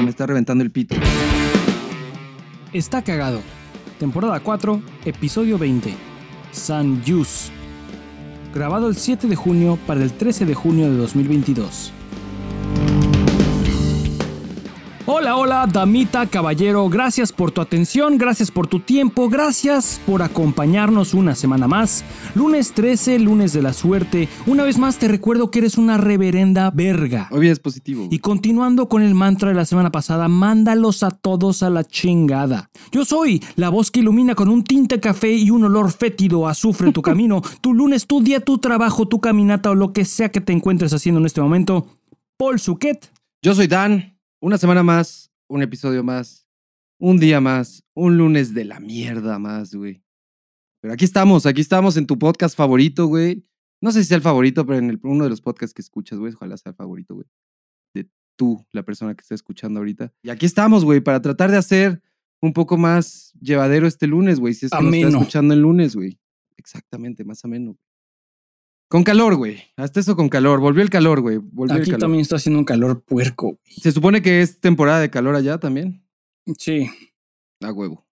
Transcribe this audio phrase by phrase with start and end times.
[0.00, 0.94] que me está reventando el pito.
[2.72, 3.40] Está cagado.
[3.98, 5.94] Temporada 4, episodio 20.
[6.52, 7.50] San Yus.
[8.54, 11.92] Grabado el 7 de junio para el 13 de junio de 2022.
[15.12, 21.14] Hola, hola, damita, caballero, gracias por tu atención, gracias por tu tiempo, gracias por acompañarnos
[21.14, 22.04] una semana más.
[22.36, 24.28] Lunes 13, lunes de la suerte.
[24.46, 27.26] Una vez más te recuerdo que eres una reverenda verga.
[27.32, 28.06] Hoy es positivo.
[28.08, 32.70] Y continuando con el mantra de la semana pasada, mándalos a todos a la chingada.
[32.92, 36.92] Yo soy la voz que ilumina con un tinte café y un olor fétido azufre
[36.92, 40.40] tu camino, tu lunes, tu día, tu trabajo, tu caminata o lo que sea que
[40.40, 41.88] te encuentres haciendo en este momento.
[42.36, 43.10] Paul Suquet.
[43.42, 44.19] Yo soy Dan.
[44.42, 46.48] Una semana más, un episodio más,
[46.98, 50.02] un día más, un lunes de la mierda más, güey.
[50.80, 53.44] Pero aquí estamos, aquí estamos en tu podcast favorito, güey.
[53.82, 56.18] No sé si sea el favorito, pero en el, uno de los podcasts que escuchas,
[56.18, 57.26] güey, ojalá sea el favorito, güey.
[57.92, 60.10] De tú, la persona que está escuchando ahorita.
[60.22, 62.02] Y aquí estamos, güey, para tratar de hacer
[62.40, 64.54] un poco más llevadero este lunes, güey.
[64.54, 66.18] Si es que nos está escuchando el lunes, güey.
[66.56, 67.76] Exactamente, más ameno.
[68.90, 69.62] Con calor, güey.
[69.76, 70.58] Hasta eso con calor.
[70.58, 71.38] Volvió el calor, güey.
[71.70, 73.52] Aquí también está haciendo un calor puerco.
[73.52, 73.76] Güey.
[73.80, 76.02] Se supone que es temporada de calor allá también.
[76.58, 76.90] Sí.
[77.60, 78.04] A huevo.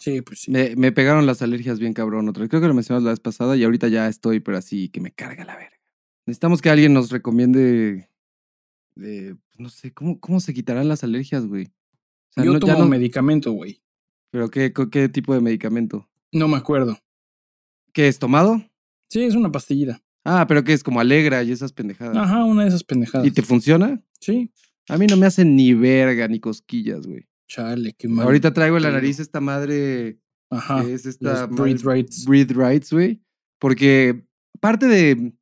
[0.00, 0.50] Sí, pues sí.
[0.50, 3.62] Me, pegaron las alergias bien cabrón otra Creo que lo mencionamos la vez pasada y
[3.62, 5.78] ahorita ya estoy, pero así que me carga la verga.
[6.26, 8.10] Necesitamos que alguien nos recomiende.
[8.96, 11.68] Pues, no sé, ¿cómo, ¿cómo se quitarán las alergias, güey?
[12.34, 13.80] Yo tomo medicamento, güey.
[14.32, 16.10] ¿Pero qué, qué tipo de medicamento?
[16.32, 16.98] No me acuerdo.
[17.92, 18.60] ¿Qué es tomado?
[19.08, 20.02] Sí, es una pastillita.
[20.28, 22.16] Ah, pero que es como alegra y esas pendejadas.
[22.16, 23.26] Ajá, una de esas pendejadas.
[23.26, 24.02] ¿Y te funciona?
[24.20, 24.52] Sí.
[24.88, 27.28] A mí no me hacen ni verga ni cosquillas, güey.
[27.48, 28.26] Chale, qué mal.
[28.26, 30.18] Ahorita traigo en la nariz esta madre.
[30.50, 30.82] Ajá.
[30.82, 31.46] Es esta.
[31.46, 32.24] Breathe Rights.
[32.24, 33.22] Breathe Rights, güey.
[33.60, 34.24] Porque
[34.60, 35.32] parte de,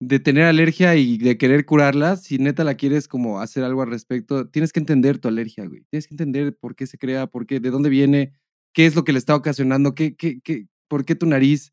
[0.00, 3.90] de tener alergia y de querer curarla, si neta la quieres como hacer algo al
[3.90, 5.84] respecto, tienes que entender tu alergia, güey.
[5.90, 8.32] Tienes que entender por qué se crea, por qué, de dónde viene,
[8.72, 11.72] qué es lo que le está ocasionando, qué, qué, qué, por qué tu nariz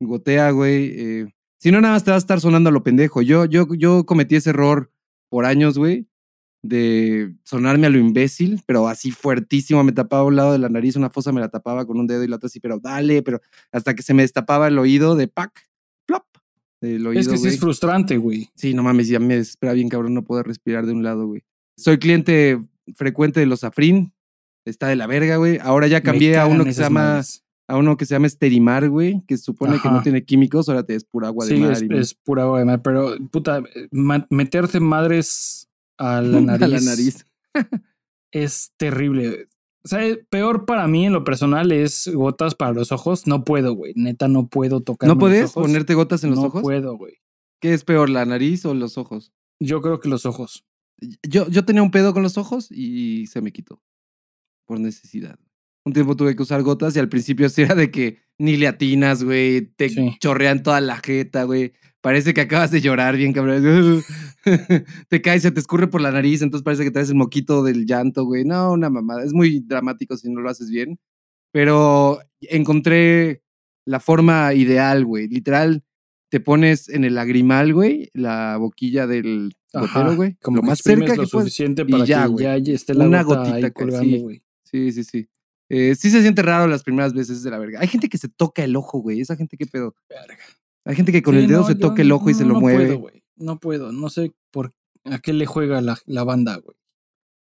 [0.00, 0.92] gotea, güey.
[0.96, 3.22] Eh, si no, nada más te va a estar sonando a lo pendejo.
[3.22, 4.92] Yo, yo, yo cometí ese error
[5.30, 6.06] por años, güey,
[6.62, 9.82] de sonarme a lo imbécil, pero así fuertísimo.
[9.82, 12.22] Me tapaba un lado de la nariz, una fosa me la tapaba con un dedo
[12.22, 13.40] y la otra así, pero dale, pero
[13.72, 15.70] hasta que se me destapaba el oído de pac,
[16.04, 16.26] plop.
[16.82, 18.50] Del oído, es que sí es frustrante, güey.
[18.54, 21.44] Sí, no mames, ya me desespera bien cabrón no poder respirar de un lado, güey.
[21.78, 22.60] Soy cliente
[22.94, 24.12] frecuente de los Afrin.
[24.66, 25.58] Está de la verga, güey.
[25.62, 27.22] Ahora ya cambié a uno que se llama
[27.66, 30.94] a uno que se llama Esterimar, güey, que supone que no tiene químicos, ahora te
[30.94, 31.76] es pura agua de mar.
[31.76, 33.62] Sí, es, pura agua de mar, pero puta,
[34.30, 36.62] meterte madres a la nariz.
[36.62, 37.26] a la nariz.
[38.32, 39.48] es terrible.
[39.84, 43.26] O sea, peor para mí en lo personal es gotas para los ojos.
[43.26, 43.92] No puedo, güey.
[43.96, 45.08] Neta, no puedo tocar.
[45.08, 46.54] ¿No puedes ponerte gotas en los ojos?
[46.54, 47.18] No puedo, güey.
[47.60, 49.32] ¿Qué es peor, la nariz o los ojos?
[49.60, 50.66] Yo creo que los ojos.
[51.22, 53.82] Yo, yo tenía un pedo con los ojos y se me quitó.
[54.66, 55.38] Por necesidad
[55.84, 58.66] un tiempo tuve que usar gotas y al principio sí era de que ni le
[58.66, 61.72] atinas, güey, te chorrean toda la jeta, güey.
[62.00, 64.02] Parece que acabas de llorar bien, cabrón.
[65.08, 67.86] te caes, se te escurre por la nariz, entonces parece que traes el moquito del
[67.86, 68.44] llanto, güey.
[68.44, 69.24] No, una mamada.
[69.24, 70.98] Es muy dramático si no lo haces bien.
[71.52, 73.42] Pero encontré
[73.86, 75.28] la forma ideal, güey.
[75.28, 75.84] Literal,
[76.28, 80.36] te pones en el lagrimal, güey, la boquilla del gotero, güey.
[80.42, 84.18] Como lo más cerca que suficiente para ya, que ya esté la una gotita colgando,
[84.18, 84.42] güey.
[84.64, 85.28] Sí, sí, sí.
[85.68, 87.80] Eh, sí se siente raro las primeras veces de la verga.
[87.80, 89.20] Hay gente que se toca el ojo, güey.
[89.20, 89.94] Esa gente que pedo.
[90.08, 90.44] Verga.
[90.84, 92.84] Hay gente que con el dedo se toca el ojo y se lo mueve.
[92.84, 93.24] No puedo, güey.
[93.36, 93.92] No puedo.
[93.92, 96.76] No sé por a qué le juega la, la banda, güey.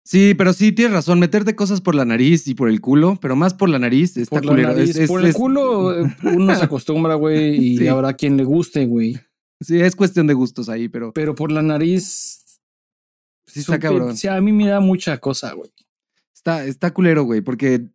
[0.03, 1.19] Sí, pero sí, tienes razón.
[1.19, 4.41] Meterte cosas por la nariz y por el culo, pero más por la nariz está
[4.41, 4.73] por culero.
[5.07, 9.19] por el culo eh, uno se acostumbra, güey, y habrá quien le guste, güey.
[9.59, 11.13] Sí, es cuestión de gustos ahí, pero.
[11.13, 12.59] Pero por la nariz.
[13.45, 14.17] Sí, está cabrón.
[14.17, 15.71] Sí, a mí me da mucha cosa, güey.
[16.33, 17.85] Está, está culero, güey, porque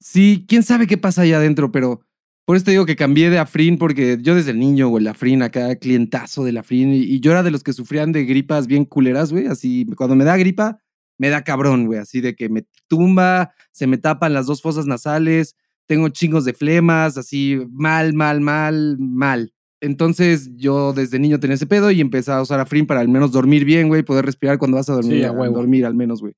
[0.00, 2.02] Sí, quién sabe qué pasa allá adentro, pero
[2.44, 5.08] por eso te digo que cambié de Afrin, porque yo desde el niño, güey, el
[5.08, 8.66] Afrin, acá clientazo del Afrin, y, y yo era de los que sufrían de gripas
[8.66, 10.78] bien culeras, güey, así, cuando me da gripa,
[11.16, 14.86] me da cabrón, güey, así de que me tumba, se me tapan las dos fosas
[14.86, 19.52] nasales, tengo chingos de flemas, así, mal, mal, mal, mal.
[19.80, 23.32] Entonces yo desde niño tenía ese pedo y empecé a usar Afrin para al menos
[23.32, 26.34] dormir bien, güey, poder respirar cuando vas a dormir, sí, a dormir al menos, güey.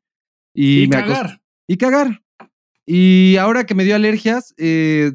[0.52, 1.40] Y, cagar.
[1.68, 2.22] Y cagar,
[2.86, 5.12] y ahora que me dio alergias, eh,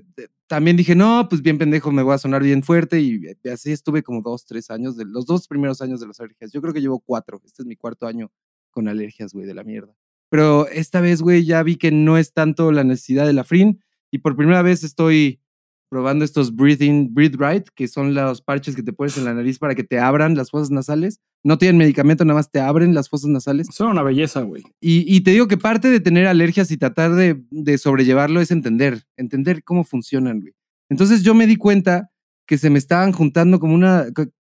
[0.48, 3.00] también dije, no, pues bien pendejo, me voy a sonar bien fuerte.
[3.00, 6.52] Y así estuve como dos, tres años, de, los dos primeros años de las alergias.
[6.52, 7.42] Yo creo que llevo cuatro.
[7.46, 8.30] Este es mi cuarto año
[8.70, 9.96] con alergias, güey, de la mierda.
[10.28, 13.82] Pero esta vez, güey, ya vi que no es tanto la necesidad de la frin.
[14.12, 15.41] Y por primera vez estoy
[15.92, 19.60] probando estos Breathing, Breathe Right, que son los parches que te pones en la nariz
[19.60, 21.20] para que te abran las fosas nasales.
[21.44, 23.68] No tienen medicamento, nada más te abren las fosas nasales.
[23.74, 24.64] Son una belleza, güey.
[24.80, 28.52] Y, y te digo que parte de tener alergias y tratar de, de sobrellevarlo es
[28.52, 30.54] entender, entender cómo funcionan, güey.
[30.90, 32.10] Entonces yo me di cuenta
[32.46, 34.06] que se me estaban juntando como una...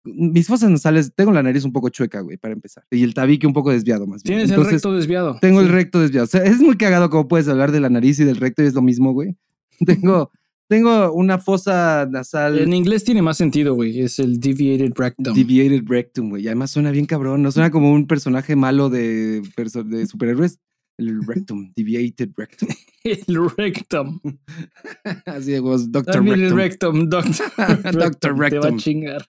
[0.06, 2.86] Mis fosas nasales, tengo la nariz un poco chueca, güey, para empezar.
[2.92, 4.38] Y el tabique un poco desviado, más bien.
[4.38, 5.38] Tienes el recto desviado.
[5.42, 6.24] Tengo el recto desviado.
[6.24, 8.68] O sea, es muy cagado cómo puedes hablar de la nariz y del recto y
[8.68, 9.36] es lo mismo, güey.
[9.86, 10.32] Tengo,
[10.68, 14.00] tengo una fosa nasal En inglés tiene más sentido, güey.
[14.02, 15.34] Es el deviated rectum.
[15.36, 16.44] deviated rectum, güey.
[16.44, 17.42] Y Además suena bien cabrón.
[17.44, 20.60] No suena como un personaje malo de, perso- de superhéroes.
[20.98, 22.70] El rectum, deviated rectum.
[23.04, 23.26] el
[23.58, 24.20] rectum.
[25.26, 27.10] Así de huevos, Doctor También el Rectum.
[27.10, 27.10] rectum,
[27.90, 27.92] doctor.
[27.94, 28.20] Dr.
[28.20, 28.78] Te va a Rectum.
[28.78, 29.26] chingar.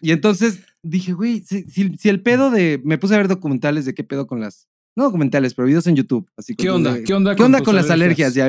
[0.00, 2.80] y entonces dije, güey, si, si- si el pedo de.
[2.84, 4.66] Me puse a ver documentales de qué pedo con las.
[4.96, 6.28] No documentales, pero videos en YouTube.
[6.36, 6.94] Así ¿Qué onda?
[6.94, 8.34] de- ¿Qué onda ¿Qué onda tus con las alergias?
[8.34, 8.48] Ya-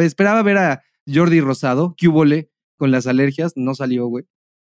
[0.00, 0.82] esperaba ver a
[1.12, 3.52] Jordi Rosado, ¿qué hubole con las alergias?
[3.56, 4.24] No salió, güey.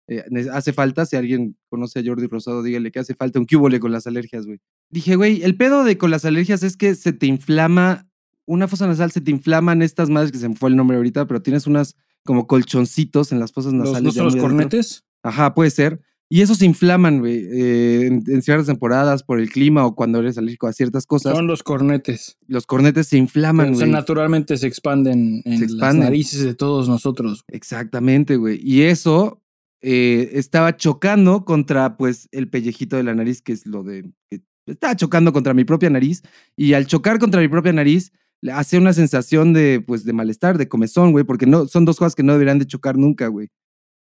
[0.08, 3.80] Eh, hace falta, si alguien conoce a Jordi Rosado, dígale que hace falta un cubole
[3.80, 4.60] con las alergias, güey.
[4.90, 8.10] Dije, güey, el pedo de con las alergias es que se te inflama,
[8.48, 11.28] una fosa nasal se te inflaman estas madres, que se me fue el nombre ahorita,
[11.28, 11.96] pero tienes unas
[12.26, 14.04] como colchoncitos en las fosas ¿Los, nasales.
[14.04, 14.50] ¿No ya son los adentro.
[14.50, 15.04] cornetes?
[15.22, 16.02] Ajá, puede ser.
[16.32, 20.20] Y esos se inflaman, güey, eh, en, en ciertas temporadas por el clima o cuando
[20.20, 21.36] eres alérgico a ciertas cosas.
[21.36, 22.38] Son los cornetes.
[22.48, 23.92] Los cornetes se inflaman, O sea, güey.
[23.92, 26.04] naturalmente se expanden en Se las expanden.
[26.04, 27.44] narices de todos nosotros.
[27.48, 28.60] Exactamente, güey.
[28.62, 29.42] Y eso
[29.82, 34.12] eh, estaba chocando contra, pues, el pellejito de la nariz, que es lo de...
[34.30, 36.22] que estaba chocando contra mi propia nariz.
[36.56, 38.12] Y al chocar contra mi propia nariz,
[38.42, 41.98] le hace una sensación de, pues, de malestar, de comezón, güey, porque no, son dos
[41.98, 43.50] cosas que no deberían de chocar nunca, güey.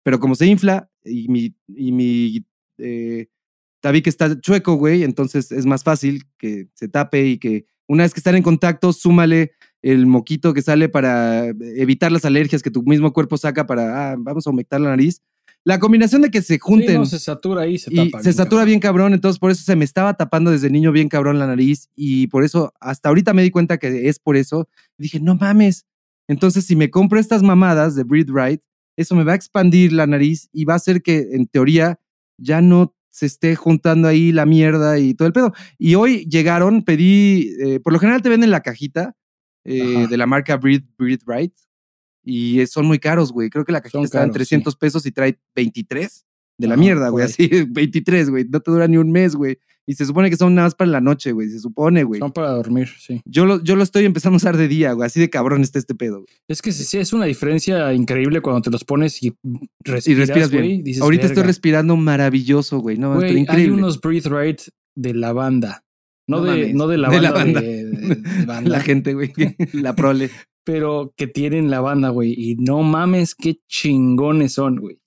[0.09, 2.43] Pero como se infla y mi, y mi
[2.79, 3.27] eh,
[3.83, 8.15] tabique está chueco, güey, entonces es más fácil que se tape y que una vez
[8.15, 9.51] que están en contacto, súmale
[9.83, 14.17] el moquito que sale para evitar las alergias que tu mismo cuerpo saca para, ah,
[14.19, 15.21] vamos a humectar la nariz.
[15.63, 18.23] La combinación de que se Sí, junten no, se satura ahí, se y tapa.
[18.23, 21.39] se satura bien cabrón, entonces por eso se me estaba tapando desde niño bien cabrón
[21.39, 24.71] la nariz y por eso hasta ahorita me di cuenta que es por eso.
[24.97, 25.85] Dije, no mames.
[26.29, 28.63] Entonces si me compro estas mamadas de Breathe Right,
[28.99, 32.01] eso me va a expandir la nariz y va a hacer que en teoría
[32.37, 35.53] ya no se esté juntando ahí la mierda y todo el pedo.
[35.79, 39.15] Y hoy llegaron, pedí, eh, por lo general te venden la cajita
[39.65, 41.55] eh, de la marca Breathe, Breathe Right
[42.25, 43.51] y son muy caros, güey.
[43.51, 46.27] Creo que la cajita Son está en caros, 300 pesos y trae 23
[46.59, 47.25] de la mierda, güey.
[47.25, 48.45] Así, 23, güey.
[48.49, 49.59] No te dura ni un mes, güey.
[49.89, 51.49] Y se supone que son nada más para la noche, güey.
[51.49, 52.19] Se supone, güey.
[52.21, 53.23] Son para dormir, sí.
[53.25, 55.07] Yo lo, yo lo estoy empezando a usar de día, güey.
[55.07, 56.17] Así de cabrón está este pedo.
[56.19, 56.27] güey.
[56.47, 59.33] Es que sí, sí, es una diferencia increíble cuando te los pones y
[59.81, 60.63] respiras, Y respiras bien.
[60.65, 62.99] güey, dices, Ahorita estoy respirando maravilloso, güey.
[62.99, 63.77] No, Güey, está hay increíble.
[63.79, 64.61] unos Breathe Right
[64.95, 65.85] de la banda.
[66.29, 67.31] No, No de, no de la De banda.
[67.31, 67.61] la banda.
[67.63, 69.33] de- de- de banda, La gente, güey.
[69.73, 70.29] la prole.
[70.65, 72.35] Pero que tienen la banda, güey.
[72.37, 74.99] Y no mames, qué chingones son, güey.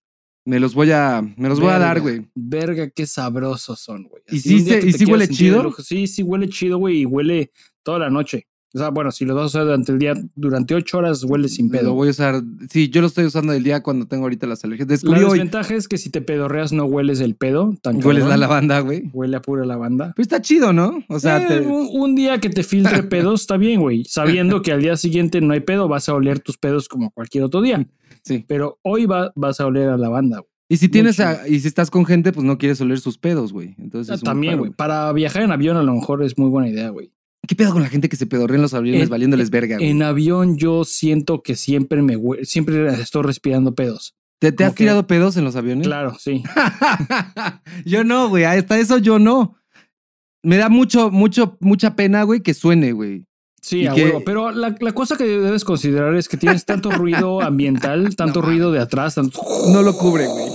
[0.43, 2.27] Me los voy a, me los voy a dar, güey.
[2.33, 4.23] Verga, qué sabrosos son, güey.
[4.27, 5.61] ¿Y sí día se- y sí huele chido?
[5.63, 5.83] lujo.
[5.83, 7.01] Sí, sí huele chido, güey.
[7.01, 7.51] Y huele
[7.83, 8.47] toda la noche.
[8.73, 11.49] O sea, bueno, si lo vas a usar durante el día, durante ocho horas huele
[11.49, 11.93] sin Lo pedo.
[11.93, 12.41] voy a usar.
[12.69, 14.87] Sí, yo lo estoy usando del día cuando tengo ahorita las alergias.
[14.87, 15.31] La Descubrí hoy.
[15.31, 17.75] desventaja es que si te pedorreas no hueles el pedo.
[17.81, 18.39] Tan Hueles la cabrón.
[18.39, 19.09] lavanda, güey.
[19.13, 20.13] Huele a pura lavanda.
[20.15, 21.03] Pero está chido, ¿no?
[21.09, 24.05] O sea, Eh, te- un, un día que te filtre pedos está bien, güey.
[24.05, 27.43] Sabiendo que al día siguiente no hay pedo, vas a oler tus pedos como cualquier
[27.43, 27.85] otro día.
[28.23, 28.45] sí.
[28.47, 30.49] Pero hoy va- vas a oler a lavanda, güey.
[30.69, 33.51] Y si tienes a- y si estás con gente, pues no quieres oler sus pedos,
[33.51, 33.75] güey.
[33.77, 34.71] Entonces Ah, También, güey.
[34.71, 37.11] Para viajar en avión a lo mejor es muy buena idea, güey.
[37.47, 39.89] ¿Qué pedo con la gente que se pedorrea en los aviones En- valiéndoles verga, güey?
[39.89, 44.15] En avión yo siento que siempre me siempre estoy respirando pedos.
[44.39, 45.85] ¿Te, te has que- tirado pedos en los aviones?
[45.87, 46.43] Claro, sí.
[47.85, 48.43] yo no, güey.
[48.43, 49.55] Hasta eso yo no.
[50.43, 53.25] Me da mucho, mucho, mucha pena, güey, que suene, güey.
[53.61, 54.21] Sí, a que- huevo.
[54.25, 58.47] Pero la, la cosa que debes considerar es que tienes tanto ruido ambiental, tanto No
[58.47, 59.39] ruido de atrás, tanto
[59.71, 60.45] No lo cubre, güey.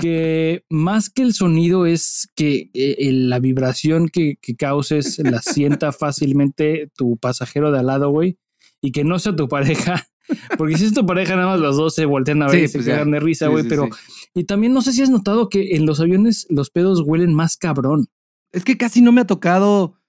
[0.00, 5.92] Que más que el sonido es que eh, la vibración que, que causes la sienta
[5.92, 8.38] fácilmente tu pasajero de al lado, güey,
[8.80, 10.06] y que no sea tu pareja.
[10.56, 12.68] Porque si es tu pareja, nada más los dos se voltean a ver Sí, y
[12.68, 12.92] se pues ya.
[12.94, 13.62] cagan de risa, güey.
[13.62, 13.88] sí, pero,
[14.34, 17.56] y también no sé si has notado que en los aviones los pedos huelen más
[17.56, 18.06] cabrón.
[18.52, 20.00] Es que casi no me ha tocado.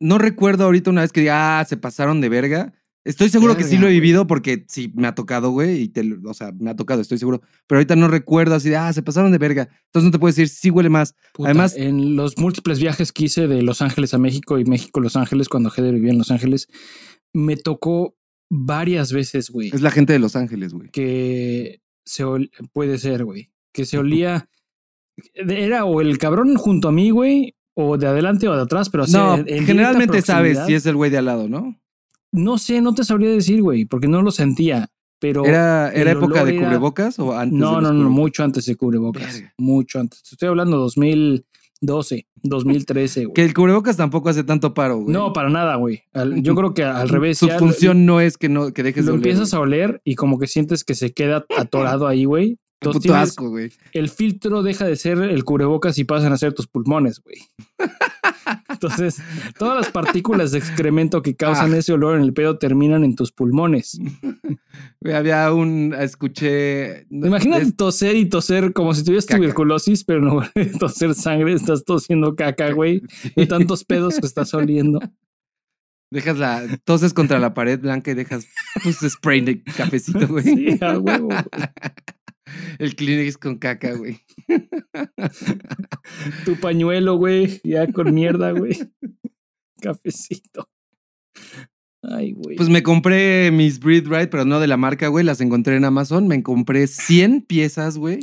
[0.00, 2.72] No recuerdo ahorita una vez que ah, se pasaron de verga.
[3.04, 5.80] Estoy seguro que sí lo he vivido porque sí me ha tocado, güey.
[5.82, 7.40] Y te, o sea, me ha tocado, estoy seguro.
[7.66, 9.68] Pero ahorita no recuerdo así de, ah, se pasaron de verga.
[9.86, 11.14] Entonces no te puedo decir, sí huele más.
[11.32, 15.00] Puta, Además- en los múltiples viajes que hice de Los Ángeles a México y México
[15.00, 16.68] a Los Ángeles, cuando Heather vivía en Los Ángeles,
[17.32, 18.14] me tocó
[18.50, 19.70] varias veces, güey.
[19.72, 20.90] Es la gente de Los Ángeles, güey.
[20.90, 24.48] que se ol- puede ser, güey, que se olía
[25.34, 29.04] era o el cabrón junto a mí, güey, o de adelante o de atrás, pero
[29.04, 31.80] así No, generalmente sabes si es el güey de al lado, ¿no?
[32.32, 34.88] No sé, no te sabría decir, güey, porque no lo sentía.
[35.20, 37.58] pero ¿Era, era época de era- cubrebocas o antes?
[37.58, 39.54] no, de no, no, mucho antes de cubrebocas, Verga.
[39.58, 40.22] mucho antes.
[40.22, 43.34] Te Estoy hablando 2012, 2013, güey.
[43.34, 45.12] Que el cubrebocas tampoco hace tanto paro, güey.
[45.12, 46.02] No, para nada, güey.
[46.42, 47.38] Yo creo que al revés.
[47.38, 49.58] Su función no es que no que dejes lo de oler, empiezas güey.
[49.58, 52.58] a oler y como que sientes que se queda atorado ahí, güey.
[52.80, 53.72] Entonces puto tienes- asco, güey.
[53.92, 57.38] el filtro deja de ser el cubrebocas y pasan a ser tus pulmones, güey.
[58.70, 59.20] Entonces,
[59.58, 61.78] todas las partículas de excremento que causan Ah.
[61.78, 63.98] ese olor en el pedo terminan en tus pulmones.
[65.00, 67.06] Güey, Había un, escuché...
[67.10, 69.38] Imagínate es- toser y toser como si tuvieras Caca.
[69.38, 70.42] tuberculosis, pero no
[70.80, 73.02] toser sangre, estás tosiendo caca, güey,
[73.36, 74.98] de tantos pedos que estás oliendo.
[76.10, 76.64] Dejas la...
[76.84, 78.46] Toses contra la pared blanca y dejas
[78.82, 80.44] pues, spray de cafecito, güey.
[80.44, 81.28] Sí, a huevo.
[81.28, 81.38] güey.
[82.78, 84.18] El Kleenex con caca, güey.
[86.44, 88.72] Tu pañuelo, güey, ya con mierda, güey.
[89.80, 90.68] Cafecito.
[92.02, 92.56] Ay, güey.
[92.56, 95.24] Pues me compré mis Breathe Right, pero no de la marca, güey.
[95.24, 96.26] Las encontré en Amazon.
[96.28, 98.20] Me compré 100 piezas, güey.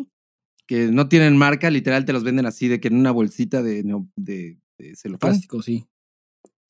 [0.67, 3.84] Que no tienen marca, literal te los venden así, de que en una bolsita de,
[3.84, 5.32] neo- de, de celofán.
[5.32, 5.86] plástico, sí.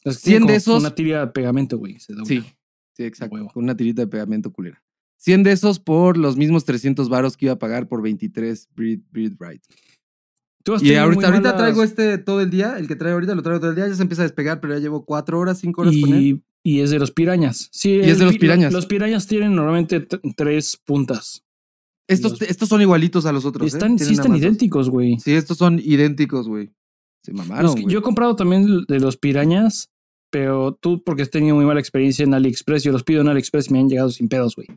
[0.04, 1.98] Es 100 como de esos- Una tira de pegamento, güey.
[2.00, 2.14] Sí,
[2.94, 3.36] sí, exacto.
[3.36, 3.50] Huevo.
[3.54, 4.84] Con una tirita de pegamento culera.
[5.18, 9.04] 100 de esos por los mismos 300 varos que iba a pagar por 23 Breathe,
[9.12, 9.62] Breathe Right.
[10.82, 13.60] Y ahorita, ahorita malas- traigo este todo el día, el que traigo ahorita lo traigo
[13.60, 15.94] todo el día, ya se empieza a despegar, pero ya llevo 4 horas, 5 horas
[16.02, 16.42] con él.
[16.64, 17.70] y, y es de los pirañas.
[17.72, 18.74] Sí, Y es de los pi- pirañas.
[18.74, 21.44] Los pirañas tienen normalmente tres puntas.
[22.08, 23.66] Estos, los- estos son igualitos a los otros.
[23.66, 23.68] ¿eh?
[23.78, 25.18] Están, sí Tienen están idénticos, güey.
[25.20, 26.72] Sí, estos son idénticos, güey.
[27.24, 29.92] Se mamaron, Los yo he comprado también de los pirañas,
[30.36, 33.72] pero tú porque has tenido muy mala experiencia en AliExpress, yo los pido en AliExpress
[33.72, 34.68] me han llegado sin pedos, güey.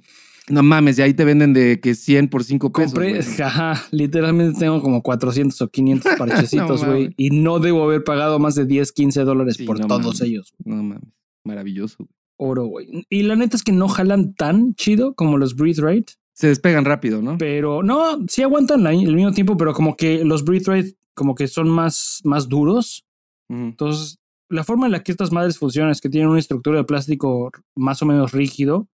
[0.49, 2.93] No mames, y ahí te venden de que 100 por 5 pesos.
[2.93, 7.13] Compré, jaja, literalmente tengo como 400 o 500 parchecitos, güey.
[7.17, 10.21] y no debo haber pagado más de 10, 15 dólares Sí, por no todos mames.
[10.21, 10.55] ellos.
[10.65, 11.03] No mames,
[11.45, 12.07] maravilloso.
[12.37, 13.05] Oro, güey.
[13.11, 16.85] Y la neta es que no jalan tan chido como los Breathe Right, Se despegan
[16.85, 17.37] rápido, ¿no?
[17.37, 21.35] pero no, sí aguantan la- el mismo tiempo, pero como que los Breathe Right como
[21.35, 23.05] que son más, más duros.
[23.49, 26.85] Entonces, la forma en la que estas madres funcionan es que tienen una estructura de
[26.85, 28.89] plástico más o menos rígido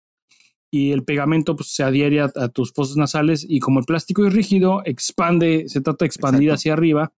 [0.71, 4.25] y el pegamento pues, se adhiere a, a tus fosas nasales y como el plástico
[4.27, 6.55] es rígido, expande, se trata de expandir Exacto.
[6.55, 7.13] hacia arriba.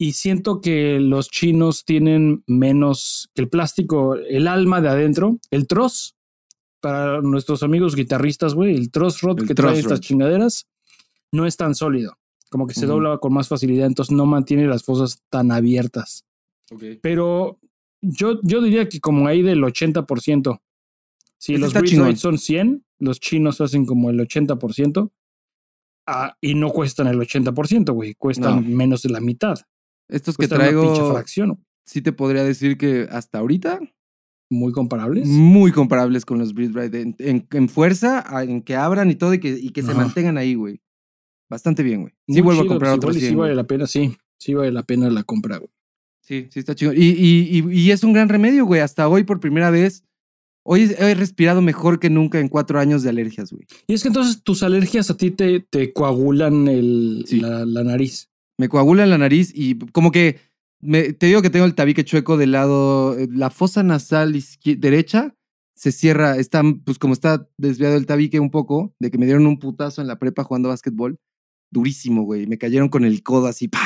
[0.00, 5.66] Y siento que los chinos tienen menos que el plástico, el alma de adentro, el
[5.66, 6.14] troz.
[6.80, 10.68] Para nuestros amigos guitarristas, güey, el troz rod El que trae estas chingaderas
[11.32, 12.16] no es tan sólido.
[12.50, 12.94] Como que se Ujú.
[12.94, 16.24] dobla con más facilidad, entonces no mantiene las fosas tan abiertas.
[17.02, 17.58] Pero
[18.02, 20.60] yo, yo diría que como ahí del 80%.
[21.40, 21.72] Si los.
[21.72, 25.10] Right son 100, los chinos hacen como el 80%.
[26.06, 28.14] ah, y no cuestan el 80%, güey.
[28.14, 28.76] Cuestan No.
[28.76, 29.56] menos de la mitad.
[30.08, 31.64] Estos que Cuestan una pinche traigo, fracción.
[31.84, 33.78] sí te podría decir que hasta ahorita,
[34.50, 35.26] Muy comparables.
[35.28, 36.94] muy comparables con los Right.
[36.94, 40.38] En, en- en fuerza, en que abran y todo y que, y que se mantengan
[40.38, 40.80] ahí, güey.
[41.50, 42.14] Bastante bien, güey.
[42.26, 43.86] Sí Muy vuelvo chido, a comprar pues otros igual y 100, sí vale la pena,
[43.86, 44.16] sí.
[44.40, 45.70] Sí vale la pena la compra, güey.
[46.28, 46.92] Sí, sí está chido.
[46.92, 48.82] Y, y, y, y es un gran remedio, güey.
[48.82, 50.04] Hasta hoy, por primera vez,
[50.62, 53.64] hoy he respirado mejor que nunca en cuatro años de alergias, güey.
[53.86, 57.40] Y es que entonces tus alergias a ti te, te coagulan el, Sí.
[57.40, 58.28] la, la nariz.
[58.58, 60.36] Me coagula en la nariz y como que
[60.82, 65.34] me- te digo que tengo el tabique chueco del lado, eh, la fosa nasal derecha
[65.74, 69.46] se cierra, está, pues como está desviado el tabique un poco, de que me dieron
[69.46, 71.16] un putazo en la prepa jugando básquetbol,
[71.70, 72.46] durísimo, güey.
[72.46, 73.78] Me cayeron con el codo así, ¡pah!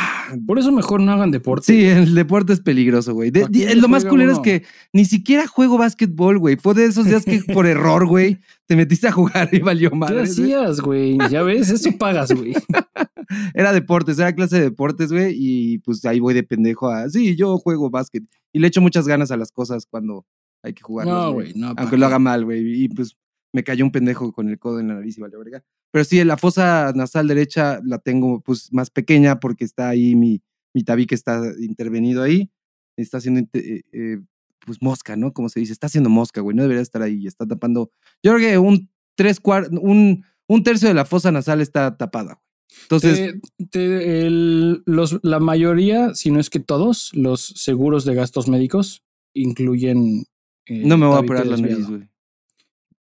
[0.46, 1.66] Por eso mejor no hagan deporte.
[1.72, 3.30] Sí, el deporte es peligroso, güey.
[3.30, 4.62] De- ¿Para qué lo más culero es que
[4.92, 6.56] ni siquiera juego básquetbol, güey.
[6.56, 9.96] Fue de esos días que por error, güey, te metiste a jugar y valió ¿Qué
[9.96, 10.22] madre.
[10.22, 11.18] hacías, güey?
[11.30, 12.52] Ya ves, eso pagas, güey.
[13.54, 17.34] Era deportes, era clase de deportes, güey, y pues ahí voy de pendejo a, sí,
[17.34, 18.22] yo juego básquet.
[18.52, 20.26] Y le echo muchas ganas a las cosas cuando
[20.62, 21.06] hay que jugar.
[21.06, 21.74] No, güey, no.
[21.74, 22.06] ¿pa' Aunque lo qué?
[22.08, 22.84] haga mal, güey.
[22.84, 23.16] Y pues
[23.54, 25.64] me cayó un pendejo con el codo en la nariz y valió verga.
[25.92, 30.42] Pero sí, la fosa nasal derecha la tengo pues más pequeña porque está ahí mi,
[30.74, 32.50] mi tabique está intervenido ahí.
[32.96, 34.18] Está haciendo eh, eh,
[34.66, 35.32] pues mosca, ¿no?
[35.32, 36.56] Como se dice, está haciendo mosca, güey.
[36.56, 37.26] No debería estar ahí.
[37.26, 37.90] Está tapando.
[38.22, 42.34] Yo creo que un tres cuartos, un, un tercio de la fosa nasal está tapada,
[42.34, 42.46] güey.
[42.84, 48.14] Entonces, Te- te- el- los, la mayoría, si no es que todos, los seguros de
[48.14, 49.02] gastos médicos
[49.34, 50.24] incluyen.
[50.66, 52.08] eh, no me voy a operar la nariz, güey.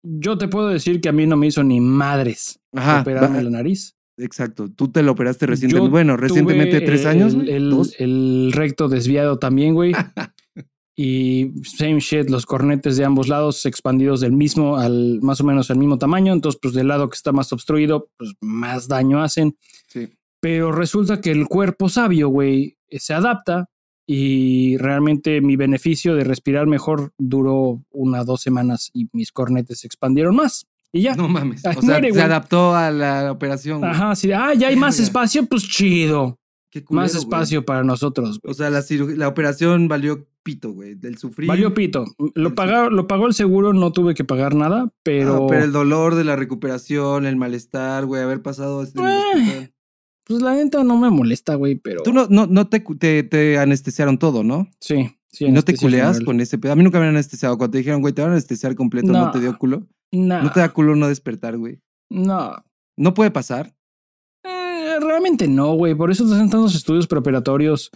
[0.02, 3.00] Yo te puedo decir que a mí no me hizo ni madres Ajá.
[3.02, 3.94] operarme va- la nariz.
[4.18, 4.68] Exacto.
[4.70, 5.86] Tú te lo operaste recientemente.
[5.88, 7.34] Yo Bueno, recientemente tres años.
[7.46, 7.94] El, dos.
[7.98, 9.92] el recto desviado también, güey.
[10.96, 15.70] y same shit, los cornetes de ambos lados expandidos del mismo, al más o menos
[15.70, 16.32] al mismo tamaño.
[16.32, 19.56] Entonces, pues del lado que está más obstruido, pues más daño hacen.
[19.88, 20.08] Sí.
[20.40, 23.68] Pero resulta que el cuerpo sabio, güey, eh, se adapta
[24.06, 29.86] y realmente mi beneficio de respirar mejor duró una dos semanas y mis cornetes se
[29.88, 30.66] expandieron más.
[30.96, 31.14] Y ya.
[31.14, 31.64] No mames.
[31.66, 33.80] O sea, muere, se adaptó a la operación.
[33.80, 33.90] güey.
[33.90, 34.32] Ajá, sí.
[34.32, 36.38] Ah, ya hay más espacio, pues chido.
[36.70, 37.22] Qué culero, más güey.
[37.24, 38.50] espacio para nosotros, güey.
[38.50, 40.94] O sea, la, operación valió pito, güey.
[40.94, 41.48] Del sufrir.
[41.48, 42.04] Valió pito.
[42.34, 45.72] Lo, pagó, lo pagó el seguro, no tuve que pagar nada, pero, Ah, pero el
[45.72, 49.72] dolor de la recuperación, el malestar, güey, haber pasado este Eh.
[50.24, 53.22] pues la neta no me molesta, güey, pero Tú no, no, no te, cu- te,
[53.22, 54.68] te anestesiaron todo, ¿no?
[54.80, 55.46] sí, sí.
[55.46, 56.24] ¿Y no te culeas general.
[56.24, 56.72] con ese pedo?
[56.72, 57.56] A mí nunca me han anestesiado.
[57.58, 59.30] Cuando te dijeron, güey, te van a anestesiar completo, ¿no, No.
[59.30, 59.86] te dio culo?
[60.12, 61.80] Nah, ¿No te da culo no despertar, güey?
[62.10, 62.56] no.
[62.98, 63.74] ¿No puede pasar?
[64.42, 65.94] Eh, realmente no, güey.
[65.94, 67.90] Por eso te hacen tantos estudios preparatorios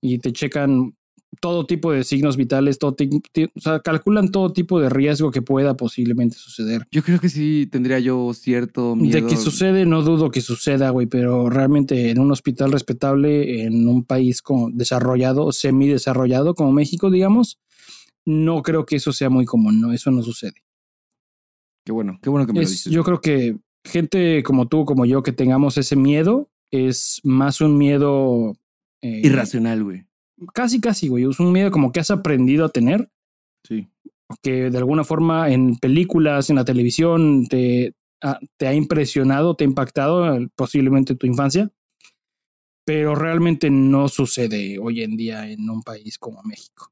[0.00, 0.96] y te checan
[1.40, 5.76] todo tipo de signos vitales, todo o sea, calculan todo tipo de riesgo que pueda
[5.76, 6.86] posiblemente suceder.
[6.90, 9.20] Yo creo que sí tendría yo cierto miedo.
[9.20, 13.86] De que sucede, no dudo que suceda, güey, pero realmente en un hospital respetable, en
[13.88, 17.58] un país como desarrollado, semidesarrollado como México, digamos,
[18.24, 19.92] no creo que eso sea muy común, ¿no?
[19.92, 20.65] Eso no sucede.
[21.86, 22.92] Qué bueno, qué bueno que me lo Es- dices.
[22.92, 27.78] yo creo que gente como tú, como yo, que tengamos ese miedo, es más un
[27.78, 28.56] miedo...
[29.02, 30.04] eh, Irracional, güey.
[30.52, 31.24] Casi, casi, güey.
[31.30, 33.08] Es un miedo como que has aprendido a tener,
[33.64, 33.88] Sí.
[34.42, 39.62] que de alguna forma en películas, en la televisión, te, ha- te ha impresionado, te
[39.64, 41.70] ha impactado eh, posiblemente tu infancia,
[42.84, 46.90] pero realmente no sucede hoy en día en un país como México.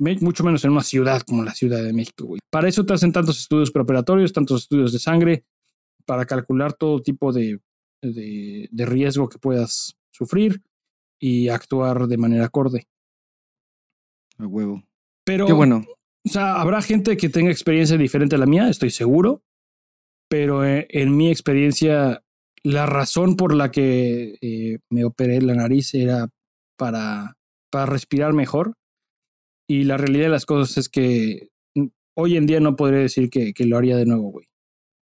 [0.00, 2.40] Mucho menos en una ciudad como la Ciudad de México, güey.
[2.50, 5.44] Para eso te hacen tantos estudios preparatorios, tantos estudios de sangre,
[6.06, 7.60] para calcular todo tipo de,
[8.02, 10.62] de, de riesgo que puedas sufrir
[11.20, 12.88] y actuar de manera acorde.
[14.38, 14.82] A huevo.
[15.24, 15.84] Pero, Qué bueno.
[16.26, 19.42] o sea, habrá gente que tenga experiencia diferente a la mía, estoy seguro,
[20.28, 22.24] pero eh, en mi experiencia,
[22.62, 26.28] la razón por la que eh, me operé la nariz era
[26.78, 27.36] para,
[27.70, 28.74] para respirar mejor.
[29.70, 31.86] Y la realidad de las cosas es que mm,
[32.16, 34.46] hoy en día no podría decir que, que lo haría de nuevo, güey.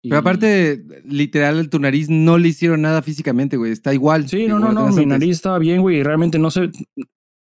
[0.02, 3.72] Y- Pero aparte, literal, tu nariz no le hicieron nada físicamente, güey.
[3.72, 4.28] Está igual.
[4.28, 6.72] Sí, no, no, no, mi nariz estaba bien, güey, y realmente no sé.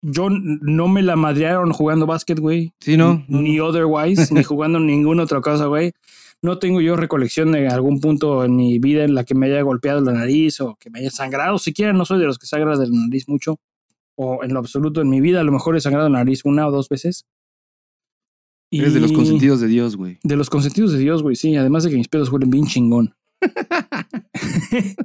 [0.01, 2.73] Yo no me la madrearon jugando básquet, güey.
[2.81, 3.25] Sí, no.
[3.29, 5.93] Ni otherwise, ni jugando ninguna otra cosa, güey.
[6.41, 9.61] No tengo yo recolección de algún punto en mi vida en la que me haya
[9.63, 11.59] golpeado la nariz o que me haya sangrado.
[11.59, 13.59] Siquiera no soy de los que sangra de la nariz mucho.
[14.17, 16.67] O en lo absoluto en mi vida, a lo mejor he sangrado la nariz una
[16.67, 17.27] o dos veces.
[18.71, 20.19] Eres de los Y- consentidos de Dios, güey.
[20.23, 21.57] De los consentidos de Dios, güey, sí.
[21.57, 23.15] Además de que mis pedos huelen bien chingón.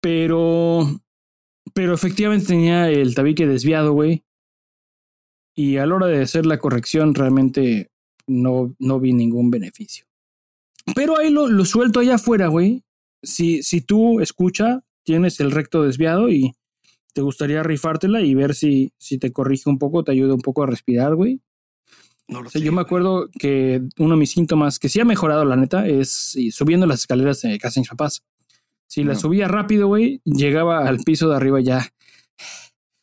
[0.00, 1.00] pero,
[1.74, 4.24] pero efectivamente tenía el tabique desviado, güey.
[5.56, 7.90] Y a la hora de hacer la corrección, realmente
[8.26, 10.06] no, no vi ningún beneficio.
[10.94, 12.82] Pero ahí lo, lo suelto allá afuera, güey.
[13.22, 16.54] Si, si tú escucha, tienes el recto desviado y
[17.12, 20.62] te gustaría rifártela y ver si, si te corrige un poco, te ayuda un poco
[20.62, 21.40] a respirar, güey.
[22.28, 25.04] No lo O sea, yo me acuerdo que uno de mis síntomas que sí ha
[25.04, 28.22] mejorado, la neta, es subiendo las escaleras de casa de mis papás.
[28.86, 29.20] Si las No.
[29.22, 31.88] subía rápido, güey, llegaba al piso de arriba ya.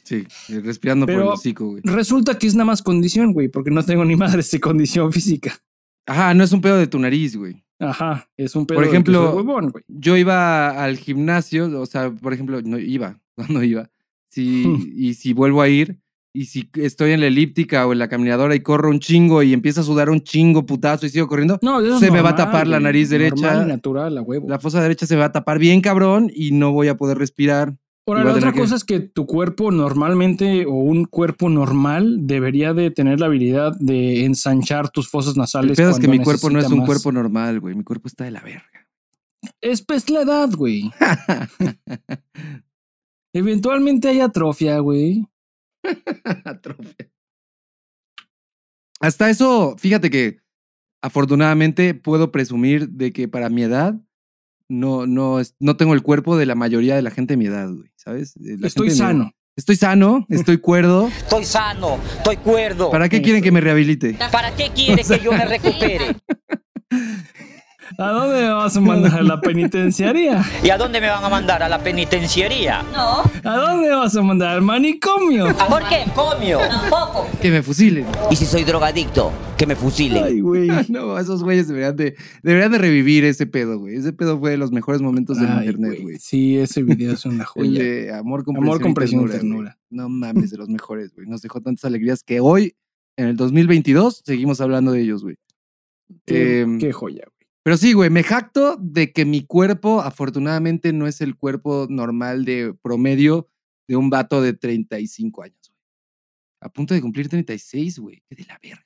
[0.04, 0.26] Sí,
[0.64, 1.82] respirando por el Pero- hocico, güey.
[1.84, 5.58] Resulta que es nada más condición, güey, porque no tengo ni madres de condición física.
[6.06, 7.62] Ajá, no es un pedo de tu nariz, güey.
[7.80, 9.84] Ajá, es un pedo Por de ejemplo, soy huevón, güey.
[9.90, 13.90] Yo iba al gimnasio, o sea, por ejemplo, no iba, no iba.
[14.38, 16.00] Si, y si vuelvo a ir,
[16.34, 19.54] y si estoy en la elíptica o en la caminadora y corro un chingo y
[19.54, 22.68] empiezo a sudar un chingo putazo y sigo corriendo, No, se me va a tapar
[22.68, 23.66] la nariz derecha.
[23.66, 24.48] natural, huevo.
[24.48, 27.18] la fosa derecha se me va a tapar bien cabrón y no voy a poder
[27.18, 27.76] respirar.
[28.06, 32.74] Ahora, la otra que- cosa es que tu cuerpo normalmente o un cuerpo normal debería
[32.76, 35.76] de tener la habilidad de ensanchar tus fosas El nasales.
[35.76, 36.86] pedo es que mi cuerpo no es un más.
[36.86, 37.74] cuerpo normal, güey.
[37.76, 38.64] Mi cuerpo está de la verga.
[39.60, 40.92] Es pues la edad, güey.
[43.38, 45.28] Eventualmente hay atrofia, güey.
[46.44, 47.10] Atrofia.
[49.00, 50.40] Hasta eso, fíjate que
[51.04, 53.94] afortunadamente puedo presumir de que para mi edad
[54.70, 57.70] no, no, no tengo el cuerpo de la mayoría de la gente de mi edad,
[57.72, 58.34] güey, ¿sabes?
[58.38, 59.32] La Estoy mi- sano.
[59.56, 61.08] Estoy sano, estoy cuerdo.
[61.08, 62.90] Estoy sano, estoy cuerdo.
[62.92, 64.16] ¿Para qué quieren que me rehabilite?
[64.32, 66.16] ¿Para qué quiere que yo me recupere?
[67.98, 70.44] ¿A dónde me vas a mandar a la penitenciaría?
[70.64, 71.64] ¿Y a dónde me van a mandar?
[71.64, 72.84] ¿A la penitenciaría?
[72.94, 75.46] No, ¿A dónde me vas a mandar al manicomio?
[75.70, 76.06] ¿Por qué?
[76.14, 76.60] Comio.
[76.60, 77.28] tampoco.
[77.42, 78.06] Que me fusilen.
[78.30, 79.32] ¿Y si soy drogadicto?
[79.58, 80.24] Que me fusilen.
[80.24, 80.68] Ay, güey.
[80.90, 83.96] No, esos güeyes deberían de, deberían de revivir ese pedo, güey.
[83.96, 86.02] Ese pedo fue de los mejores momentos del Ay, internet, güey.
[86.04, 86.18] güey.
[86.20, 87.84] Sí, ese video es una El joya.
[87.84, 89.78] de amor, comprensión, Amor, comprensión y ternura.
[89.90, 91.28] No mames, de los mejores, güey.
[91.28, 92.76] Nos dejó tantas alegrías que hoy,
[93.18, 95.38] en el 2022, seguimos hablando de ellos, güey.
[96.26, 97.37] Qué, Em, qué joya, güey.
[97.68, 102.46] Pero sí, güey, me jacto de que mi cuerpo, afortunadamente, no es el cuerpo normal
[102.46, 103.50] de promedio
[103.90, 105.82] de un vato de 35 años, güey.
[106.62, 108.24] A punto de cumplir 36, güey.
[108.30, 108.86] Qué de la verga.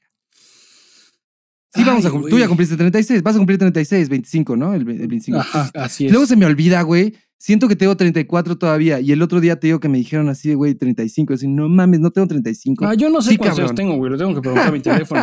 [1.76, 4.74] Sí, vamos Ay, a cum- Tú ya cumpliste 36, vas a cumplir 36, 25, ¿no?
[4.74, 5.38] El, el 25.
[5.38, 6.12] Ajá, así es.
[6.12, 7.13] Luego se me olvida, güey.
[7.43, 8.99] Siento que tengo 34 todavía.
[8.99, 11.34] Y el otro día te digo que me dijeron así, de, güey, 35.
[11.34, 12.86] Así, no mames, no tengo 35.
[12.86, 14.12] Ah, yo no sé Sí, cuántos años tengo, güey.
[14.12, 15.21] Lo tengo que preguntar a mi teléfono.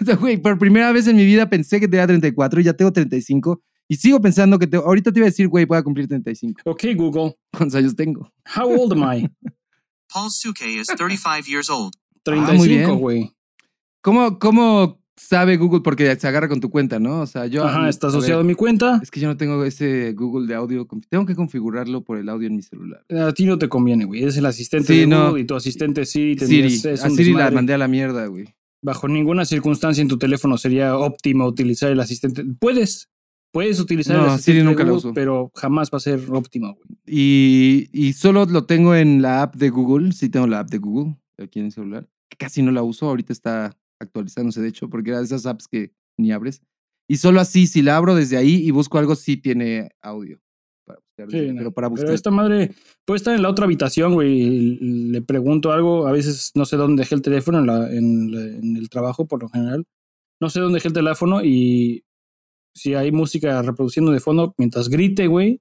[0.00, 2.72] O sea, Güey, por primera vez en mi vida pensé que tenía 34 y ya
[2.72, 3.62] tengo 35.
[3.86, 4.84] Y sigo pensando que tengo.
[4.84, 6.62] Ahorita te iba a decir, güey, voy a cumplir 35.
[6.64, 7.36] Ok, Google.
[7.52, 8.28] ¿Cuántos años tengo?
[8.56, 9.30] How old am I?
[10.12, 11.92] Paul Suke is 35 years old.
[12.26, 12.98] Ah, muy 35, bien.
[12.98, 13.32] güey.
[14.00, 15.80] ¿Cómo, ¿Cómo sabe Google?
[15.82, 17.20] Porque se agarra con tu cuenta, ¿no?
[17.20, 17.64] O sea, yo.
[17.64, 19.00] Ajá, está asociado a ver, mi cuenta.
[19.02, 20.86] Es que yo no tengo ese Google de audio.
[21.08, 23.04] Tengo que configurarlo por el audio en mi celular.
[23.10, 24.24] A ti no te conviene, güey.
[24.24, 25.28] Es el asistente Sí, de no.
[25.28, 26.38] Google y tu asistente Siri.
[26.38, 26.74] Siri.
[26.74, 28.46] es A Siri la mandé a la mierda, güey.
[28.84, 32.44] Bajo ninguna circunstancia en tu teléfono sería óptimo utilizar el asistente.
[32.58, 33.08] Puedes.
[33.52, 35.14] Puedes utilizar el asistente Siri de nunca lo Google, uso.
[35.14, 36.86] pero jamás va a ser óptimo, güey.
[37.06, 40.12] Y, y solo lo tengo en la app de Google.
[40.12, 42.08] Sí tengo la app de Google aquí en el celular.
[42.38, 43.06] Casi no la uso.
[43.08, 46.62] Ahorita está actualizándose, de hecho, porque era de esas apps que ni abres.
[47.08, 50.38] Y solo así, si la abro desde ahí y busco algo, sí tiene audio.
[50.86, 51.58] Para buscar Sí, desde- no.
[51.58, 52.06] pero para buscar.
[52.06, 52.74] Pero esta madre
[53.06, 54.78] puede estar en la otra habitación, güey.
[54.80, 56.06] Le pregunto algo.
[56.06, 59.26] A veces no sé dónde dejé el teléfono en, la- en la- en el trabajo,
[59.26, 59.84] por lo general.
[60.40, 62.04] No sé dónde dejé el teléfono y
[62.74, 65.60] si hay música reproduciendo de fondo, mientras grite, güey,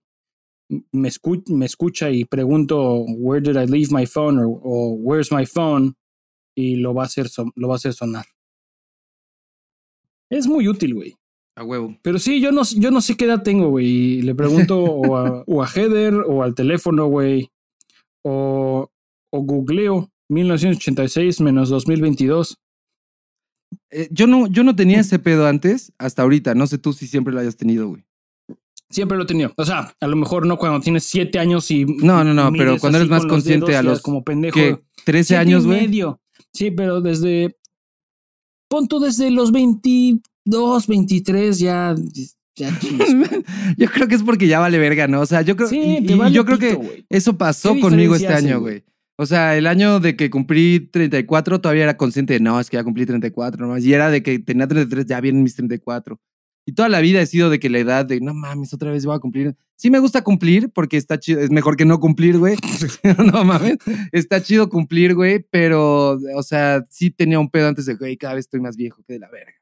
[0.94, 4.40] me, escu- me escucha y pregunto, ¿Where did I leave my phone?
[4.40, 5.96] o, o ¿Where's my phone?
[6.56, 8.26] Y lo va a hacer, lo va a hacer sonar.
[10.30, 11.16] Es muy útil, güey.
[11.56, 11.98] A huevo.
[12.02, 13.86] Pero sí, yo no, yo no sé qué edad tengo, güey.
[13.88, 17.50] y Le pregunto o, a, o a Heather o al teléfono, güey.
[18.24, 18.90] O,
[19.32, 22.58] o googleo 1986 menos 2022.
[23.90, 26.56] Eh, yo, no, yo no tenía ese pedo antes, hasta ahorita.
[26.56, 28.06] No sé tú si siempre lo hayas tenido, güey.
[28.90, 29.54] Siempre lo he tenido.
[29.56, 31.86] O sea, a lo mejor no cuando tienes siete años y.
[31.86, 34.56] No, no, no, pero cuando eres más consciente a los Como pendejo.
[34.56, 35.82] que 13 siete años, güey.
[35.82, 36.20] medio.
[36.54, 37.58] Sí, pero desde.
[38.70, 41.96] Pon tú desde los 22, 23, ya.
[42.56, 42.70] Ya
[43.78, 45.22] yo creo que es porque ya vale verga, ¿no?
[45.22, 48.28] O sea, yo creo, Sí, y- vale yo creo que eso pasó ¿Qué conmigo este
[48.28, 48.84] hace, año, güey?
[49.18, 52.78] O sea, el año de que cumplí 34 todavía era consciente de, no, es que
[52.78, 53.78] ya cumplí 34, ¿no?
[53.78, 56.20] Y era de que tenía 33, ya vienen mis 34.
[56.66, 59.06] Y toda la vida he sido de que la edad de, no mames, otra vez
[59.06, 59.56] voy a cumplir.
[59.76, 62.56] Sí me gusta cumplir porque está chido, es mejor que no cumplir, güey.
[63.34, 63.78] no mames,
[64.12, 68.36] está chido cumplir, güey, pero, o sea, sí tenía un pedo antes de, güey, cada
[68.36, 69.54] vez estoy más viejo que de la verga.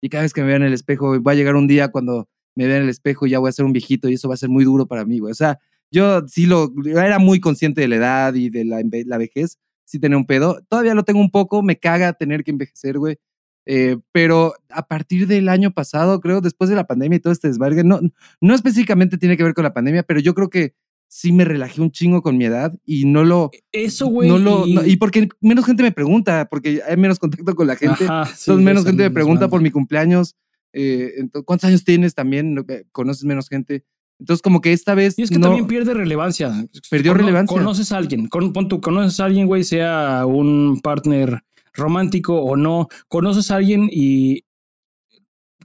[0.00, 2.28] Y cada vez que me vea en el espejo, va a llegar un día cuando
[2.54, 4.34] me vea en el espejo y ya voy a ser un viejito y eso va
[4.34, 5.32] a ser muy duro para mí, güey.
[5.32, 5.58] O sea,
[5.90, 9.58] yo sí lo, yo era muy consciente de la edad y de la, la vejez,
[9.84, 10.60] sí tenía un pedo.
[10.68, 13.18] Todavía lo tengo un poco, me caga tener que envejecer, güey.
[13.66, 17.48] Eh, pero a partir del año pasado, creo, después de la pandemia y todo este
[17.48, 18.00] desbargue, no,
[18.40, 20.74] no específicamente tiene que ver con la pandemia, pero yo creo que
[21.08, 23.50] sí me relajé un chingo con mi edad y no lo...
[23.72, 24.28] Eso, güey.
[24.28, 27.76] no lo no- y porque menos gente me pregunta, porque hay menos contacto con la
[27.76, 28.04] gente.
[28.04, 30.34] Ajá, sí, Entonces, menos gente me pregunta por mi cumpleaños.
[30.72, 32.62] eh, ento- ¿Cuántos años tienes también?
[32.68, 33.84] Eh, Conoces menos gente.
[34.18, 35.16] Entonces, como que esta vez.
[35.18, 36.52] Y es que no- también pierde relevancia.
[36.90, 37.56] Perdió Cono- relevancia.
[37.56, 41.42] Conoces a alguien, con, pon conoces a alguien, güey, sea un partner
[41.74, 42.88] romántico o no.
[43.08, 44.42] Conoces a alguien y.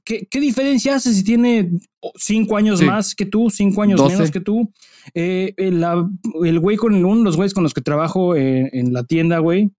[0.05, 1.71] ¿Qué, qué diferencia hace si tiene
[2.15, 2.85] cinco años Sí.
[2.85, 4.71] más que tú, cinco años menos que tú?
[5.13, 5.85] Eh, el,
[6.45, 9.37] el güey con uno de los güeyes con los que trabajo en, en la tienda,
[9.39, 9.71] güey.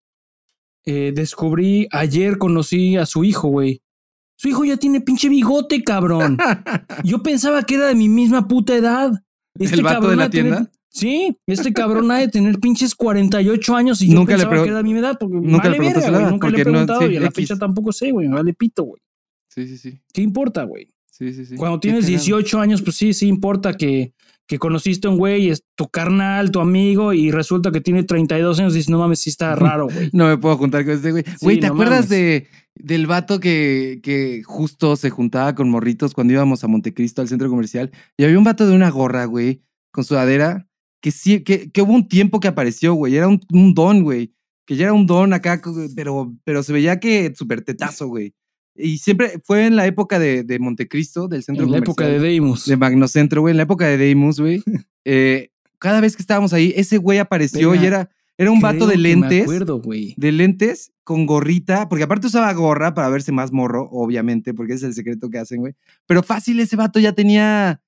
[0.86, 3.82] eh, descubrí, ayer conocí a su hijo, güey.
[4.36, 6.38] Su hijo ya tiene pinche bigote, cabrón.
[7.04, 9.12] Yo pensaba que era de mi misma puta edad.
[9.58, 10.70] ¿El vato de la tienda?
[10.90, 14.64] Sí, este cabrón ha de tener pinches 48 años y yo Nunca le pensaba pregu-
[14.64, 15.16] que era mi edad.
[15.18, 17.20] Porque nunca le vale verga, güey, nada, Nunca le he no- preguntado sí, y a
[17.20, 17.35] la X.
[17.48, 18.29] fecha tampoco sé, güey.
[18.29, 19.00] me Vale pito, güey.
[19.48, 20.00] Sí, sí, sí.
[20.12, 20.88] ¿Qué importa, güey?
[21.11, 21.57] sí, sí, sí.
[21.57, 22.16] Cuando tienes cagado.
[22.18, 24.14] 18 años, pues sí, sí importa que,
[24.46, 28.59] que conociste a un güey, es tu carnal, tu amigo, y resulta que tiene 32
[28.59, 30.09] años y dices, no mames, sí está raro, güey.
[30.14, 31.24] No me puedo juntar con este güey.
[31.42, 32.09] Güey, ¿te no acuerdas mames.
[32.11, 37.29] de, del vato que, que justo se juntaba con morritos cuando íbamos a Montecristo al
[37.29, 37.90] centro comercial?
[38.16, 40.68] Y había un vato de una gorra, güey, con sudadera,
[41.00, 43.16] que sí, que, que hubo un tiempo que apareció, güey.
[43.16, 44.34] Era un, un don, güey.
[44.66, 45.60] Que ya era un don acá,
[45.96, 48.34] pero, pero se veía que súper tetazo, güey.
[48.76, 52.18] Y siempre fue en la época de, de Montecristo, del centro En la época de
[52.18, 52.66] Deimos.
[52.66, 54.62] de Magnocentro, güey, en la época de Deimus, güey.
[55.04, 58.96] eh, cada vez que estábamos ahí, ese güey apareció y era, era un vato de
[58.96, 60.14] lentes Me acuerdo, güey.
[60.16, 64.86] de lentes con gorrita, porque aparte usaba gorra para verse más morro, obviamente, porque ese
[64.86, 65.74] es el secreto que hacen, güey.
[66.06, 67.82] Pero fácil, ese vato ya tenía.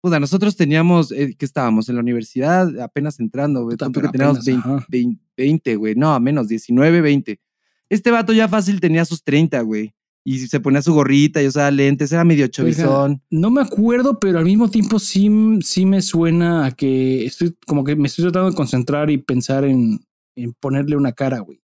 [0.00, 1.88] Puta, nosotros teníamos, eh, ¿qué estábamos?
[1.88, 3.76] En la universidad, apenas entrando, güey.
[3.76, 4.86] Pero que teníamos apenas, 20, ajá.
[4.88, 5.94] 20, 20, güey.
[5.96, 7.40] No, menos, 19, 20.
[7.88, 9.94] Este vato ya fácil tenía sus 30, güey.
[10.24, 13.22] Y se ponía su gorrita y usaba lentes, era medio chovizón.
[13.30, 15.30] No me acuerdo, pero al mismo tiempo sí,
[15.62, 19.64] sí me suena a que estoy como que me estoy tratando de concentrar y pensar
[19.64, 20.00] en,
[20.36, 21.62] en ponerle una cara, güey.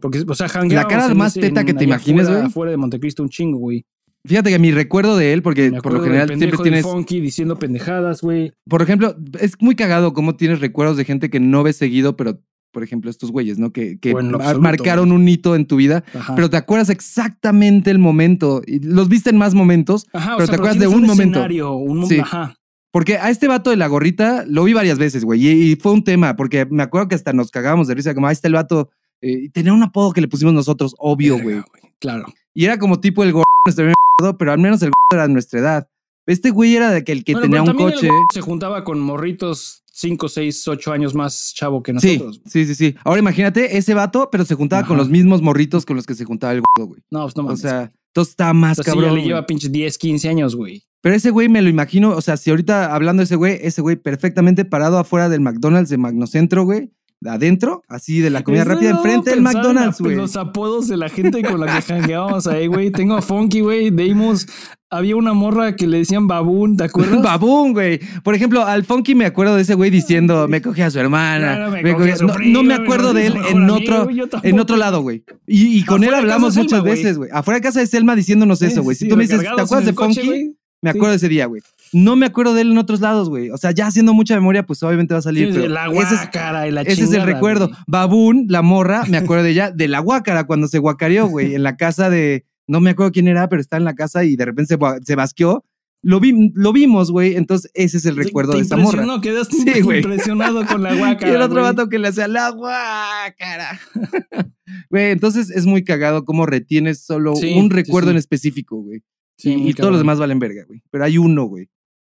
[0.00, 2.40] Porque, o sea, jangueábamos cara más teta que te imagines, güey.
[2.40, 3.84] Afuera de Montecristo un chingo, güey.
[4.26, 6.82] Fíjate que mi recuerdo de él, porque por lo general siempre tienes.
[6.82, 8.52] Funky diciendo pendejadas, güey.
[8.68, 12.38] Por ejemplo, es muy cagado cómo tienes recuerdos de gente que no ves seguido, pero,
[12.70, 13.72] por ejemplo, estos güeyes, ¿no?
[13.72, 16.34] Que, que O absoluto, marcaron un hito en tu vida, Ajá.
[16.34, 18.62] pero te acuerdas exactamente el momento.
[18.82, 21.38] Los viste en más momentos, Ajá, o pero sea, te acuerdas de un momento.
[21.38, 22.18] escenario, un mo- Sí.
[22.18, 22.54] Ajá.
[22.92, 25.92] Porque a este vato de la gorrita lo vi varias veces, güey, y, y fue
[25.92, 28.54] un tema, porque me acuerdo que hasta nos cagábamos de risa, como, ahí está el
[28.54, 28.90] vato.
[29.22, 31.82] eh, tenía un apodo que le pusimos nosotros, obvio, Verga, güey.
[32.00, 32.26] Claro.
[32.52, 33.94] Y era como tipo el bien gordo,
[34.38, 35.88] pero al menos el era de nuestra edad.
[36.26, 38.08] Este güey era de que el que Bueno, tenía un el coche.
[38.32, 42.40] se juntaba con morritos 5, 6, 8 años más chavo que Sí, nosotros.
[42.46, 42.94] sí, sí, sí.
[43.04, 46.24] Ahora imagínate ese vato, pero se juntaba con los mismos morritos con los que se
[46.24, 47.02] juntaba el gordo, güey.
[47.10, 47.60] No, pues no O mames.
[47.60, 49.16] sea, entonces está más Entonces, sí, cabrón.
[49.16, 50.82] ya le lleva pinche 10, 15 años, güey.
[51.02, 53.80] Pero ese güey me lo imagino, o sea, si ahorita hablando de ese güey, ese
[53.80, 56.90] güey perfectamente parado afuera del McDonald's de Magnocentro, güey,
[57.26, 60.16] adentro, así de la comida rápida, enfrente del McDonald's, güey.
[60.16, 62.90] Los apodos de la gente con la que jangueábamos ahí, güey.
[62.90, 63.90] Tengo a Funky, güey.
[63.90, 64.46] Deimos.
[64.92, 67.22] Había una morra que le decían Baboon, ¿te acuerdas?
[67.22, 68.00] Babún, güey.
[68.24, 71.54] Por ejemplo, al Funky me acuerdo de ese güey diciendo, me cogí a su hermana.
[71.54, 73.70] Claro, me me cogí a cogí- su no, prima, no me acuerdo de él en
[73.70, 75.22] otro, amigo, en otro lado, güey.
[75.46, 77.30] Y, y con Afuera él hablamos muchas Selma, veces, güey.
[77.32, 78.96] Afuera de casa de Selma diciéndonos eso, güey.
[78.96, 80.98] Sí, si tú me dices, ¿te acuerdas de coche, Me Sí.
[80.98, 81.62] acuerdo de ese día, güey.
[81.92, 83.50] No me acuerdo de él en otros lados, güey.
[83.50, 85.48] O sea, ya haciendo mucha memoria, pues obviamente va a salir.
[85.52, 87.70] Sí, pero la ese es- guácara y la ese es el recuerdo.
[87.86, 91.62] Babún, la morra, me acuerdo de ella, de la guácara, cuando se guacareó, güey, en
[91.62, 92.46] la casa de.
[92.66, 95.64] No me acuerdo quién era, pero está en la casa y de repente se, basqueó.
[96.02, 97.34] Lo, vi, lo vimos, güey.
[97.36, 99.04] Entonces, ese es el recuerdo Te de esa morra.
[99.20, 101.32] quedaste Sí, impresionado con la Y guácara.
[101.34, 101.64] el otro güey.
[101.74, 103.78] vato que le hacía la guácara.
[104.88, 109.02] Güey, entonces es muy cagado cómo retienes solo Sí, un recuerdo en específico, güey.
[109.40, 110.82] Sí, y todos los demás valen verga, güey.
[110.90, 111.68] Pero hay uno, güey.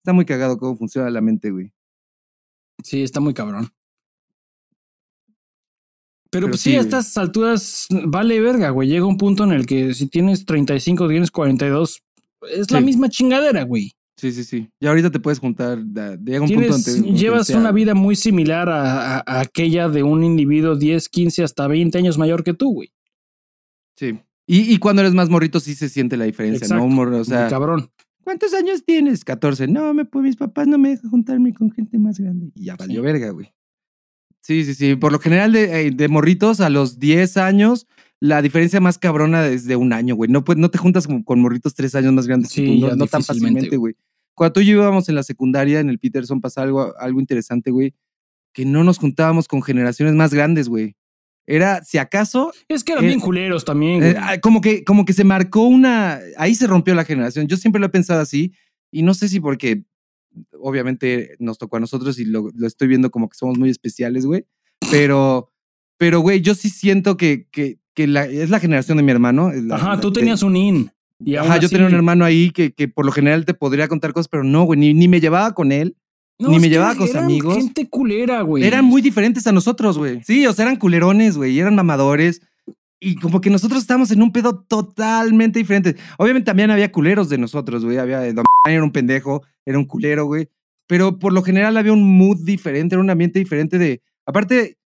[0.03, 1.71] Está muy cagado cómo funciona la mente, güey.
[2.83, 3.69] Sí, está muy cabrón.
[6.29, 8.89] Pero, Pero pues sí, sí, a estas alturas vale verga, güey.
[8.89, 12.03] Llega un punto en el que si tienes 35, tienes 42,
[12.51, 13.93] es la misma chingadera, güey.
[14.17, 14.69] Sí, sí, sí.
[14.79, 15.77] Y ahorita te puedes juntar.
[15.79, 20.03] Llega un punto donde llevas sea, una vida muy similar a, a- a aquella de
[20.03, 22.91] un individuo 10, 15, hasta 20 años mayor que tú, güey.
[23.97, 24.19] Sí.
[24.47, 26.84] Y, y cuando eres más morrito sí se siente la diferencia, Exacto.
[26.88, 26.89] ¿no?
[26.93, 27.89] Morro, o sea, cabrón.
[28.23, 29.23] ¿cuántos años tienes?
[29.23, 29.67] 14.
[29.67, 32.51] No, me, pues mis papás no me dejan juntarme con gente más grande.
[32.55, 33.05] Y ya valió Sí.
[33.05, 33.53] verga, güey.
[34.41, 34.95] Sí, sí, sí.
[34.95, 37.88] Por lo general de, eh, de morritos a los 10 años,
[38.19, 40.29] la diferencia más cabrona es de un año, güey.
[40.29, 42.95] No, pues, no te juntas con, con morritos tres años más grandes que Sí, tú,
[42.95, 43.95] no, tan fácilmente, güey.
[44.36, 47.71] Cuando tú y yo íbamos en la secundaria, en el Peterson, pasa algo, algo interesante,
[47.71, 47.93] güey,
[48.53, 50.95] que no nos juntábamos con generaciones más grandes, güey.
[51.47, 54.12] Era, si acaso, Es que eran Eh, bien culeros también, güey.
[54.12, 56.19] eh, ah, como, que, como que se marcó una.
[56.38, 57.47] Ahí se rompió la generación.
[57.47, 58.53] Yo siempre lo he pensado así.
[58.91, 59.84] Y no sé si porque
[60.60, 64.25] obviamente nos tocó a nosotros y lo, lo estoy viendo como que somos muy especiales,
[64.25, 64.45] güey.
[64.91, 65.51] Pero,
[65.97, 69.51] pero, güey, yo sí siento que, que, que la- es la generación de mi hermano.
[69.53, 70.91] la- Ajá, la- tú de- tenías un in.
[71.23, 74.12] Y Ajá, yo tenía un hermano ahí que, que por lo general te podría contar
[74.12, 75.95] cosas, pero no, güey, ni, ni me llevaba con él.
[76.37, 77.55] No, ni me llevaba con sus amigos.
[77.55, 78.63] Gente culera, güey.
[78.63, 80.21] Eran muy diferentes a nosotros, güey.
[80.23, 82.41] Sí, o sea, eran culerones, güey, eran mamadores.
[82.99, 85.95] Y como que nosotros estábamos en un pedo totalmente diferente.
[86.17, 87.97] Obviamente también había culeros de nosotros, güey.
[87.97, 90.49] Había, Don era un pendejo, era un culero, güey.
[90.87, 94.01] Pero por lo general había un mood diferente, era un ambiente diferente de...
[94.25, 94.77] Aparte,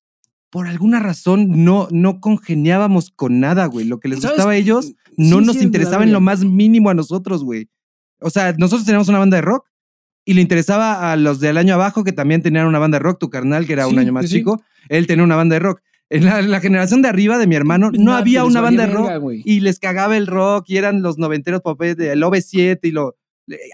[0.49, 3.85] por alguna razón no, no congeniábamos con nada, güey.
[3.85, 4.35] Lo que les ¿Sabes?
[4.35, 7.69] gustaba a ellos no sí, nos es interesaba en lo más mínimo a nosotros, güey.
[8.19, 9.65] O sea, nosotros teníamos una banda de rock
[10.29, 13.19] y le interesaba a los del año abajo que también tenían una banda de rock,
[13.19, 15.81] tu carnal, que era un año más sí, chico, él tenía una banda de rock.
[16.11, 18.87] En la, la generación de arriba de mi hermano no Nada, había les una banda
[18.87, 22.79] de rock verga, y les cagaba el rock y eran los noventeros papés del OV7
[22.83, 23.15] y lo...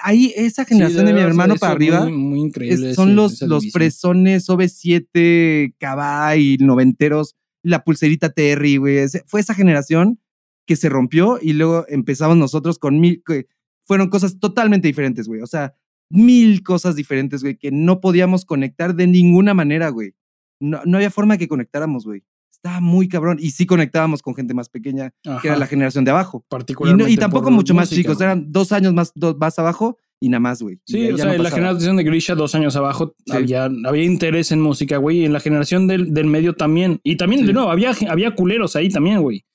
[0.03, 2.89] Ahí, esa generación Sí, de mi hermano para arriba Muy, muy increíble.
[2.91, 3.71] es- son ese- los, los división.
[3.79, 8.99] presones OV7, Cabay, noventeros, la pulserita Terry, güey.
[9.27, 10.19] Fue esa generación
[10.65, 13.47] que se rompió y luego empezamos nosotros con mil, que
[13.85, 15.41] fueron cosas totalmente diferentes, güey.
[15.41, 15.73] O sea,
[16.09, 20.13] mil cosas diferentes, güey, que no podíamos conectar de ninguna manera, güey.
[20.59, 22.23] No, no había forma que conectáramos, güey.
[22.51, 23.37] Estaba muy cabrón.
[23.39, 26.37] Y sí conectábamos con gente más pequeña, que era la generación de abajo.
[26.39, 28.25] Y, no- particularmente y tampoco por mucho más chicos, güey.
[28.25, 30.79] eran dos años más, dos, más abajo y nada más, güey.
[30.85, 33.33] Sí, ya- o sea, no en la generación de Grisha, dos años abajo, Sí.
[33.35, 35.19] había, había interés en música, güey.
[35.19, 36.99] Y en la generación del, del medio también.
[37.03, 37.47] Y también, Sí.
[37.47, 39.45] de nuevo, había, había culeros ahí también, güey.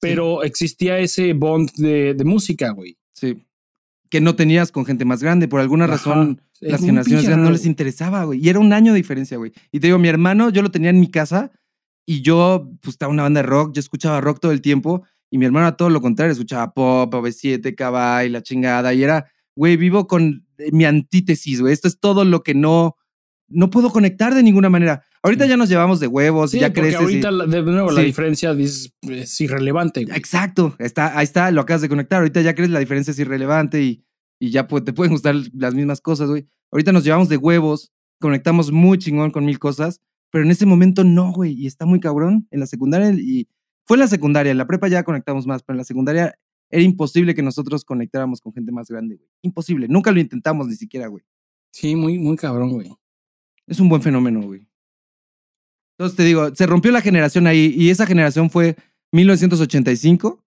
[0.00, 2.96] Pero existía ese bond de, de música, güey.
[3.14, 3.36] Sí.
[4.10, 5.48] Que no tenías con gente más grande.
[5.48, 8.44] Por alguna razón, las generaciones grandes no les interesaba, güey.
[8.44, 9.52] Y era un año de diferencia, güey.
[9.72, 11.50] Y te digo, mi hermano, yo lo tenía en mi casa
[12.06, 13.72] y yo, pues, estaba una banda de rock.
[13.72, 15.04] Yo escuchaba rock todo el tiempo.
[15.30, 18.92] Y mi hermano, a todo lo contrario, escuchaba pop, OV7, Cabay, la chingada.
[18.92, 21.72] Y era, güey, vivo con eh, mi antítesis, güey.
[21.72, 22.96] Esto es todo lo que no.
[23.50, 25.02] No puedo conectar de ninguna manera.
[25.22, 25.50] Ahorita Sí.
[25.50, 27.00] ya nos llevamos de huevos, Sí, ya porque creces.
[27.00, 30.04] y- ahorita de nuevo la diferencia es, es irrelevante.
[30.04, 30.16] güey.
[30.16, 32.18] Exacto, está, ahí está, lo acabas de conectar.
[32.20, 34.04] Ahorita ya crees la diferencia es irrelevante y,
[34.40, 36.48] y ya te pueden gustar las mismas cosas, güey.
[36.72, 41.04] Ahorita nos llevamos de huevos, conectamos muy chingón con mil cosas, pero en ese momento
[41.04, 42.46] no, güey, y está muy cabrón.
[42.50, 43.48] En la secundaria, y
[43.86, 46.34] fue en la secundaria, en la prepa ya conectamos más, pero en la secundaria
[46.70, 49.28] era imposible que nosotros conectáramos con gente más grande, güey.
[49.42, 51.24] Imposible, nunca lo intentamos ni siquiera, güey.
[51.72, 52.92] Sí, muy, muy cabrón, güey.
[53.70, 54.66] Es un buen fenómeno, güey.
[55.96, 58.74] Entonces te digo, se rompió la generación ahí y esa generación fue
[59.12, 60.42] 1985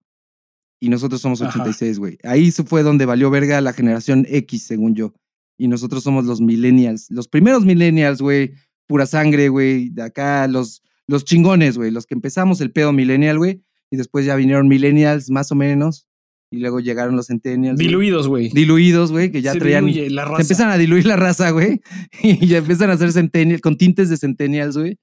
[0.81, 1.51] y nosotros somos Ajá.
[1.61, 2.17] 86, güey.
[2.23, 5.13] Ahí fue donde valió verga la generación X, según yo.
[5.57, 8.55] Y nosotros somos los millennials, los primeros millennials, güey,
[8.87, 13.37] pura sangre, güey, de acá los los chingones, güey, los que empezamos el pedo millennial,
[13.37, 16.07] güey, y después ya vinieron millennials más o menos
[16.53, 17.77] y luego llegaron los centennials.
[17.79, 18.49] Diluidos, güey.
[18.49, 20.37] Diluidos, güey, que ya Se traían diluye la raza.
[20.37, 21.81] se empiezan a diluir la raza, güey.
[22.21, 24.97] Y ya empiezan a hacer centennials, con tintes de centennials, güey.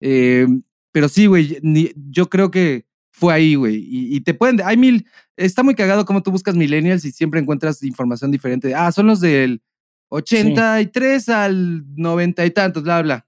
[0.00, 0.46] Eh,
[0.92, 1.58] pero sí, güey,
[2.10, 3.76] yo creo que fue ahí, güey.
[3.76, 7.40] Y, y te pueden, hay mil, está muy cagado como tú buscas millennials y siempre
[7.40, 8.74] encuentras información diferente.
[8.74, 9.62] Ah, son los del
[10.08, 13.26] 83 al 90 y tantos, bla, bla.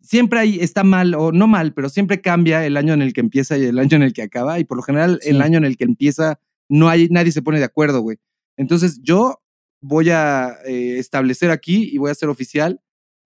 [0.00, 3.20] Siempre ahí está mal, o no mal, pero siempre cambia el año en el que
[3.20, 4.60] empieza y el año en el que acaba.
[4.60, 5.42] Y por lo general, el Sí.
[5.42, 8.18] año en el que empieza, no hay, nadie se pone de acuerdo, güey.
[8.56, 9.40] Entonces, yo
[9.80, 12.80] voy a eh, establecer aquí y voy a hacer oficial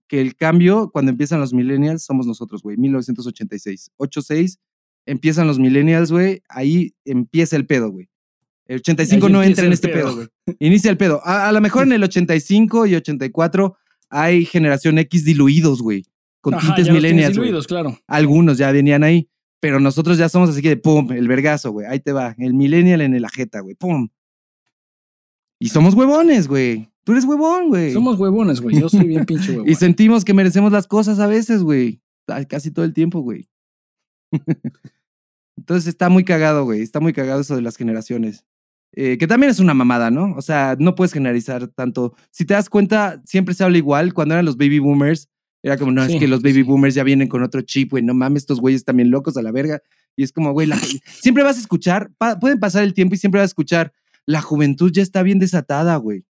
[0.08, 3.92] que el cambio, cuando empiezan los millennials, somos nosotros, güey, 1986.
[3.96, 4.58] 86,
[5.06, 8.08] empiezan los millennials, güey, ahí empieza el pedo, güey.
[8.66, 10.28] El 85 Ahí no entra en este pedo, güey.
[10.58, 11.20] Inicia el pedo.
[11.24, 13.76] A, a lo mejor en el 85 y 84
[14.10, 16.04] hay generación X diluidos, güey,
[16.40, 17.98] con Ajá, tintes millennials, diluidos, claro.
[18.06, 19.28] Algunos ya venían ahí,
[19.60, 21.86] pero nosotros ya somos así que de pum, el vergazo, güey.
[21.86, 24.08] Ahí te va, el millennial en el ajeta, güey, pum.
[25.58, 26.90] Y somos huevones, güey.
[27.04, 27.92] Tú eres huevón, güey.
[27.92, 28.80] Somos huevones, güey.
[28.80, 29.68] Yo soy bien pinche huevón.
[29.68, 32.00] Y sentimos que merecemos las cosas a veces, güey.
[32.48, 33.48] Casi todo el tiempo, güey.
[35.56, 36.80] Entonces está muy cagado, güey.
[36.80, 38.46] Está muy cagado eso de las generaciones.
[38.92, 40.34] Eh, que también es una mamada, ¿no?
[40.36, 42.14] O sea, no puedes generalizar tanto.
[42.30, 44.14] Si te das cuenta, siempre se habla igual.
[44.14, 45.28] Cuando eran los baby boomers,
[45.62, 48.02] era como, no, Sí, es que los baby boomers ya vienen con otro chip, güey.
[48.02, 49.80] No mames, estos güeyes también locos a la verga.
[50.16, 50.78] Y es como, güey, la-
[51.22, 53.92] siempre vas a escuchar, pa- pueden pasar el tiempo y siempre vas a escuchar,
[54.26, 56.24] la juventud ya está bien desatada, güey.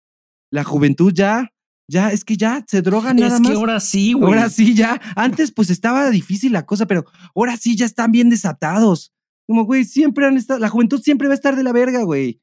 [0.51, 1.53] La juventud ya,
[1.91, 3.51] ya, es que ya se drogan nada Es más.
[3.51, 4.27] que ahora sí, güey.
[4.33, 5.01] Ahora sí, ya.
[5.17, 9.13] Antes, pues estaba difícil la cosa, pero ahora sí ya están bien desatados.
[9.47, 10.61] Como, güey, siempre han estado.
[10.61, 12.41] La juventud siempre va a estar de la verga, güey.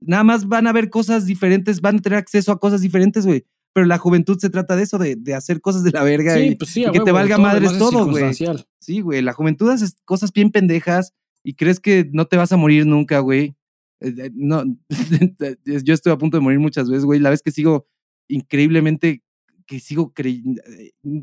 [0.00, 3.44] Nada más van a ver cosas diferentes, van a tener acceso a cosas diferentes, güey.
[3.74, 6.40] Pero la juventud se trata de eso, de, de hacer cosas de la verga Sí,
[6.40, 8.32] y, pues sí, y a que te valga todo madres todo, güey.
[8.78, 9.20] Sí, güey.
[9.20, 13.18] La juventud hace cosas bien pendejas y crees que no te vas a morir nunca,
[13.18, 13.56] güey.
[14.00, 14.62] Eh, eh, No,
[15.84, 17.18] yo estoy a punto de morir muchas veces, güey.
[17.18, 17.88] La vez que sigo
[18.28, 19.24] increíblemente,
[19.66, 20.62] que sigo creyendo,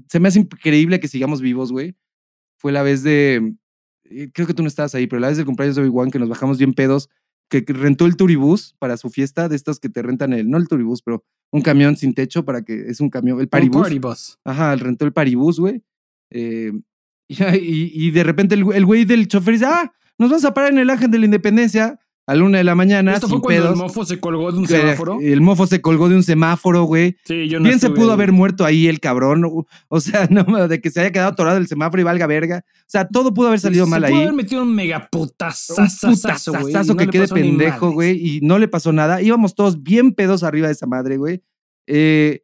[0.09, 1.95] se me hace increíble que sigamos vivos, güey.
[2.57, 3.55] Fue la vez de,
[4.03, 6.19] eh, creo que tú no estabas ahí, pero la vez del cumpleaños de Obi-Wan que
[6.19, 7.09] nos bajamos bien pedos,
[7.51, 10.67] que rentó el turibús para su fiesta, de estos que te rentan el, no el
[10.67, 13.81] turibús, pero un camión sin techo para que, es un camión, el paribús.
[13.81, 14.39] party bus.
[14.45, 15.83] Ajá, rentó el paribús, güey.
[16.31, 16.71] Eh,
[17.29, 20.71] y, de repente el, güey- el güey del chofer dice, ah, nos vamos a parar
[20.71, 23.41] en el Ángel de la Independencia a la una de la mañana, Esto sin fue
[23.41, 23.73] cuando pedos.
[23.79, 25.17] el mofo se colgó de un semáforo.
[25.21, 27.17] El mofo se colgó de un semáforo, güey.
[27.25, 28.13] Sí, yo no Bien se pudo ahí.
[28.13, 29.43] haber muerto ahí el cabrón.
[29.89, 32.63] O, sea, no, de que se haya quedado atorado el semáforo y valga verga.
[32.65, 34.21] O sea, todo pudo haber salido se mal pudo ahí.
[34.21, 36.73] haber metido un Un megaputazazazo, güey.
[36.73, 38.37] y no que quede pendejo, güey.
[38.37, 39.21] Y no le pasó nada.
[39.21, 41.41] Íbamos todos bien pedos arriba de esa madre, güey.
[41.87, 42.43] Eh,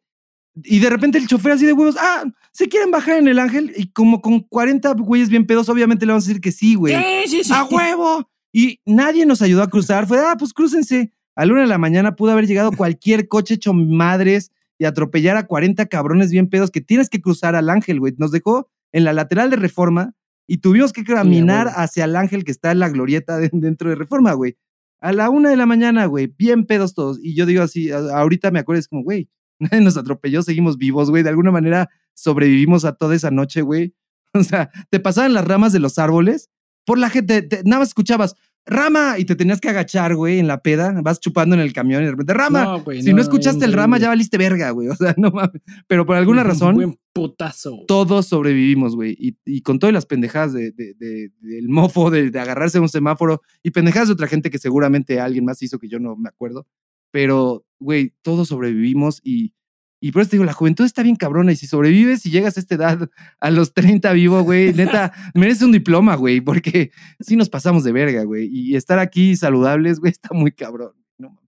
[0.64, 3.72] y de repente el chofer así de huevos, ah, ¿se quieren bajar en el ángel?
[3.76, 6.94] Y como con 40 güeyes bien pedos, obviamente le vamos a decir que sí, güey.
[6.96, 7.52] Sí, sí, sí.
[7.54, 8.28] ¡A huevo!
[8.52, 10.06] Y nadie nos ayudó a cruzar.
[10.06, 11.12] Fue, ah, pues crúcense.
[11.36, 15.36] A la una de la mañana pudo haber llegado cualquier coche hecho madres y atropellar
[15.36, 18.14] a 40 cabrones bien pedos que tienes que cruzar al ángel, güey.
[18.18, 20.14] Nos dejó en la lateral de reforma
[20.46, 23.96] y tuvimos que caminar hacia el ángel que está en la glorieta de- dentro de
[23.96, 24.56] reforma, güey.
[25.00, 27.20] A la una de la mañana, güey, bien pedos todos.
[27.22, 29.28] Y yo digo así, ahorita me acuerdo, es como, güey,
[29.60, 31.22] nadie nos atropelló, seguimos vivos, güey.
[31.22, 33.94] De alguna manera sobrevivimos a toda esa noche, güey.
[34.34, 36.50] O sea, te pasaban las ramas de los árboles
[36.88, 40.46] por la gente, te- nada más escuchabas, rama, y te tenías que agachar, güey, en
[40.46, 42.64] la peda, vas chupando en el camión y de repente, rama.
[42.64, 44.88] No, güey, si no, no, escuchaste el rama, ya valiste verga, güey.
[44.92, 45.60] O sea, no mames.
[45.86, 47.72] Pero por alguna Un razón, buen putazo.
[47.74, 47.86] güey.
[47.86, 49.14] todos sobrevivimos, güey.
[49.18, 52.80] Y, y con todas las pendejadas de, de- de- del mofo, de, de agarrarse a
[52.80, 56.16] un semáforo y pendejadas de otra gente que seguramente alguien más hizo que yo no
[56.16, 56.66] me acuerdo.
[57.10, 59.52] Pero, güey, todos sobrevivimos y,
[60.00, 62.56] y por eso te digo, la juventud está bien cabrona y si sobrevives y llegas
[62.56, 67.36] a esta edad, a los 30 vivo, güey, neta, mereces un diploma, güey, porque sí
[67.36, 68.48] nos pasamos de verga, güey.
[68.52, 70.92] Y estar aquí saludables, güey, está muy cabrón.
[71.18, 71.40] No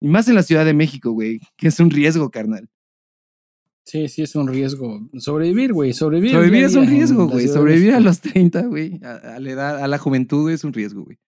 [0.00, 2.68] y más en la Ciudad de México, güey, que es un riesgo, carnal.
[3.84, 5.08] Sí, sí, es un riesgo.
[5.18, 5.92] Sobrevivir, güey.
[5.92, 6.32] Sobrevivir.
[6.32, 7.48] Sobrevivir es un riesgo, güey.
[7.48, 9.00] Sobrevivir a los 30, güey.
[9.02, 11.18] A, a la edad, a la juventud es un riesgo, güey.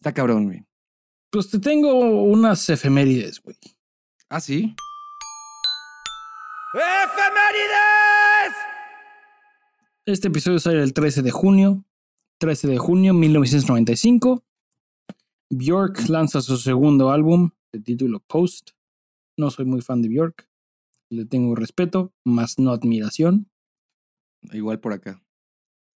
[0.00, 0.64] Está cabrón, güey.
[1.30, 3.58] Pues te tengo unas efemérides, güey.
[4.30, 4.74] Ah, sí.
[10.04, 11.84] Este episodio sale el 13 de junio.
[12.38, 14.44] 13 de junio 1995.
[15.48, 18.72] Bjork lanza su segundo álbum de título Post.
[19.38, 20.46] No soy muy fan de Bjork.
[21.10, 23.50] Le tengo respeto, más no admiración.
[24.52, 25.22] Igual por acá.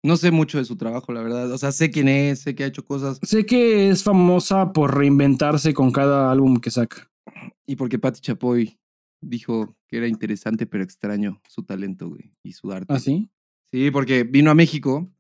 [0.03, 1.53] No sé mucho de su trabajo, la verdad.
[1.53, 3.19] O sea, sé quién es, sé que ha hecho cosas.
[3.23, 7.11] Sé que es famosa por reinventarse con cada álbum que saca.
[7.67, 8.79] Y porque Patti Chapoy
[9.23, 12.33] dijo que era interesante pero extraño su talento, güey.
[12.43, 12.93] Y su arte.
[12.93, 13.31] ¿Ah, sí?
[13.73, 15.11] Sí, porque vino a México.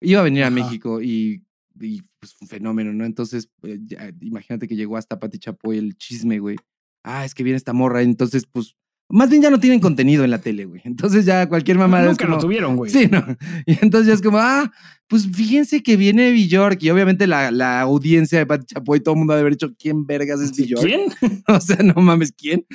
[0.00, 0.50] Iba a venir a.
[0.50, 1.44] México y,
[1.80, 3.04] y pues un fenómeno, ¿no?
[3.04, 6.56] Entonces, eh, ya, imagínate que llegó hasta Pati Chapoy el chisme, güey.
[7.02, 8.02] Ah, es que viene esta morra.
[8.02, 8.76] Entonces, pues,
[9.10, 10.82] más bien ya no tienen contenido en la tele, güey.
[10.84, 12.90] Entonces ya cualquier mamá es Nunca lo como, tuvieron, güey.
[12.90, 13.24] Sí, ¿no?
[13.66, 14.70] Y entonces ya es como, ah,
[15.08, 16.82] pues fíjense que viene Bjork.
[16.82, 19.74] Y obviamente la, la audiencia de Pati Chapoy, todo el mundo ha de haber dicho,
[19.78, 20.84] ¿quién vergas es Bjork?
[20.84, 21.00] ¿Quién?
[21.48, 22.66] O sea, no mames, ¿quién?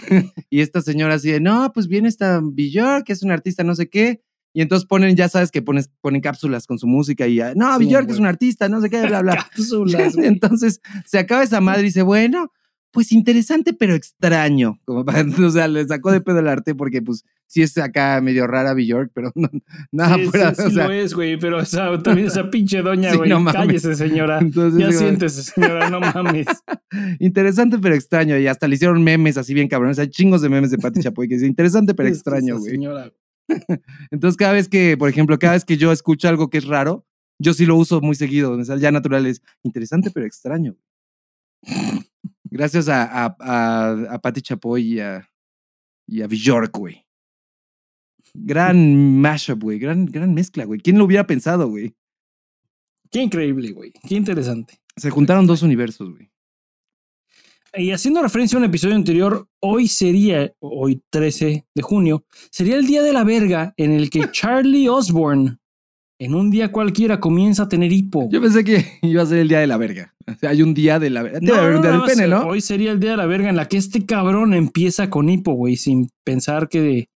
[0.49, 3.75] Y esta señora así de, no, pues viene esta Bjork, que es una artista no
[3.75, 4.21] sé qué.
[4.55, 7.77] Y entonces ponen, ya sabes que pones, ponen cápsulas con su música y ya, no,
[7.79, 8.19] Sí, Bjork es güey.
[8.21, 9.35] un artista, no sé qué, bla, bla.
[9.55, 12.51] Cápsulas, entonces se acaba esa madre y dice, bueno,
[12.93, 14.79] pues interesante pero extraño.
[14.85, 18.21] Como para- o sea, le sacó de pedo el arte porque pues sí es acá
[18.21, 19.49] medio rara Bjork, pero no,
[19.91, 22.81] nada Sí, fuera, sí, o sí sea, lo es, güey, pero esa, también esa pinche
[22.81, 23.29] doña, Sí, güey.
[23.29, 23.53] no mames.
[23.61, 24.39] cállese, señora.
[24.39, 26.45] entonces, Ya siéntese, señora, no mames.
[27.19, 28.37] interesante pero extraño.
[28.37, 29.97] Y hasta le hicieron memes así bien cabrones.
[29.99, 32.71] Hay chingos de memes de Pati Chapoy que dice interesante pero Es que extraño, güey.
[32.71, 33.11] señora,
[34.11, 37.05] Entonces, cada vez que, por ejemplo, cada vez que yo escucho algo que es raro,
[37.39, 38.51] yo sí lo uso muy seguido.
[38.51, 40.75] O sea, ya natural es interesante, pero extraño.
[42.53, 45.27] Gracias a, a, a, a Pati Chapoy y a,
[46.05, 47.03] y a Bjork, güey.
[48.35, 49.79] Gran mashup, güey.
[49.79, 50.79] Gran, gran mezcla, güey.
[50.79, 51.95] ¿Quién lo hubiera pensado, güey?
[53.09, 53.91] Qué increíble, güey.
[54.07, 54.79] Qué interesante.
[54.95, 56.29] Se juntaron dos universos, güey.
[57.75, 62.85] Y haciendo referencia a un episodio anterior, hoy sería, hoy 13 de junio, sería el
[62.85, 65.57] día de la verga en el que Charlie Osborne,
[66.23, 68.29] en un día cualquiera, comienza a tener hipo.
[68.31, 70.13] Yo pensé que iba a ser el día de la verga.
[70.25, 72.45] O sea, hay un día de la verga.
[72.45, 75.51] Hoy sería el día de la verga en la que este cabrón empieza con hipo,
[75.51, 77.09] güey, sin pensar que,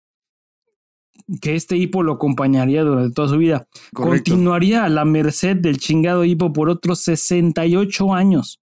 [1.40, 3.68] que este hipo lo acompañaría durante toda su vida.
[3.94, 4.32] Correcto.
[4.32, 8.60] Continuaría a la merced del chingado hipo por otros 68 años.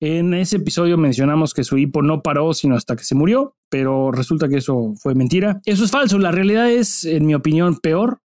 [0.00, 4.10] En ese episodio mencionamos que su hipo no paró sino hasta que se murió, pero
[4.10, 5.60] resulta que eso fue mentira.
[5.64, 6.18] Eso es falso.
[6.18, 8.20] La realidad es, en mi opinión, peor.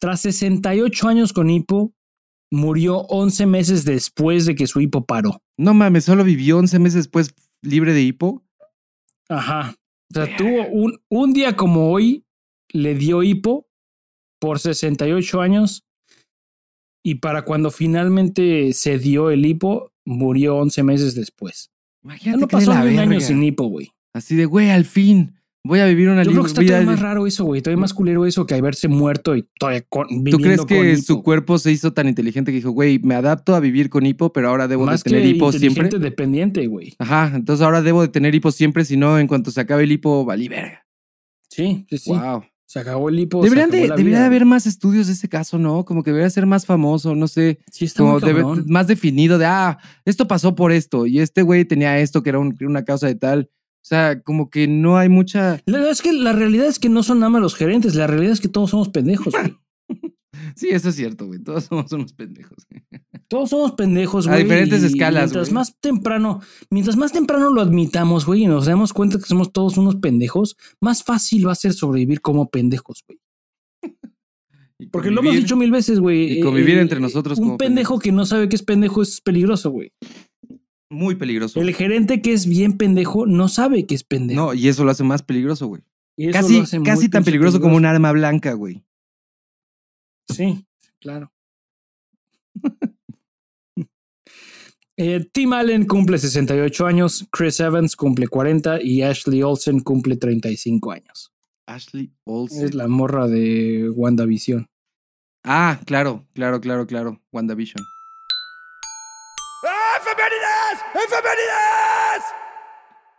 [0.00, 1.92] Tras 68 años con hipo,
[2.50, 5.42] murió 11 meses después de que su hipo paró.
[5.56, 8.42] No mames, solo vivió 11 meses después libre de hipo.
[9.28, 9.76] Ajá.
[10.10, 12.24] O sea, tuvo un, un día como hoy,
[12.72, 13.68] le dio hipo
[14.40, 15.84] por 68 años
[17.04, 21.70] y para cuando finalmente se dio el hipo, murió 11 meses después.
[22.02, 23.92] Ya Imagínate no pasó ni un año sin hipo, güey.
[24.14, 26.90] Así de, güey, al fin voy a vivir una Yo creo que está vida todavía
[26.92, 27.60] más raro eso, güey.
[27.62, 31.02] Todavía más culero eso que haberse muerto y todavía con, ¿Tú crees con que hipo.
[31.02, 34.32] su cuerpo se hizo tan inteligente que dijo, güey, me adapto a vivir con hipo,
[34.32, 35.68] pero ahora debo más de tener que hipo siempre?
[35.84, 36.94] inteligente dependiente, güey.
[36.98, 39.92] Ajá, entonces ahora debo de tener hipo siempre, si no, en cuanto se acabe el
[39.92, 40.86] hipo, valí verga.
[41.48, 42.10] Sí, sí, sí.
[42.10, 42.44] Wow.
[42.66, 43.42] Se acabó el hipo.
[43.42, 45.84] Deberían de, debería haber más estudios de ese caso, ¿no?
[45.84, 48.64] Como que debería ser más famoso, no sé, Sí, está como muy debe- cabrón.
[48.68, 52.38] más definido de, ah, esto pasó por esto, y este güey tenía esto que era
[52.38, 53.50] un- una causa de tal.
[53.82, 55.60] O sea, como que no hay mucha...
[55.66, 58.06] La verdad es que la realidad es que no son nada más los gerentes, la
[58.06, 59.56] realidad es que todos somos pendejos, güey.
[60.56, 62.66] Sí, eso es cierto, güey, todos somos unos pendejos.
[63.28, 64.42] Todos somos pendejos, A güey.
[64.42, 65.54] diferentes y escalas, Mientras güey.
[65.54, 69.76] más temprano, mientras más temprano lo admitamos, güey, y nos damos cuenta que somos todos
[69.78, 73.20] unos pendejos, más fácil va a ser sobrevivir como pendejos, güey.
[74.78, 76.38] Y Porque lo hemos dicho mil veces, güey.
[76.38, 78.02] y convivir eh, entre nosotros Un como pendejo pendejos.
[78.02, 79.92] que no sabe que es pendejo es peligroso, güey.
[80.90, 81.60] Muy peligroso.
[81.60, 84.40] El gerente que es bien pendejo no sabe que es pendejo.
[84.40, 85.82] No, y eso lo hace más peligroso, güey.
[86.32, 88.84] Casi, casi tan peligroso como un arma blanca, güey.
[90.28, 90.66] Sí,
[91.00, 91.32] claro.
[95.02, 100.92] Eh, Tim Allen cumple 68 años, Chris Evans cumple 40 y Ashley Olsen cumple 35
[100.92, 101.32] años.
[101.64, 102.66] Ashley Olsen.
[102.66, 104.68] Es la morra de WandaVision.
[105.42, 107.22] Ah, claro, claro, claro, claro.
[107.32, 107.82] WandaVision.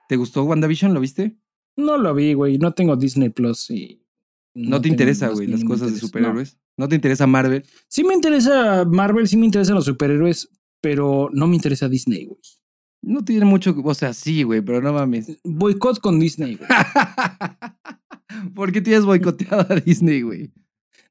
[0.08, 0.94] ¿Te gustó WandaVision?
[0.94, 1.38] ¿Lo viste?
[1.76, 2.58] No lo vi, güey.
[2.58, 4.04] No tengo Disney Plus y.
[4.54, 6.58] No, te interesa, güey, las cosas de superhéroes.
[6.76, 6.90] No.
[6.90, 7.62] te interesa Marvel?
[7.64, 7.70] No.
[7.88, 10.50] Sí me interesa Marvel, sí me interesan los superhéroes,
[10.82, 12.42] pero no me interesa Disney, güey.
[13.02, 15.40] No tiene mucho, o sea, sí, güey, pero no mames.
[15.44, 16.70] Boicot con Disney, güey.
[18.54, 20.52] ¿Por qué tienes boicoteado a Disney, güey?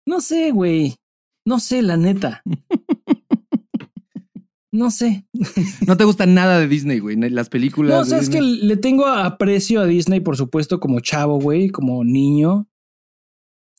[0.05, 0.97] No sé, güey.
[1.47, 2.43] No sé, la neta.
[4.73, 5.27] No sé.
[5.87, 7.17] No te gusta nada de Disney, güey.
[7.17, 7.91] Las películas.
[7.97, 8.67] No, de sabes que Disney.
[8.69, 12.69] le tengo aprecio a Disney, por supuesto, como chavo, güey, como niño.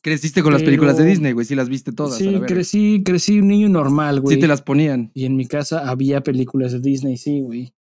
[0.02, 1.46] Creciste con las películas de Disney, güey.
[1.46, 2.18] Sí, las viste todas.
[2.18, 4.34] sí, crecí, crecí un niño normal, güey.
[4.34, 5.12] Sí, te las ponían.
[5.14, 7.72] Y en mi casa había películas de Disney, sí, güey.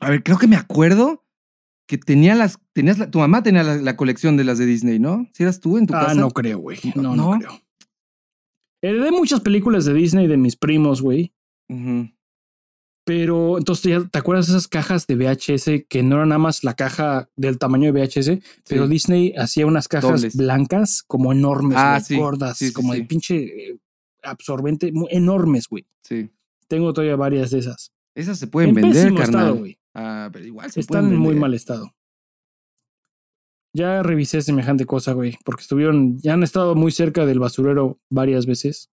[0.00, 1.24] A ver, creo que me acuerdo
[1.86, 2.58] que tenía las.
[2.72, 5.28] Tenías la- tu mamá tenía la, la colección de las de Disney, ¿no?
[5.34, 6.14] ¿Si eras tú en tu Ah, casa?
[6.14, 6.78] no creo, güey.
[6.94, 7.38] No, no, ¿No?
[7.38, 7.60] creo.
[8.82, 11.32] Heredé muchas películas de Disney de mis primos, güey.
[13.06, 16.64] Pero entonces, ¿ya ¿te acuerdas de esas cajas de VHS que no era nada más
[16.64, 18.38] la caja del tamaño de VHS?
[18.66, 18.88] Pero.
[18.88, 20.36] Disney hacía unas cajas Dobles.
[20.36, 22.16] blancas como enormes, Ah, sí.
[22.16, 23.36] gordas, Sí, como de pinche
[23.72, 23.78] eh,
[24.22, 25.86] absorbente, enormes, güey.
[26.02, 26.30] Sí.
[26.66, 27.92] Tengo todavía varias de esas.
[28.14, 29.24] Esas se pueden en vender, carnal.
[29.24, 29.78] estado, güey.
[29.92, 31.94] ah, pero igual se Están en muy mal estado.
[33.76, 38.46] Ya revisé semejante cosa, güey, porque estuvieron, ya han estado muy cerca del basurero varias
[38.46, 38.88] veces.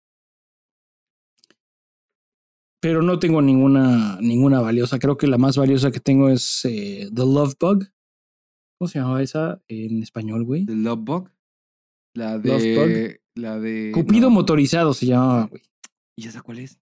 [2.80, 4.98] Pero no tengo ninguna, ninguna valiosa.
[4.98, 7.86] Creo que la más valiosa que tengo es eh, The Love Bug.
[8.78, 10.64] ¿Cómo se llamaba esa en español, güey?
[10.64, 11.30] ¿The Love Bug?
[12.14, 12.48] La de.
[12.74, 13.90] Love La de.
[13.92, 14.34] Cupido no.
[14.34, 15.62] motorizado se llamaba, güey.
[16.16, 16.80] ¿Y esa cuál es?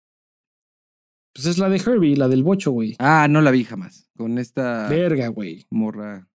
[1.34, 2.96] Pues es la de Herbie, la del bocho, güey.
[2.98, 4.10] Ah, no la vi jamás.
[4.16, 5.66] Con esta Verga, güey.
[5.70, 6.28] morra.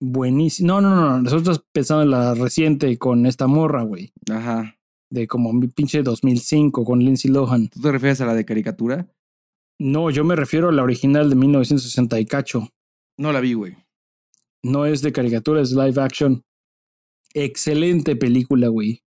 [0.00, 0.66] Buenísimo.
[0.66, 1.22] No, no, no.
[1.22, 4.12] Nosotros pensando en la reciente con esta morra, güey.
[4.30, 4.76] Ajá.
[5.10, 7.68] De como mi pinche 2005 con Lindsay Lohan.
[7.68, 9.08] ¿Tú te refieres a la de caricatura?
[9.78, 12.68] No, yo me refiero a la original de 1960 y cacho.
[13.16, 13.76] No la vi, güey.
[14.62, 16.42] No es de caricatura, es live action.
[17.34, 19.02] Excelente película, güey.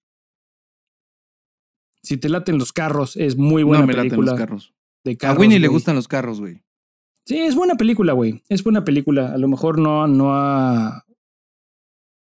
[2.03, 4.75] Si te laten los carros, es muy buena no me laten película los carros.
[5.05, 5.39] de A carros.
[5.39, 6.63] Winnie le gustan los carros, güey.
[7.27, 8.43] Sí, es buena película, güey.
[8.49, 9.33] Es buena película.
[9.33, 11.05] A lo mejor no, no ha.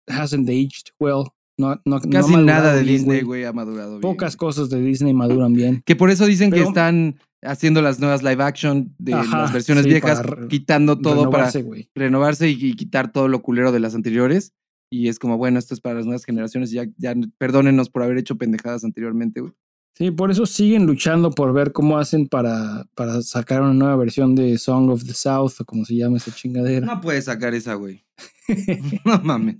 [0.07, 1.25] Hasn't aged well.
[1.57, 4.01] No, no, Casi nada de bien, Disney, güey, ha madurado bien.
[4.01, 5.81] Pocas cosas de Disney maduran bien.
[5.85, 9.83] Que por eso dicen que están haciendo las nuevas live action de Ajá, las versiones
[9.83, 11.89] sí, viejas, quitando todo Renovarse, para güey.
[11.95, 14.53] renovarse y, y quitar todo lo culero de las anteriores.
[14.91, 16.71] Y es como, bueno, esto es para las nuevas generaciones.
[16.71, 19.53] Ya, ya perdónenos por haber hecho pendejadas anteriormente, güey.
[19.97, 24.35] Sí, por eso siguen luchando por ver cómo hacen para, para sacar una nueva versión
[24.35, 26.85] de Song of the South o como se llama esa chingadera.
[26.85, 28.05] No puedes sacar esa, güey.
[29.05, 29.57] No mames.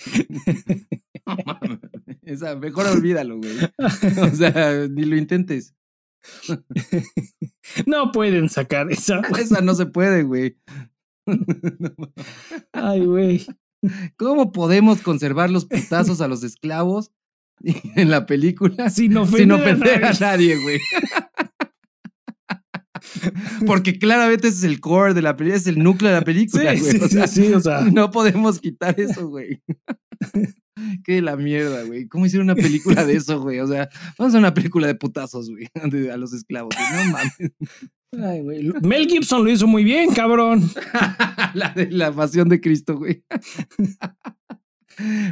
[1.25, 1.79] No mames.
[2.23, 3.57] Esa, mejor olvídalo, güey.
[3.77, 5.75] O sea, ni lo intentes.
[7.85, 9.19] No pueden sacar esa.
[9.39, 10.57] Esa no se puede, güey.
[12.71, 13.45] Ay, güey.
[14.15, 17.11] ¿Cómo podemos conservar los putazos a los esclavos
[17.61, 20.19] en la película Sin ofender, sin a ofender a nadie.
[20.19, 20.79] nadie, güey?
[23.65, 26.75] Porque claramente ese es el core de la película, es el núcleo de la película,
[26.75, 26.91] Sí, güey.
[26.91, 27.81] sí, o sea, sí, sí, o sea.
[27.91, 29.61] No podemos quitar eso, güey.
[31.03, 32.07] Qué de la mierda, güey.
[32.07, 33.59] ¿Cómo hicieron una película de eso, güey?
[33.59, 35.67] O sea, vamos a hacer una película de putazos, güey,
[36.09, 36.75] a los esclavos.
[36.77, 37.33] No mames.
[38.23, 38.71] Ay, güey.
[38.83, 40.69] Mel Gibson lo hizo muy bien, cabrón.
[41.55, 43.23] la de la pasión de Cristo, güey.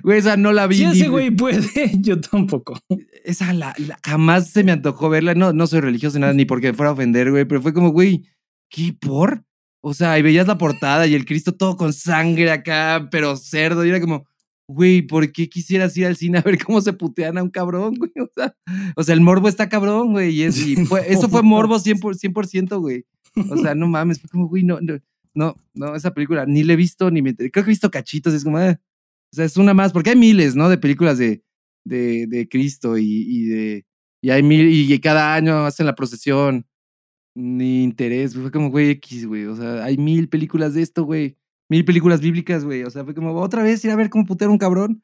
[0.04, 0.78] Güey, esa no la vi.
[0.78, 1.62] Si ese güey puede,
[2.00, 2.78] yo tampoco.
[3.24, 5.34] Esa la, la- jamás se me antojó verla.
[5.36, 7.90] No, no soy religioso ni nada, ni porque fuera a ofender, güey, pero fue como,
[7.90, 8.26] güey,
[8.70, 9.44] ¿qué por?
[9.82, 13.86] O sea, y veías la portada y el Cristo todo con sangre acá, pero cerdo,
[13.86, 14.26] y era como,
[14.68, 17.94] güey, ¿por qué quisieras ir al cine a ver cómo se putean a un cabrón,
[17.96, 18.12] güey?
[18.20, 18.56] O sea,
[18.96, 22.00] o sea el morbo está cabrón, güey, y, es- y fue- eso fue morbo 100%,
[22.00, 23.06] por- 100%, güey.
[23.50, 24.98] O sea, no mames, fue como, güey, no, no,
[25.36, 28.34] no, no, esa película ni la he visto, ni me, creo que he visto cachitos,
[28.34, 28.80] es como, ah,
[29.36, 30.70] o sea, es una más, porque hay miles, ¿no?
[30.70, 31.44] De películas de,
[31.84, 33.86] de, de Cristo y, y de.
[34.22, 36.66] Y hay mil, y cada año hacen la procesión.
[37.36, 39.44] Ni interés, güey, fue como, güey, X, güey.
[39.44, 41.38] O sea, hay mil películas de esto, güey.
[41.68, 42.84] Mil películas bíblicas, güey.
[42.84, 45.04] O sea, fue como, otra vez ir a ver cómo putear un cabrón.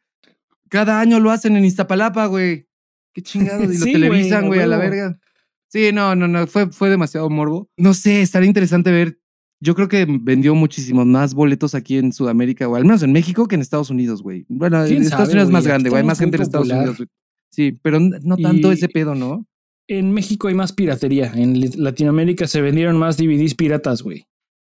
[0.70, 2.70] Cada año lo hacen en Iztapalapa, güey.
[3.14, 3.66] Qué chingados.
[3.66, 5.20] Y lo Sí, televisan, güey, a la verga.
[5.68, 6.48] Sí, no, no, no.
[6.48, 7.70] Fue, fue demasiado morbo.
[7.76, 9.21] No sé, estaría interesante ver.
[9.64, 13.48] Yo creo que vendió muchísimos más boletos aquí en Sudamérica, o al menos en México,
[13.48, 14.46] que en Estados Unidos, güey.
[14.50, 16.02] Bueno, en ¿Quién Estados Unidos es más grande, güey.
[16.02, 16.68] Hay más gente en Estados.
[16.70, 17.08] Unidos, güey.
[17.52, 19.46] Sí, pero no tanto Y- ese pedo, ¿no?
[19.88, 21.32] En México hay más piratería.
[21.36, 24.26] En Latinoamérica se vendieron más DVDs piratas, güey.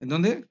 [0.01, 0.45] ¿En dónde?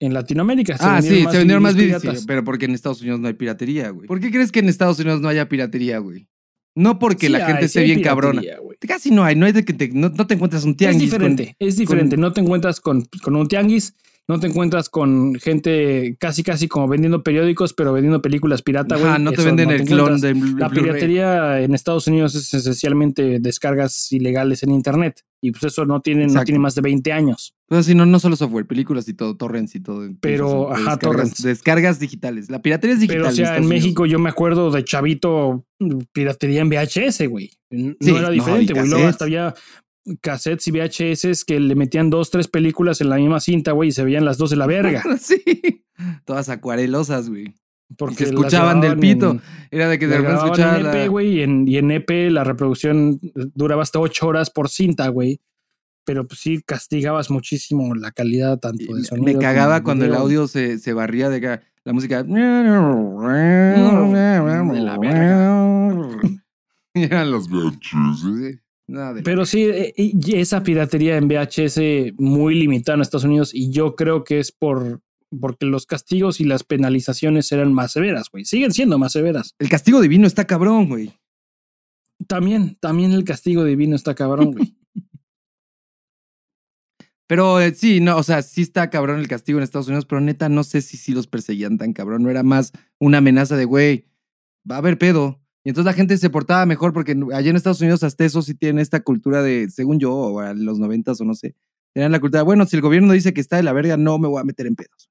[0.00, 2.26] En Latinoamérica se ah, vendieron sí, más se vendieron más DVDs piratas.
[2.26, 4.08] pero porque en Estados Unidos no hay piratería, güey.
[4.08, 6.26] ¿Por qué crees que en Estados Unidos no haya piratería, güey?
[6.74, 8.42] No porque Sí la gente hay, esté bien cabrona.
[8.80, 11.10] Casi no hay, no hay de que te, no, no te encuentras un Es tianguis.
[11.10, 12.16] con- diferente, es diferente.
[12.16, 13.94] No te encuentras con, con un tianguis
[14.28, 19.08] no te encuentras con gente casi casi como vendiendo periódicos, pero vendiendo películas pirata, güey.
[19.08, 22.34] Ajá, no te Eso venden no el te clon de La piratería en Estados Unidos
[22.34, 25.22] es esencialmente descargas ilegales en internet.
[25.44, 27.56] Y pues eso no tiene, no tiene más de 20 años.
[27.66, 30.08] Pues si no, no solo software, películas y todo, torrents y todo.
[30.20, 31.42] Pero, Incluso, ajá, descargas, torrents.
[31.42, 32.48] Descargas digitales.
[32.48, 33.22] La piratería es digital.
[33.22, 33.66] Pero o sea, en.
[33.66, 35.66] México yo me acuerdo de chavito
[36.12, 37.50] piratería en VHS, güey.
[37.70, 38.88] No Sí, era diferente, güey.
[38.88, 39.52] Luego hasta había
[40.20, 43.92] cassettes y VHS que le metían dos, tres películas en la misma cinta, güey, y
[43.92, 45.02] se veían las dos de la verga.
[45.20, 45.42] sí.
[46.24, 47.54] Todas acuarelosas, güey.
[47.98, 49.32] Porque se escuchaban del pito.
[49.32, 49.40] en-
[49.70, 52.42] Era de que de repente escuchaba en la- güey, y en, y en EP la
[52.44, 53.20] reproducción
[53.54, 55.40] duraba hasta ocho horas por cinta, güey.
[56.04, 59.24] Pero pues sí castigabas muchísimo la calidad tanto de sonido.
[59.24, 61.60] Me cagaba cuando el audio se, se barría de.
[61.84, 62.22] La música.
[62.24, 62.32] de
[64.80, 64.98] la
[66.94, 68.58] Y eran los VHS.
[68.92, 69.94] De Pero sí, eh,
[70.34, 75.00] esa piratería en VHS muy limitada en Estados Unidos y yo creo que es por
[75.40, 78.44] porque los castigos y las penalizaciones eran más severas, güey.
[78.44, 79.54] Siguen siendo más severas.
[79.58, 81.18] El castigo divino está cabrón, güey.
[82.26, 84.76] También, también el castigo divino está cabrón, güey.
[87.26, 90.20] Pero eh, sí, no, o sea, sí está cabrón el castigo en Estados Unidos, pero
[90.20, 92.22] neta no sé si sí los perseguían tan cabrón.
[92.22, 94.04] No era más una amenaza de, güey,
[94.70, 95.41] va a haber pedo.
[95.64, 98.54] Y entonces la gente se portaba mejor porque allá en Estados Unidos hasta eso sí
[98.54, 101.54] tienen esta cultura de, según yo, o en los noventas o no sé,
[101.94, 104.26] tenían la cultura, bueno, si el gobierno dice que está de la verga, no me
[104.28, 105.08] voy a meter en pedos.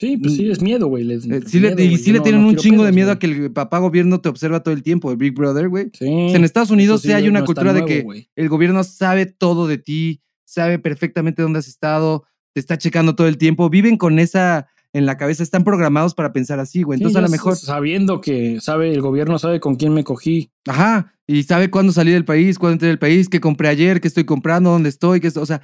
[0.00, 1.04] Sí, pues sí, es miedo, güey.
[1.04, 1.96] les- Eh, sí le, y güey.
[1.98, 4.30] sí le no- tienen no un chingo de miedo a que el papá gobierno te
[4.30, 5.90] observa todo el tiempo, el Big Brother, güey.
[5.92, 8.82] Sí, O sea, en Estados Unidos sí hay una no cultura de que el gobierno
[8.82, 13.68] sabe todo de ti, sabe perfectamente dónde has estado, te está checando todo el tiempo,
[13.68, 16.98] viven con esa en la cabeza, están programados para pensar así, güey.
[16.98, 20.50] Sí, Entonces a lo mejor, Sabiendo que sabe, el gobierno sabe con quién me cogí.
[20.66, 24.08] ajá, y sabe cuándo salí del país, cuándo entré del país, qué compré ayer, qué
[24.08, 25.60] estoy comprando, dónde estoy, qué esto, o sea,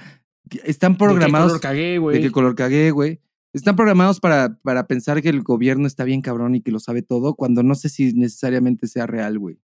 [0.63, 2.21] están de qué programados color cagué, de güey.
[2.21, 3.19] qué color cagué, güey.
[3.53, 7.01] Están programados para, para pensar que el gobierno está bien cabrón y que lo sabe
[7.01, 9.59] todo, cuando no sé si necesariamente sea real, güey.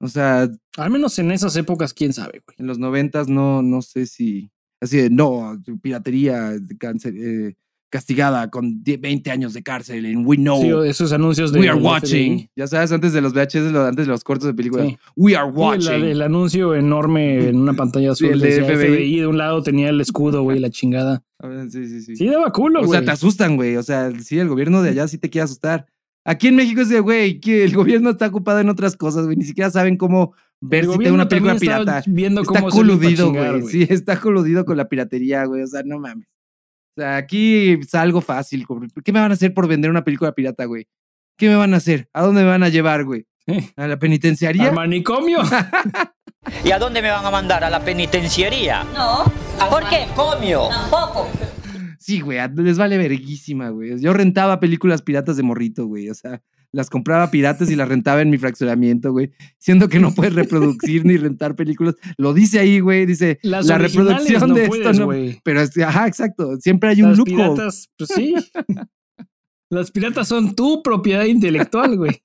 [0.00, 2.56] O sea, Al menos en esas épocas, quién sabe, güey.
[2.58, 4.50] en los noventas no, no sé si.
[4.80, 7.56] Así de, no, piratería, cáncer, eh,
[7.90, 11.60] castigada con 10, 20 años de cárcel en We Know, Sí, o esos anuncios de.
[11.60, 12.48] We Are Watching.
[12.56, 14.86] Ya sabes, antes de los VHS, antes de los cortos de películas.
[14.88, 14.96] Sí.
[15.16, 15.92] We Are Sí, Watching.
[15.92, 18.34] el, el anuncio enorme en una pantalla Sí, azul.
[18.34, 18.76] el de FBI.
[18.96, 19.20] FBI.
[19.20, 21.22] De un lado tenía el escudo, güey, la chingada.
[21.70, 22.16] Sí, sí, sí.
[22.16, 22.98] Sí, daba culo, o güey.
[22.98, 23.76] sea, te asustan, güey.
[23.76, 25.86] O sea, sí, el gobierno de allá sí te quiere asustar.
[26.24, 29.36] Aquí en México es de, güey, que el gobierno está ocupado en otras cosas, güey.
[29.36, 32.02] Ni siquiera saben cómo ver El si te gobierno una película pirata.
[32.06, 33.62] Viendo Está cómo coludido, güey.
[33.62, 35.62] Sí, está coludido con la piratería, güey.
[35.62, 36.28] O sea, no mames.
[36.96, 38.64] O sea, aquí es algo fácil.
[38.66, 38.88] güey.
[39.04, 40.86] ¿Qué me van a hacer por vender una película pirata, güey?
[41.36, 42.08] ¿Qué me van a hacer?
[42.12, 43.26] ¿A dónde me van a llevar, güey?
[43.76, 44.68] ¿A la penitenciaría?
[44.68, 45.40] Al manicomio.
[46.64, 47.64] ¿Y a dónde me van a mandar?
[47.64, 48.84] ¿A la penitenciaría?
[48.94, 49.24] No.
[49.60, 50.00] ¿Al ¿Por qué?
[50.06, 50.68] manicomio?
[50.68, 51.28] Tampoco.
[51.98, 54.00] Sí, güey, les vale verguísima, güey.
[54.00, 56.08] Yo rentaba películas piratas de morrito, güey.
[56.10, 56.40] O sea,
[56.72, 59.32] las compraba piratas y las rentaba en mi fraccionamiento, güey.
[59.58, 61.96] Siendo que no puedes reproducir ni rentar películas.
[62.16, 63.06] Lo dice ahí, güey.
[63.06, 65.12] Dice, Las la reproducción no de puedes, esto no.
[65.42, 66.56] Pero, es- ajá, exacto.
[66.60, 67.36] Siempre hay un Las loophole.
[67.36, 68.34] piratas, pues sí.
[69.70, 72.20] Las piratas son tu propiedad intelectual, güey.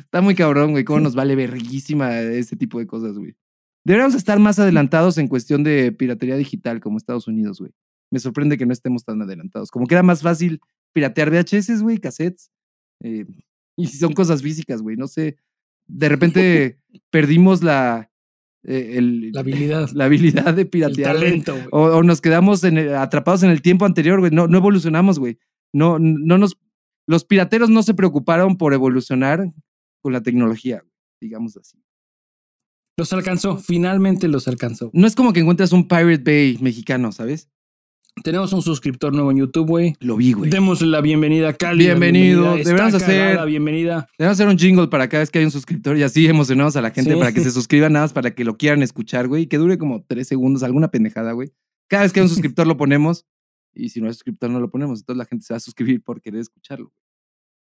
[0.00, 0.84] Está muy cabrón, güey.
[0.84, 3.36] Cómo nos vale verguísima ese tipo de cosas, güey.
[3.84, 7.72] Deberíamos estar más adelantados en cuestión de piratería digital como Estados Unidos, güey.
[8.10, 9.70] Me sorprende que no estemos tan adelantados.
[9.70, 10.60] Como que era más fácil
[10.94, 12.50] piratear VHS, güey, cassettes.
[13.02, 13.26] Eh,
[13.76, 14.96] y son cosas físicas, güey.
[14.96, 15.36] No sé.
[15.86, 16.78] De repente
[17.10, 18.10] perdimos la,
[18.64, 19.88] eh, el- La habilidad.
[19.92, 21.14] la habilidad de piratear.
[21.14, 21.56] talento.
[21.70, 24.30] O, o nos quedamos en el- atrapados en el tiempo anterior, güey.
[24.32, 25.38] No, no evolucionamos, güey.
[25.72, 26.58] No, no nos.
[27.06, 29.52] Los pirateros no se preocuparon por evolucionar
[30.02, 30.84] con la tecnología,
[31.20, 31.78] digamos así.
[32.98, 34.90] Los alcanzó, finalmente los alcanzó.
[34.92, 37.48] No es como que encuentras un Pirate Bay mexicano, ¿sabes?
[38.24, 39.94] Tenemos un suscriptor nuevo en YouTube, güey.
[40.00, 40.50] Lo vi, güey.
[40.50, 41.84] Démosle la bienvenida, Cali.
[41.84, 42.56] Bienvenido.
[42.56, 44.08] Deberíamos hacer- La bienvenida.
[44.18, 46.82] Debemos hacer un jingle para cada vez que hay un suscriptor y así emocionamos a
[46.82, 47.18] la gente Sí.
[47.18, 49.42] para que se suscriban nada más para que lo quieran escuchar, güey.
[49.42, 51.52] y Que dure como tres segundos, alguna pendejada, güey.
[51.88, 53.24] Cada vez que hay un suscriptor lo ponemos
[53.74, 55.00] y si no hay suscriptor no lo ponemos.
[55.00, 56.92] Entonces la gente se va a suscribir por querer escucharlo.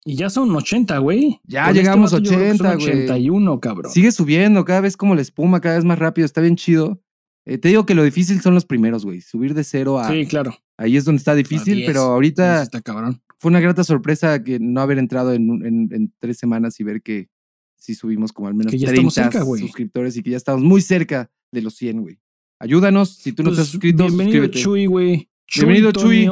[0.05, 1.39] Y ya son 80, güey.
[1.43, 2.89] Ya Con este llegamos creo que 80, son güey.
[2.89, 3.91] 81, cabrón.
[3.91, 6.25] Sigue subiendo cada vez como la espuma, cada vez más rápido.
[6.25, 7.01] Está bien chido.
[7.49, 9.21] Eh, te digo que lo difícil son los primeros, güey.
[9.21, 10.11] Subir de cero a...
[10.11, 10.53] Sí, claro.
[10.77, 11.87] Ahí es donde está difícil, 10.
[11.87, 13.21] pero ahorita Está cabrón.
[13.39, 17.01] fue una grata sorpresa que no haber entrado en, en- en tres semanas y ver
[17.01, 17.29] que
[17.77, 19.61] sí subimos como al menos Que ya 30 estamos cerca, güey.
[19.61, 22.19] suscriptores y que ya estamos muy cerca de los 100, güey.
[22.59, 23.15] Ayúdanos.
[23.15, 24.59] Si tú no te has Pues, suscrito, bienvenido, suscríbete.
[24.59, 25.29] Chuy, güey.
[25.55, 26.29] Bienvenido, Chuy.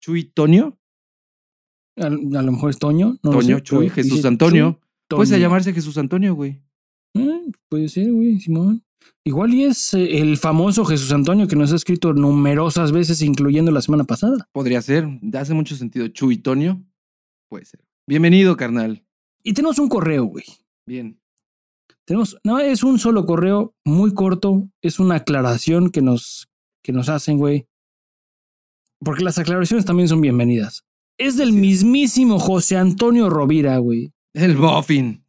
[0.00, 0.76] Chuy Toño.
[1.96, 3.18] A, a lo mejor es Toño.
[3.22, 4.80] No Toño, sé, Chuy, Jesús Antonio.
[5.08, 5.40] Chuy Puede Toño.
[5.42, 6.60] llamarse Jesús Antonio, güey.
[7.14, 8.82] Eh, puede ser, güey, Simón.
[9.24, 13.70] Igual y es eh, el famoso Jesús Antonio que nos ha escrito numerosas veces, incluyendo
[13.70, 14.48] la semana pasada.
[14.52, 16.08] Podría ser, hace mucho sentido.
[16.08, 16.82] Chuitonio,
[17.48, 17.84] puede ser.
[18.06, 19.04] Bienvenido, carnal.
[19.42, 20.44] Y tenemos un correo, güey.
[20.86, 21.20] Bien.
[22.06, 26.48] Tenemos, no, es un solo correo muy corto, es una aclaración que nos,
[26.82, 27.68] que nos hacen, güey.
[28.98, 30.84] Porque las aclaraciones también son bienvenidas.
[31.18, 34.12] Es del mismísimo José Antonio Rovira, güey.
[34.32, 35.24] El Muffin.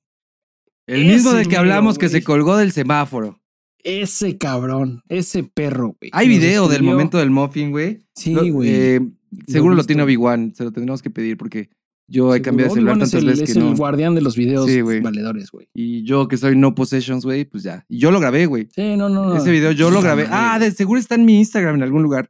[0.88, 3.41] El mismo del que hablamos que se colgó del semáforo.
[3.84, 6.12] Ese cabrón, ese perro, güey.
[6.14, 8.00] Hay video del momento del Muffin, güey.
[8.16, 8.70] Sí, güey.
[8.70, 9.02] eh,
[9.48, 10.54] seguro lo tiene Obi-Wan.
[10.56, 11.70] Se lo tendremos que pedir porque
[12.08, 14.82] yo he cambiado de celular tantas el, veces es el guardián de los videos Sí,
[14.82, 15.70] valedores, güey.
[15.74, 17.86] Y yo que soy no possessions, güey, pues ya.
[17.88, 18.68] Y yo lo grabé, güey.
[18.76, 19.38] Sí, no, no, no.
[19.38, 20.28] Ese video yo lo grabé.
[20.30, 22.30] Ah, de seguro está en mi Instagram en algún lugar.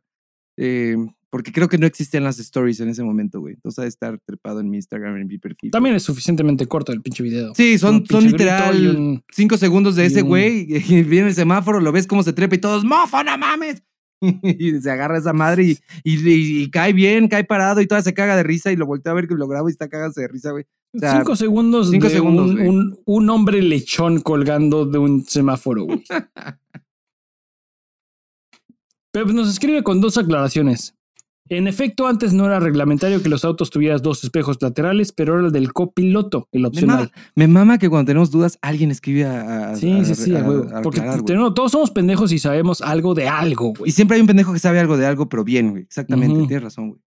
[0.58, 0.96] Eh,
[1.32, 3.56] porque creo que no existían las stories en ese momento, güey.
[3.56, 5.72] Entonces ha de estar trepado en mi Instagram, en mi perfil.
[5.72, 7.54] También es suficientemente corto el pinche video.
[7.56, 10.68] Sí, son, literal un- cinco segundos de ese güey.
[10.92, 13.82] Y viene el semáforo, lo ves cómo se trepa y todos, ¡mofo, no mames!
[14.44, 18.02] y se agarra esa madre y, y- y- y cae bien, cae parado y toda
[18.04, 20.22] se caga de risa y lo voltea a ver que lo grabo y está cagándose
[20.22, 20.66] de risa, güey.
[20.94, 22.68] O sea, cinco segundos cinco de segundos, un, güey.
[22.68, 26.04] un- un hombre lechón colgando de un semáforo, güey.
[29.14, 30.96] Pero pues, nos escribe con dos aclaraciones.
[31.54, 35.48] En efecto, antes no era reglamentario que los autos tuvieras dos espejos laterales, pero era
[35.48, 36.98] el del copiloto, el me, opcional.
[36.98, 40.34] mama, me mama que cuando tenemos dudas alguien escribe a, a- Sí, a- sí, sí,
[40.34, 40.46] a
[40.82, 41.26] Porque aclarar, güey.
[41.26, 43.92] tenemos- todos somos pendejos y sabemos algo de algo, Y güey.
[43.92, 45.84] siempre hay un pendejo que sabe algo de algo, pero bien, güey.
[45.84, 47.02] Exactamente, tienes razón, güey.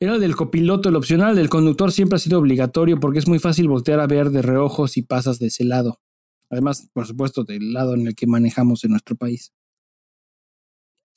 [0.00, 3.68] Era del copiloto el opcional, del conductor siempre ha sido obligatorio porque es muy fácil
[3.68, 6.00] voltear a ver de reojo si pasas de ese lado.
[6.48, 9.52] Además, por supuesto, del lado en el que manejamos en nuestro país.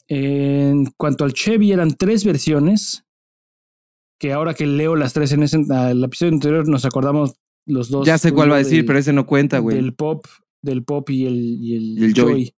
[0.07, 3.05] En cuanto al Chevy, eran tres versiones.
[4.19, 5.57] Que ahora que leo las tres en ese
[5.89, 7.33] el episodio anterior, nos acordamos
[7.65, 8.05] los dos.
[8.07, 9.75] Ya sé cuál va a decir, del- pero ese no cuenta, güey.
[9.75, 10.25] Del pop,
[10.61, 12.31] del pop y el, y el, Y el Joy.
[12.33, 12.55] Joy.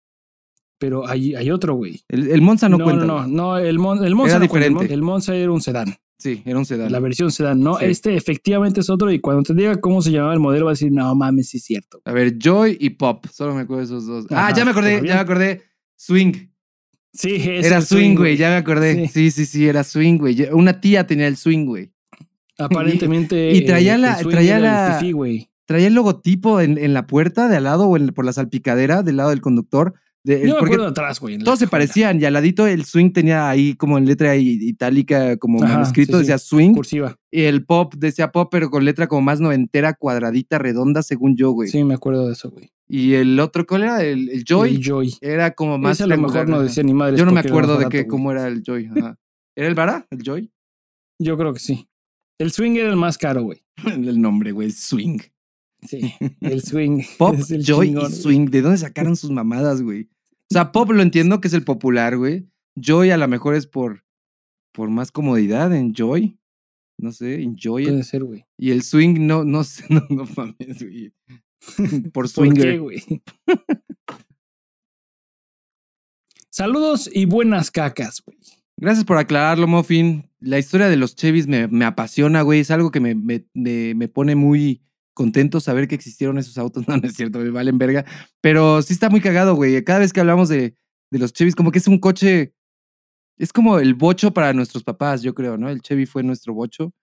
[0.77, 2.01] Pero hay, hay otro, güey.
[2.09, 3.05] El, el Monza no, No, cuenta.
[3.05, 4.93] no, no, no, el, Mon- el Monza Era no cuenta, el Mon- diferente.
[4.93, 5.95] el Monza era un sedán.
[6.19, 6.91] Sí, era un sedán.
[6.91, 7.77] La versión sedán, ¿no?
[7.79, 7.85] Sí.
[7.85, 10.73] Este efectivamente es otro y cuando te diga cómo se llamaba el modelo va a
[10.73, 12.01] decir, no mames, sí es cierto.
[12.05, 13.25] A ver, Joy y Pop.
[13.31, 14.25] Solo me acuerdo de esos dos.
[14.31, 15.63] ah, ya me acordé, ya me acordé.
[15.95, 16.33] Swing.
[17.15, 19.07] Sí, es Era swing, güey, ya me acordé.
[19.07, 19.07] Sí.
[19.07, 20.47] Sí, sí, sí, era swing, güey.
[20.51, 21.91] Una tía tenía el swing, güey.
[22.57, 23.51] Aparentemente.
[23.51, 25.49] Y traía el- la- el traía la- güey.
[25.65, 29.01] Traía el logotipo en, en la puerta de al lado o en- por la salpicadera
[29.03, 29.93] del lado del conductor.
[30.23, 31.37] De, Yo me porque acuerdo atrás, güey.
[31.37, 35.63] todos se parecían y al ladito el swing tenía ahí como en letra itálica, como
[35.63, 36.19] Ajá, manuscrito, sí.
[36.19, 36.73] decía swing.
[36.73, 37.15] Cursiva.
[37.31, 41.51] Y el pop decía pop, pero con letra como más noventera, cuadradita, redonda, según yo,
[41.51, 41.69] güey.
[41.69, 42.71] Sí, me acuerdo de eso, güey.
[42.87, 44.03] Y el otro, ¿cuál era?
[44.03, 44.75] El, el Joy.
[44.75, 45.13] El Joy.
[45.21, 45.97] Era como más.
[45.97, 47.17] Ese a lo mejor no decía ni madre.
[47.17, 48.89] Yo no me acuerdo de que, cómo era el Joy.
[48.95, 49.17] ajá.
[49.55, 50.05] ¿Era el Vara?
[50.11, 50.51] ¿El Joy?
[51.19, 51.87] Yo creo que sí.
[52.37, 53.63] El swing era el más caro, güey.
[53.85, 55.19] el nombre, güey, Swing.
[55.87, 57.01] Sí, el swing.
[57.17, 58.21] Pop, el Joy chingón, y güey.
[58.21, 58.45] Swing.
[58.47, 60.09] ¿De dónde sacaron sus mamadas, güey?
[60.49, 62.47] O sea, Pop lo entiendo que es el popular, güey.
[62.75, 64.03] Joy a lo mejor es por,
[64.73, 66.37] por más comodidad, Enjoy.
[66.97, 67.89] No sé, enjoy it.
[67.89, 68.45] Puede ser, güey.
[68.57, 71.13] Y el swing, no, no sé, no, no mames, güey.
[72.11, 72.71] Por ¿Por swinger.
[72.73, 73.03] qué, güey?
[76.49, 78.37] Saludos y buenas cacas, güey.
[78.77, 80.29] Gracias por aclararlo, Muffin.
[80.39, 82.59] La historia de los Chevys me, me apasiona, güey.
[82.59, 84.81] Es algo que me, me, me, pone muy
[85.13, 86.85] contento saber que existieron esos autos.
[86.87, 88.05] No, no es cierto, me valen verga.
[88.41, 89.81] Pero sí está muy cagado, güey.
[89.83, 90.75] Cada vez que hablamos de,
[91.11, 92.53] de los Chevys, como que es un coche.
[93.37, 95.69] Es como el bocho para nuestros papás, yo creo, ¿no?
[95.69, 96.93] El Chevy fue nuestro bocho.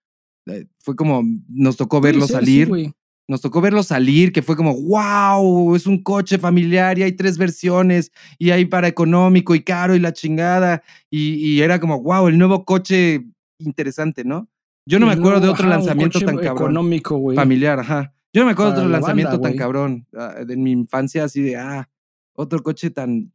[0.46, 2.68] Eh, Fue como nos tocó verlo sí, salir.
[2.68, 2.92] güey.
[3.28, 7.38] Nos tocó verlo salir, que fue como, wow, es un coche familiar y hay tres
[7.38, 10.82] versiones y hay para económico y caro y la chingada.
[11.10, 13.24] Y, y era como, wow, el nuevo coche
[13.58, 14.48] interesante, ¿no?
[14.86, 16.56] Yo no me acuerdo de otro ajá, lanzamiento tan cabrón.
[16.72, 17.36] económico, güey.
[17.36, 18.14] Familiar, ajá.
[18.32, 20.06] Yo no me acuerdo de otro la lanzamiento banda, tan cabrón.
[20.16, 21.88] ah, En mi infancia, así de, ah,
[22.34, 23.32] otro coche tan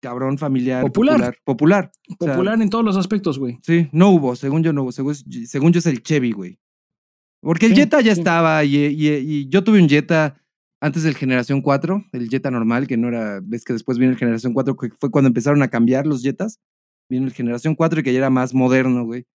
[0.00, 0.82] cabrón, familiar.
[0.82, 1.14] Popular.
[1.16, 1.38] Popular.
[1.44, 1.92] Popular.
[2.18, 3.58] O sea, Popular en todos los aspectos, güey.
[3.62, 6.58] Sí, no hubo, según yo no hubo, según, según yo es el Chevy, güey.
[7.42, 8.20] Porque el Sí, Jetta ya sí.
[8.20, 10.36] estaba y, y- y yo tuve un Jetta
[10.80, 14.18] antes del Generación 4, el Jetta normal, que no era, ves que después vino el
[14.18, 16.58] Generación 4, que fue cuando empezaron a cambiar los Jettas.
[17.08, 19.26] Vino el Generación 4 y que ya era más moderno, güey.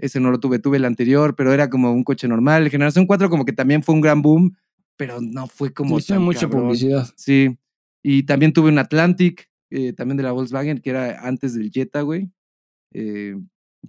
[0.00, 2.62] Ese no lo tuve, tuve el anterior, pero era como un coche normal.
[2.64, 4.56] El Generación 4 como que también fue un gran boom,
[4.96, 6.62] pero no fue como tan mucha cabrón.
[6.68, 7.08] publicidad.
[7.16, 7.58] Sí.
[8.02, 12.00] Y también tuve un Atlantic, eh, también de la Volkswagen, que era antes del Jetta,
[12.02, 12.30] güey.
[12.94, 13.36] Eh,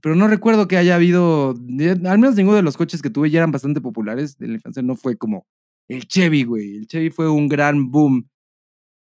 [0.02, 3.40] pero no recuerdo que haya habido, al menos ninguno de los coches que tuve ya
[3.40, 5.46] eran bastante populares de la infancia, no fue como
[5.90, 6.78] el Chevy, güey.
[6.78, 8.30] El Chevy fue un gran boom.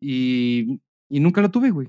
[0.02, 0.80] Y,
[1.10, 1.88] y nunca lo tuve, güey.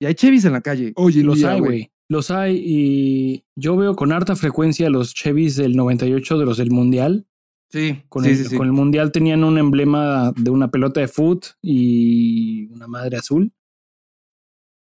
[0.00, 0.92] Y hay Chevys en la calle.
[0.96, 1.90] Oye, Los hay, güey.
[2.08, 6.70] Los hay y yo veo con harta frecuencia los Chevys del 98 de los del
[6.70, 7.26] Mundial.
[7.72, 8.56] Sí, Con, sí, el, sí, sí.
[8.56, 13.52] con el mundial tenían un emblema de una pelota de foot y una madre azul.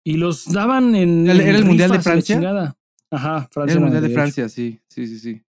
[0.05, 1.29] Y los daban en.
[1.29, 2.77] ¿Era- en el Mundial de Francia?
[3.11, 3.75] Ajá, Francia.
[3.75, 4.15] El Mundial de 98.
[4.15, 5.43] Francia, sí, sí, sí, sí.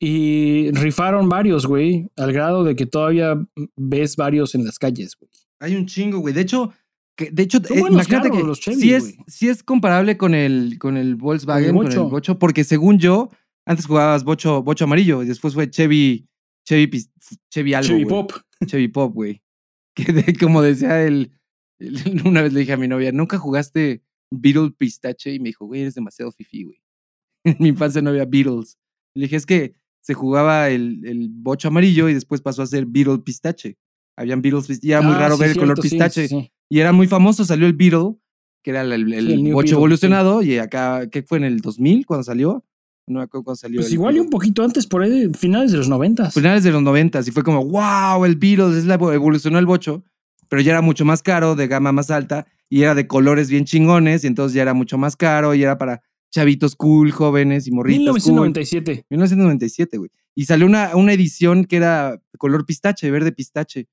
[0.00, 3.34] Y rifaron varios, güey, al grado de que todavía
[3.76, 5.30] ves varios en las calles, güey.
[5.60, 6.32] Hay un chingo, güey.
[6.32, 6.72] De hecho,
[7.16, 9.24] que, de hecho, eh, imagínate que los Chevy, sí, es, güey.
[9.26, 12.38] sí es comparable con el, con el Volkswagen, con el, Bocho.
[12.38, 13.28] Porque según yo,
[13.66, 16.28] antes jugabas Bocho, Bocho amarillo y después fue Chevy,
[16.64, 17.06] Chevy,
[17.50, 18.04] Chevy algo, Chevy.
[18.04, 18.32] Pop.
[18.66, 19.42] Chevy Pop, güey.
[19.96, 21.32] Que de- como decía él-
[22.24, 25.34] una vez le dije a mi novia, ¿nunca jugaste Beetle Pistache?
[25.34, 26.80] Y me dijo, güey, eres demasiado fifi, güey.
[27.44, 28.76] En mi infancia no había Beatles.
[29.14, 32.86] Le dije, es que se jugaba el, el bocho amarillo y después pasó a ser
[32.86, 33.76] Beetle Pistache.
[34.16, 36.28] Habían Beatles, y era muy Ah, raro sí, ver el color cierto, pistache.
[36.28, 36.52] sí, sí.
[36.68, 38.16] Y era muy famoso, salió el Beetle,
[38.62, 42.04] que era el, el, el bocho Beetle, evolucionado, y acá, ¿qué fue en el 2000
[42.04, 42.64] cuando salió?
[43.06, 43.80] No me acuerdo cuando salió.
[43.80, 46.34] Pues igual y un poquito antes, por ahí, finales de los noventas.
[46.34, 50.04] finales de los 90 y fue como, wow, el Beatles es la evolucionó el bocho,
[50.48, 53.64] pero ya era mucho más caro, de gama más alta, y era de colores bien
[53.64, 57.72] chingones, y entonces ya era mucho más caro, y era para chavitos cool, jóvenes y
[57.72, 58.32] morritos cool.
[58.34, 59.06] 1997.
[59.08, 60.10] 1997, güey.
[60.34, 63.88] Y salió una, una edición que era color pistache, verde pistache.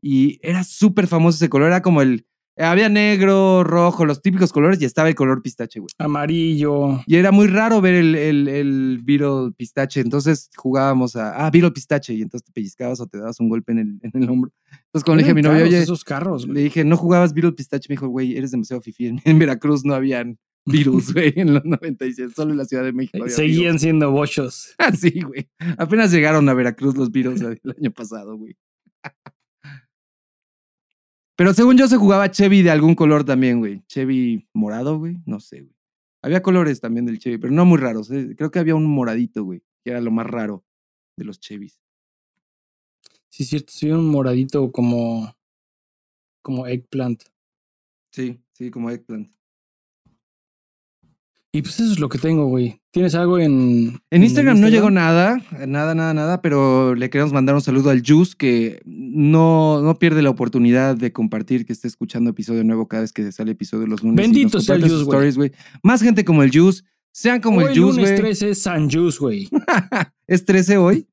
[0.00, 2.26] Y era súper famoso ese color, era como el...
[2.58, 5.90] Había negro, rojo, los típicos colores, y estaba el color pistache, güey.
[5.98, 7.00] Amarillo.
[7.06, 10.00] Y era muy raro ver el, el, el Beetle pistache.
[10.00, 12.14] Entonces jugábamos a, ah, Beetle pistache.
[12.14, 14.52] Y entonces te pellizcabas o te dabas un golpe en el, en el hombro.
[14.70, 17.52] Entonces cuando le dije a mi caros oye, esos carros, le dije, ¿no jugabas Beetle
[17.52, 17.86] pistache?
[17.88, 19.06] Me dijo, güey, eres demasiado fifi.
[19.06, 20.38] En, en Veracruz no habían
[20.68, 22.32] Beatles, güey, en los 96.
[22.34, 24.74] Solo en la Ciudad de México había Seguían siendo bochos.
[24.78, 25.48] Ah, sí, güey.
[25.76, 28.56] Apenas llegaron a Veracruz los Beatles el año pasado, güey.
[31.38, 33.84] Pero según yo se jugaba Chevy de algún color también, güey.
[33.86, 35.18] Chevy morado, güey.
[35.24, 35.76] No sé, güey.
[36.20, 38.10] Había colores también del Chevy, pero no muy raros.
[38.10, 38.34] eh.
[38.36, 40.64] Creo que había un moradito, güey, que era lo más raro
[41.16, 41.78] de los Chevys.
[43.28, 43.72] Sí, cierto.
[43.72, 45.32] Soy un moradito como.
[46.42, 47.22] Como eggplant.
[48.10, 49.30] Sí, sí, como eggplant.
[51.50, 52.82] Y pues eso es lo que tengo, güey.
[52.92, 54.00] ¿Tienes algo en.
[54.10, 54.70] En Instagram no Instagram?
[54.70, 59.80] llegó nada, nada, nada, nada, pero le queremos mandar un saludo al Juice que no,
[59.80, 63.52] no pierde la oportunidad de compartir que esté escuchando episodio nuevo cada vez que sale
[63.52, 64.16] episodio los lunes.
[64.16, 65.08] Bendito sea el Juice, güey.
[65.08, 65.52] stories, güey.
[65.82, 66.82] Más gente como el Juice,
[67.12, 68.16] sean como Hoy el Juice, lunes güey.
[68.16, 69.48] 13 es San Juice, güey.
[70.26, 71.08] ¿Es 13 hoy?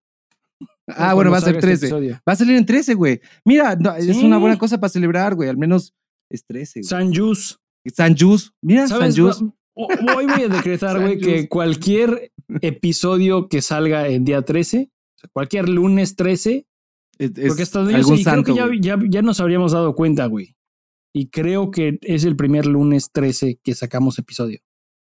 [0.87, 1.91] Ah, bueno, va a ser 13.
[1.91, 3.21] Va a salir en 13, güey.
[3.43, 5.49] Mira, no, es una buena cosa para celebrar, güey.
[5.49, 5.93] Al menos
[6.29, 6.89] es 13, güey.
[6.89, 7.55] San Juice.
[7.93, 8.49] San Juice.
[8.61, 9.15] Mira, San.
[9.15, 9.45] Juice.
[9.77, 14.89] Va- o- Hoy voy a decretar, güey, que cualquier episodio que salga en día 13,
[14.91, 16.65] o sea, cualquier lunes 13,
[17.17, 18.79] Es, porque hasta donde yo sé, creo que ya, güey.
[18.81, 20.55] ya, ya nos habríamos dado cuenta, güey.
[21.13, 24.59] Y creo que es el primer lunes 13 que sacamos episodio.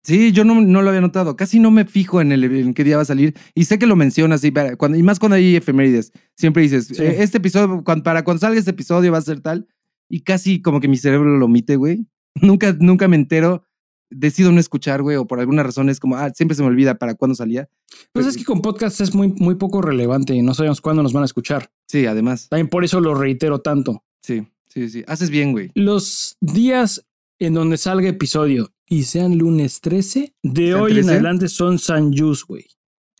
[0.03, 1.35] Sí, yo no, no lo había notado.
[1.35, 3.33] Casi no me fijo en, el, en qué día va a salir.
[3.55, 6.11] Y sé que lo mencionas, y, cuando, y más cuando hay efemérides.
[6.37, 7.01] Siempre dices, Sí.
[7.01, 9.67] eh, este episodio, para cuando salga este episodio va a ser tal.
[10.07, 12.05] Y casi como que mi cerebro lo omite, güey.
[12.41, 13.63] Nunca, nunca me entero.
[14.09, 16.95] Decido no escuchar, güey, o por alguna razón es como, ah, siempre se me olvida
[16.95, 17.69] para cuándo salía.
[18.13, 21.13] Pues es que con podcast es muy, muy poco relevante y no sabemos cuándo nos
[21.13, 21.71] van a escuchar.
[21.87, 22.47] Sí, además.
[22.49, 24.03] También por eso lo reitero tanto.
[24.21, 25.03] Sí, sí, sí.
[25.07, 25.71] Haces bien, güey.
[25.73, 27.05] Los días
[27.39, 31.07] en donde salga episodio y sean lunes 13, de ¿Sean hoy 13?
[31.07, 32.65] en adelante son San Juice, güey.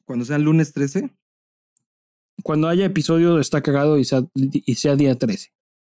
[0.05, 1.09] Cuando sea lunes 13.
[2.43, 5.54] Cuando haya episodio está cagado y sea, y sea día 13.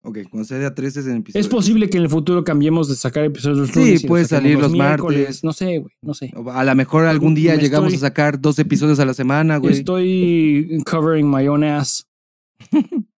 [0.07, 1.41] Ok, sea día 13 es en episodio.
[1.41, 3.93] Es posible que en el futuro cambiemos de sacar episodios los Sí, lunes.
[4.03, 5.19] los puede salir los miércoles.
[5.19, 5.43] martes.
[5.43, 6.31] No sé, güey, no sé.
[6.53, 9.57] A lo mejor algún día Me llegamos estoy- a sacar dos episodios a la semana,
[9.57, 9.73] güey.
[9.73, 12.07] Estoy covering my own ass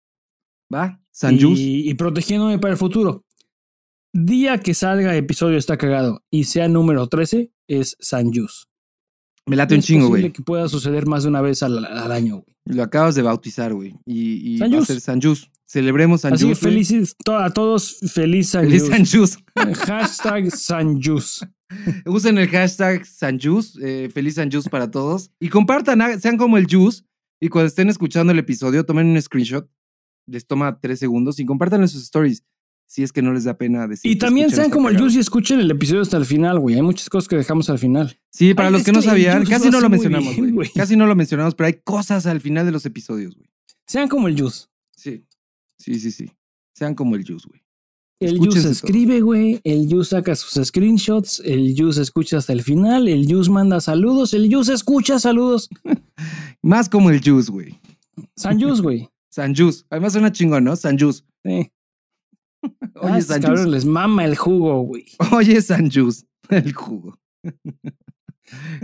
[0.73, 3.23] Va, San y, y protegiéndome para el futuro.
[4.13, 8.65] Día que salga episodio está cagado y sea número 13 es San Juice.
[9.45, 10.33] Me late un es chingo, posible güey.
[10.33, 12.55] que pueda suceder más de una vez al, al año, güey.
[12.65, 13.95] Lo acabas de bautizar, güey.
[14.05, 14.87] Y, y va a Jus.
[14.87, 15.49] ser San Jus.
[15.69, 19.03] Celebremos San Así felices to- a todos, feliz San Feliz San.
[19.75, 20.99] Hashtag San.
[22.07, 23.39] Usen el hashtag San
[23.79, 25.31] eh, feliz San para todos.
[25.39, 27.05] Y compartan, haga- sean como el Jus.
[27.39, 29.69] Y cuando estén escuchando el episodio, tomen un screenshot.
[30.25, 32.43] Les toma tres segundos y compartan en sus stories.
[32.87, 34.11] Si es que no les da pena decir.
[34.11, 34.97] Y también sean como el.
[34.97, 36.77] Juice y escuchen el episodio hasta el final, güey.
[36.77, 38.19] Hay muchas cosas que dejamos al final.
[38.31, 40.71] Sí, para Ay, los que no sabían, casi no lo mencionamos, güey.
[40.73, 43.47] Casi no lo mencionamos, pero hay cosas al final de los episodios, güey.
[43.85, 44.65] Sean como el Juice.
[45.79, 45.99] Sí.
[45.99, 46.31] Sí, sí.
[46.75, 47.61] Sean como el Jus, güey.
[48.21, 49.61] El Escúchense Juice escribe, güey.
[49.63, 51.39] El Juice saca sus screenshots.
[51.45, 53.07] El Juice escucha hasta el final.
[53.07, 54.33] El Juice manda saludos.
[54.33, 55.69] El Juice escucha saludos.
[56.61, 57.79] Más como el Jus, güey.
[58.35, 59.09] San Juice, güey.
[59.31, 59.85] San Jus.
[59.89, 60.75] Además suena chingón, ¿no?
[60.75, 61.23] San Jus.
[61.45, 61.71] Sí.
[62.95, 63.65] Oye, Ah, San Jus.
[63.67, 65.05] les mama el jugo, güey.
[65.31, 66.25] Oye, San Jus.
[66.49, 67.17] El jugo.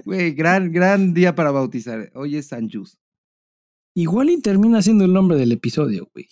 [0.06, 2.12] Güey, gran, gran día para bautizar.
[2.16, 2.98] Oye, San Jus.
[3.98, 6.28] Igual y termina siendo el nombre del episodio, güey.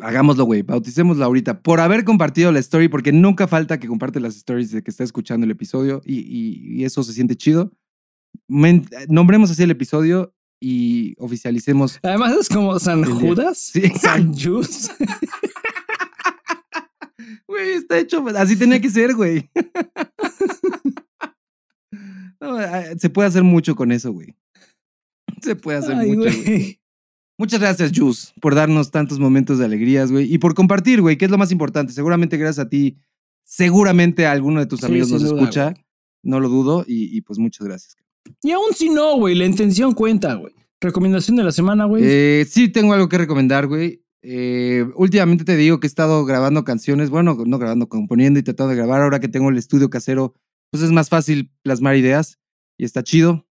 [0.00, 0.62] Hagámoslo, güey.
[0.62, 1.62] Bauticémoslo ahorita.
[1.62, 5.02] Por haber compartido la story, porque nunca falta que comparte las stories de que está
[5.04, 7.72] escuchando el episodio y, y- y eso se siente chido.
[8.48, 10.32] Men- nombremos así el episodio
[10.62, 11.98] y oficialicemos.
[12.02, 13.02] Además es como San.
[13.04, 13.82] Judas, Sí.
[14.00, 14.90] San Jus.
[17.46, 18.24] Güey, está hecho.
[18.36, 19.50] Así tenía que ser, güey.
[22.40, 24.34] No, ah, se puede hacer mucho con eso, güey.
[25.42, 26.79] Se puede hacer Ay, mucho, güey.
[27.40, 30.30] Muchas gracias, Jus, por darnos tantos momentos de alegrías, güey.
[30.30, 31.94] Y por compartir, güey, que es lo más importante.
[31.94, 32.98] Seguramente gracias a ti,
[33.44, 35.70] seguramente a alguno de tus Sí, amigos nos duda, escucha.
[35.70, 35.84] güey.
[36.22, 36.84] No lo dudo.
[36.86, 37.96] Y, y, pues muchas gracias.
[38.42, 40.52] Y aún si no, güey, la intención cuenta, güey.
[40.82, 42.02] Recomendación de la semana, güey.
[42.04, 44.04] Eh, sí, tengo algo que recomendar, güey.
[44.20, 48.72] Eh, últimamente te digo que he estado grabando canciones, bueno, no grabando, componiendo y tratando
[48.72, 49.00] de grabar.
[49.00, 50.34] Ahora que tengo el estudio casero,
[50.70, 52.38] pues es más fácil plasmar ideas
[52.76, 53.46] y está chido.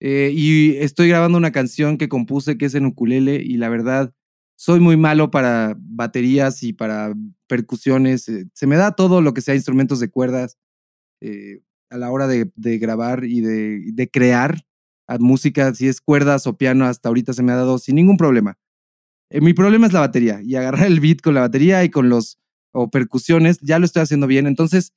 [0.00, 4.12] Eh, y estoy grabando una canción que compuse que es en ukulele y la verdad
[4.56, 7.14] soy muy malo para baterías y para
[7.48, 8.28] percusiones.
[8.28, 10.56] eh, se me da todo lo que sea instrumentos de cuerdas
[11.20, 14.62] eh, a la hora de, grabar y de, crear
[15.18, 18.58] música, si es cuerdas o piano, hasta ahorita se me ha dado sin ningún problema.
[19.30, 22.38] Mi problema es la batería y agarrar el beat con la batería y con los
[22.72, 24.46] o percusiones, ya lo estoy haciendo bien.
[24.46, 24.92] Entonces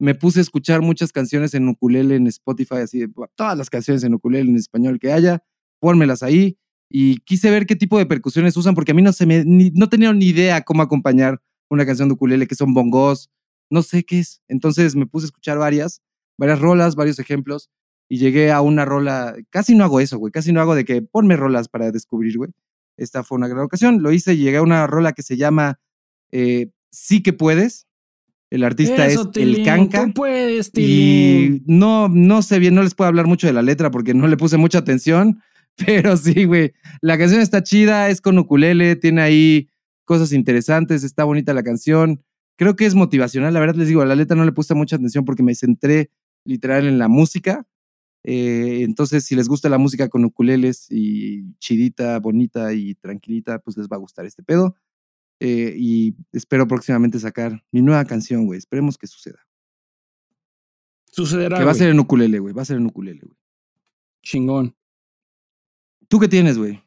[0.00, 3.70] me puse a escuchar muchas canciones en ukulele en Spotify, así de "Buah, todas las
[3.70, 5.42] canciones en ukulele en español que haya,
[5.80, 6.58] pónmelas ahí
[6.90, 9.70] y quise ver qué tipo de percusiones usan porque a mí no se me ni-
[9.72, 11.40] no tenía ni idea cómo acompañar
[11.70, 13.30] una canción de ukulele que son bongos,
[13.70, 14.42] no sé qué es.
[14.48, 16.02] Entonces me puse a escuchar varias,
[16.38, 17.70] varias rolas, varios ejemplos
[18.08, 21.02] y llegué a una rola, casi no hago eso, güey, casi no hago de que
[21.02, 22.50] ponme rolas para descubrir, güey.
[22.98, 25.80] Esta fue una gran ocasión, lo hice llegué a una rola que se llama
[26.32, 27.86] eh, Sí que puedes.
[28.54, 30.06] El artista Eso, es Tilín, El Canca.
[30.06, 31.64] Tú puedes, Tilín.
[31.66, 34.28] Y no, no sé bien, no les puedo hablar mucho de la letra porque no
[34.28, 35.42] le puse mucha atención,
[35.84, 39.68] pero sí, güey, la canción está chida, es con ukulele, tiene ahí
[40.04, 42.22] cosas interesantes, está bonita la canción,
[42.56, 44.94] creo que es motivacional, la verdad les digo, a la letra no le puse mucha
[44.94, 46.12] atención porque me centré
[46.44, 47.66] literal en la música,
[48.22, 53.76] eh, entonces si les gusta la música con ukuleles y chidita, bonita y tranquilita, pues
[53.76, 54.76] les va a gustar este pedo.
[55.46, 58.56] Eh, y espero próximamente sacar mi nueva canción, güey.
[58.56, 59.46] Esperemos que suceda.
[61.04, 61.58] Sucederá.
[61.58, 62.54] Que va a ser en ukulele, güey.
[62.54, 63.38] Va a ser en ukulele, güey.
[64.22, 64.74] chingón.
[66.08, 66.82] ¿Tú qué tienes, güey?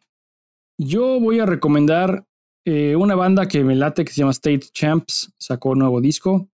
[0.79, 2.25] Yo voy a recomendar
[2.65, 5.31] eh, una banda que me late que se llama State Champs.
[5.37, 6.49] Sacó un nuevo disco.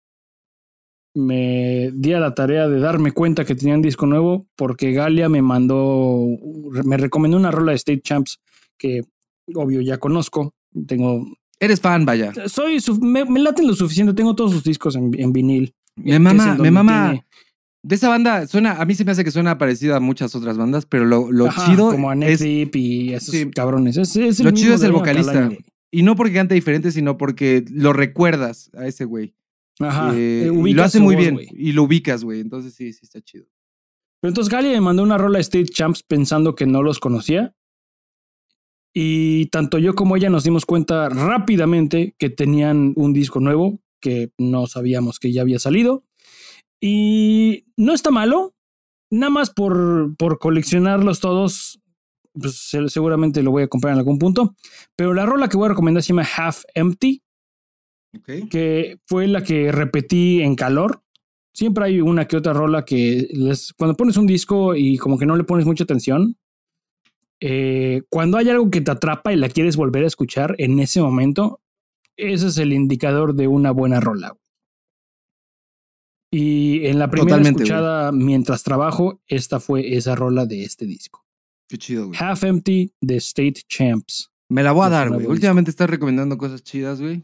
[1.13, 5.41] Me di a la tarea de darme cuenta que tenían disco nuevo porque Galia me
[5.41, 6.23] mandó,
[6.85, 8.39] me recomendó una rola de State Champs
[8.77, 9.01] que
[9.53, 10.53] obvio ya conozco.
[10.87, 11.25] Tengo,
[11.59, 12.31] Eres fan, vaya.
[12.47, 14.13] soy, me, me laten lo suficiente.
[14.13, 15.73] Tengo todos sus discos en, en vinil.
[15.95, 17.09] Me mama, me mama.
[17.11, 17.25] tiene-
[17.83, 20.57] De esa banda, suena, a mí se me hace que suena parecida a muchas otras
[20.57, 23.49] bandas, pero lo, lo Ajá, chido como a es, y esos Sí.
[23.51, 23.97] cabrones.
[23.97, 25.49] Es, es Lo chido es el vocalista.
[25.91, 29.33] y no porque cante diferente, sino porque lo recuerdas a ese güey.
[29.79, 30.11] Ajá.
[30.15, 32.41] Eh, eh, y lo hace muy voz, bien y lo ubicas, güey.
[32.41, 33.45] Entonces sí, sí está chido.
[34.21, 37.53] Pero entonces Galia me mandó una rola de State Champs pensando que no los conocía.
[38.93, 44.31] Y tanto yo como ella nos dimos cuenta rápidamente que tenían un disco nuevo que
[44.37, 46.03] no sabíamos que ya había salido.
[46.81, 48.55] Y no está malo.
[49.11, 51.81] Nada más por, por coleccionarlos todos,
[52.33, 54.55] pues se- seguramente lo voy a comprar en algún punto.
[54.95, 57.21] Pero la rola que voy a recomendar se llama Half Empty
[58.49, 61.03] que fue la que repetí en calor.
[61.53, 65.25] Siempre hay una que otra rola que les- cuando pones un disco y como que
[65.25, 66.37] no le pones mucha atención,
[67.41, 71.01] eh, cuando hay algo que te atrapa y la quieres volver a escuchar en ese
[71.01, 71.61] momento,
[72.17, 74.35] ese es el indicador de una buena rola.
[76.31, 77.69] Y en la primera Totalmente, güey.
[77.69, 81.25] escuchada mientras trabajo, esta fue esa rola de este disco.
[81.67, 82.19] Qué chido, güey.
[82.21, 84.31] Half Empty de State Champs.
[84.49, 85.25] Me la voy a dar, güey.
[85.25, 87.23] Últimamente estás recomendando cosas chidas, güey.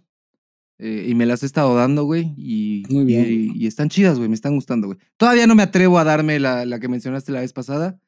[0.77, 2.33] Eh, y me las he estado dando, güey.
[2.37, 4.27] Y, Muy bien, y- y están chidas, güey.
[4.29, 4.99] Me están gustando, güey.
[5.17, 7.99] Todavía no me atrevo a darme la, la que mencionaste la vez pasada.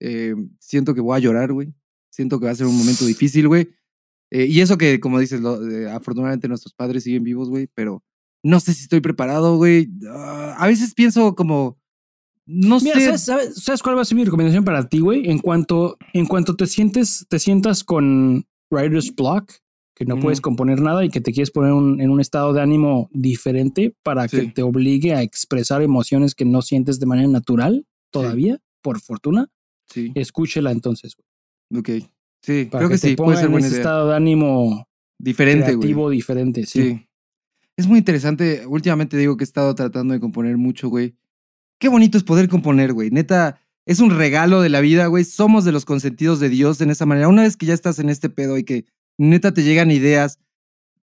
[0.00, 1.72] Eh, siento que voy a llorar, güey.
[2.10, 3.68] Siento que va a ser un momento difícil, güey.
[4.30, 7.68] Eh, y eso que, como dices, lo- eh, afortunadamente nuestros padres siguen vivos, güey.
[7.74, 8.02] Pero
[8.42, 9.88] no sé si estoy preparado, güey.
[10.08, 11.78] Ah, a veces pienso como.
[12.46, 13.04] No Mira, sé.
[13.06, 15.28] ¿sabes, sabes- sabes cuál va a ser mi recomendación para ti, güey?
[15.30, 19.52] En cuanto, en cuanto te sientes, te sientas con writer's block,
[19.94, 22.60] que no puedes componer nada y que te quieres poner un- en un estado de
[22.62, 27.86] ánimo diferente para que te obligue a expresar emociones que no sientes de manera natural
[28.10, 29.48] todavía, por fortuna,
[29.92, 32.10] Sí, escúchela entonces, güey, ok.
[32.42, 33.82] Sí, para creo que, que te sí, puede ser en buena ese idea.
[33.82, 34.88] estado de ánimo
[35.18, 35.78] Diferente, güey.
[35.80, 36.82] creativo diferente, sí.
[36.82, 37.06] Sí.
[37.76, 38.66] Es muy interesante.
[38.66, 41.16] Últimamente digo que he estado tratando de componer mucho, güey.
[41.78, 43.10] Qué bonito es poder componer, güey.
[43.10, 45.24] Neta, es un regalo de la vida, güey.
[45.24, 47.28] Somos de los consentidos de Dios en esa manera.
[47.28, 48.84] Una vez que ya estás en este pedo y que
[49.18, 50.38] neta te llegan ideas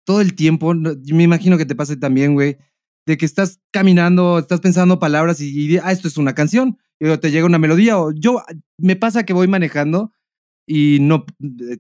[0.05, 2.59] todo el tiempo, me imagino que te pase también, güey,
[3.07, 7.21] de que estás caminando, estás pensando palabras y, y, ah, esto es una canción, luego
[7.21, 8.43] te llega una melodía, o yo,
[8.79, 10.13] me pasa que voy manejando
[10.67, 11.25] y no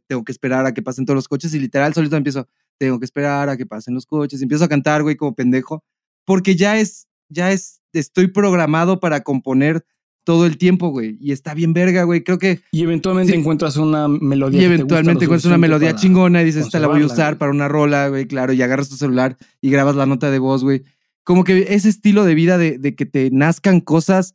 [0.06, 2.48] tengo que esperar a que pasen todos los coches y literal solito empiezo,
[2.78, 5.82] tengo que esperar a que pasen los coches, y empiezo a cantar, güey, como pendejo,
[6.24, 9.84] porque ya es, ya es, estoy programado para componer
[10.24, 13.38] todo el tiempo, güey, y está bien verga, güey, creo que Y eventualmente Sí.
[13.38, 14.60] encuentras una melodía.
[14.60, 17.38] y eventualmente encuentras una melodía chingona y dices, esta la voy a usar güey.
[17.38, 20.64] para una rola, güey, claro, y agarras tu celular y grabas la nota de voz,
[20.64, 20.82] güey.
[21.24, 24.34] Como que ese estilo de vida de, de que te nazcan cosas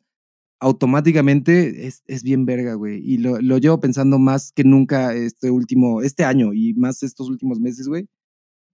[0.61, 3.01] automáticamente es, es bien verga, güey.
[3.03, 7.27] Y lo, lo llevo pensando más que nunca este último, este año y más estos
[7.29, 8.07] últimos meses, güey.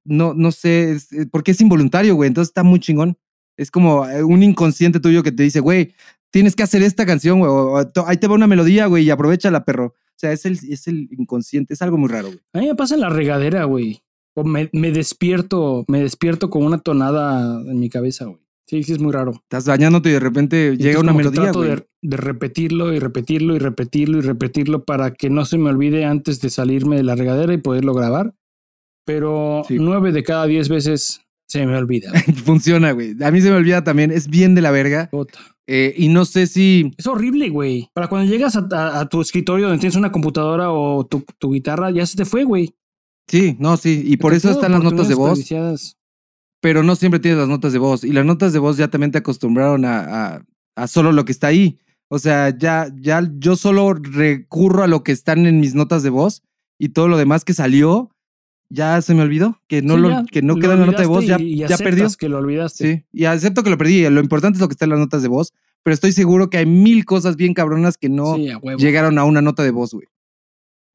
[0.04, 3.18] No, no sé, eh, porque es involuntario, güey, entonces está muy chingón.
[3.58, 5.94] Es como eh, un inconsciente tuyo que te dice, güey,
[6.30, 9.66] tienes que hacer esta canción, güey, o, ahí te va una melodía, güey, y aprovechala,
[9.66, 9.88] perro.
[9.88, 12.40] O sea, es el, es el inconsciente, es algo muy raro, güey.
[12.54, 14.02] A mí me pasa en la regadera, güey.
[14.36, 18.47] O me, me despierto, me despierto con una tonada en mi cabeza, güey.
[18.68, 19.32] Sí, sí, es muy raro.
[19.32, 21.70] Estás bañándote y de repente llega una melodía, Trato güey.
[21.72, 26.03] de, de repetirlo y repetirlo y repetirlo y repetirlo para que no se me olvide
[26.05, 28.34] antes de salirme de la regadera y poderlo grabar.
[29.05, 29.78] Pero Sí.
[29.80, 32.09] nueve de cada diez veces se me olvida.
[32.11, 32.24] güey.
[32.45, 33.15] Funciona, güey.
[33.24, 34.11] A mí se me olvida también.
[34.11, 35.09] Es bien de la verga.
[35.65, 36.91] Eh, y no sé si.
[36.97, 37.89] Es horrible, güey.
[37.93, 41.53] Para cuando llegas a, a- a tu escritorio donde tienes una computadora o tu, tu
[41.53, 42.76] guitarra, ya se te fue, güey.
[43.30, 44.01] Sí, no, sí.
[44.05, 45.39] Y por eso están las notas de voz.
[46.62, 48.03] Pero no siempre tienes las notas de voz.
[48.03, 50.45] Y las notas de voz ya también te acostumbraron a, a-
[50.76, 51.80] a solo lo que está ahí.
[52.10, 56.10] O sea, ya, ya yo solo recurro a lo que están en mis notas de
[56.10, 56.43] voz
[56.80, 58.12] y todo lo demás que salió
[58.70, 59.62] ya se me olvidó.
[59.68, 61.43] Que no, Sí, lo, ya, que no queda en la nota de voz, ya, olvidaste
[61.45, 62.08] y- y ya perdió.
[62.18, 62.93] que lo olvidaste.
[62.95, 64.08] Sí, y acepto que lo perdí.
[64.10, 65.53] Lo importante es lo que está en las notas de voz,
[65.84, 68.78] pero estoy seguro que hay mil cosas bien cabronas que no Sí, a huevo.
[68.80, 70.08] llegaron a una nota de voz, güey.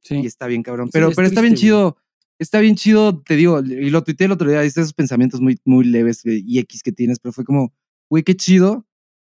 [0.03, 0.17] Sí.
[0.17, 0.89] Y está bien cabrón.
[0.89, 1.97] Sí, Pero, es pero está bien chido.
[2.39, 5.59] Está bien chido, te digo, y lo tuiteé el otro día, viste esos pensamientos muy,
[5.65, 7.73] muy leves güey, y X que tienes, pero fue como,
[8.11, 8.87] güey, qué chido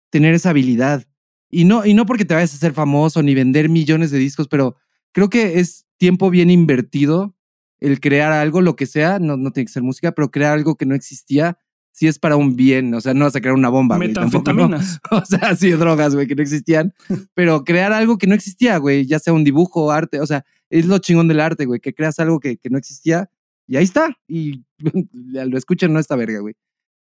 [0.10, 1.06] tener esa habilidad.
[1.50, 4.48] Y no, y no porque te vayas a hacer famoso ni vender millones de discos,
[4.48, 4.76] pero
[5.14, 7.36] creo que es tiempo bien invertido
[7.80, 10.76] el crear algo, lo que sea, no, no tiene que ser música, pero crear algo
[10.76, 11.58] que no existía,
[11.96, 13.98] si es para un bien, o sea, no vas a crear una bomba.
[13.98, 15.00] Metanfetaminas.
[15.12, 16.94] O sea, sí, drogas, güey, que no existían.
[17.36, 20.88] Pero crear algo que no existía, güey, ya sea un dibujo, arte, o sea, es
[20.88, 23.30] lo chingón del arte, güey, que creas algo que, que no existía
[23.66, 24.10] y ahí está.
[24.28, 24.66] Y
[25.14, 26.56] lo escuchan, no esta verga, güey.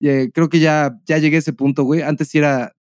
[0.01, 2.01] Y, eh, creo que ya, ya llegué a ese punto, güey.
[2.01, 2.75] Antes sí era,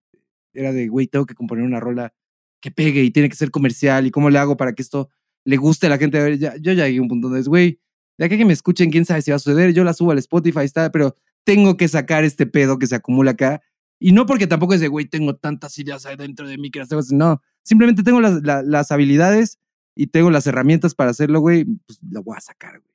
[0.52, 2.12] era de, güey, tengo que componer una rola
[2.60, 5.10] que pegue y tiene que ser comercial y cómo le hago para que esto
[5.44, 6.18] le guste a la gente.
[6.18, 7.78] A ver, ya- yo ya llegué a un punto donde es, güey,
[8.18, 9.72] de acá que me escuchen, quién sabe si va a suceder.
[9.72, 11.14] Yo la subo al Spotify, está, pero
[11.44, 13.60] tengo que sacar este pedo que se acumula acá.
[13.98, 16.78] Y no porque tampoco es de, güey, tengo tantas ideas ahí dentro de mí que
[16.78, 17.00] las tengo.
[17.02, 17.18] que hacer".
[17.18, 19.58] No, simplemente tengo las, la- las habilidades
[19.96, 21.64] y tengo las herramientas para hacerlo, güey.
[21.86, 22.90] Pues lo voy a sacar, güey.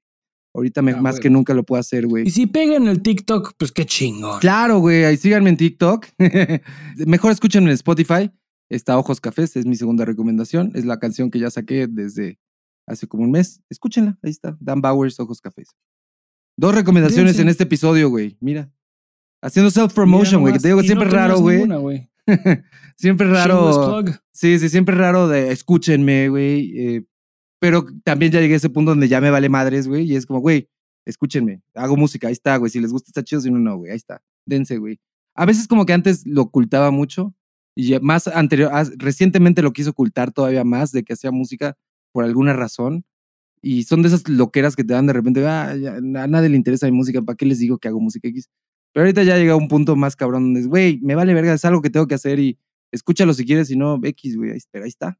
[0.53, 1.23] Ahorita me- Ah, más güey.
[1.23, 2.25] que nunca lo puedo hacer, güey.
[2.27, 4.39] Y si pega en el TikTok, pues qué chingón.
[4.39, 5.03] Claro, güey.
[5.03, 6.07] Ahí síganme en TikTok.
[7.05, 8.31] Mejor escúchenme en Spotify.
[8.69, 10.71] Está Ojos Cafés, es mi segunda recomendación.
[10.73, 12.39] Es la canción que ya saqué desde
[12.87, 13.61] hace como un mes.
[13.69, 14.57] Escúchenla, ahí está.
[14.59, 15.75] Dan Bowers, Ojos Cafés.
[16.57, 17.41] Dos recomendaciones Dense.
[17.41, 18.37] en este episodio, güey.
[18.39, 18.71] Mira.
[19.41, 20.53] Haciendo self-promotion, güey.
[20.53, 22.09] Que te digo, Y siempre no raro, güey.
[22.97, 24.03] siempre raro.
[24.31, 26.79] Sí, sí, siempre raro de escúchenme, güey.
[26.79, 27.05] eh,
[27.59, 30.05] pero también ya llegué a ese punto donde ya me vale madres, güey.
[30.05, 30.69] Y es como, güey,
[31.05, 31.61] escúchenme.
[31.73, 32.69] Hago música, ahí está, güey.
[32.69, 33.41] Si les gusta, está chido.
[33.41, 33.91] Si no, no, güey.
[33.91, 34.21] Ahí está.
[34.45, 34.99] Dense, güey.
[35.35, 37.33] A veces como que antes lo ocultaba mucho.
[37.75, 41.77] Y más anterior, ah, recientemente lo quise ocultar todavía más de que hacía música
[42.13, 43.05] por alguna razón.
[43.61, 46.85] Y son de esas loqueras que te dan de repente, ah, a nadie le interesa
[46.85, 48.49] mi música, ¿para qué les digo que hago música X?
[48.93, 51.65] Pero ahorita ya llega un punto más cabrón donde es, güey, me vale verga, es
[51.65, 52.57] algo que tengo que hacer y
[52.91, 55.19] escúchalo si quieres, si no, X, güey, ahí, ahí está.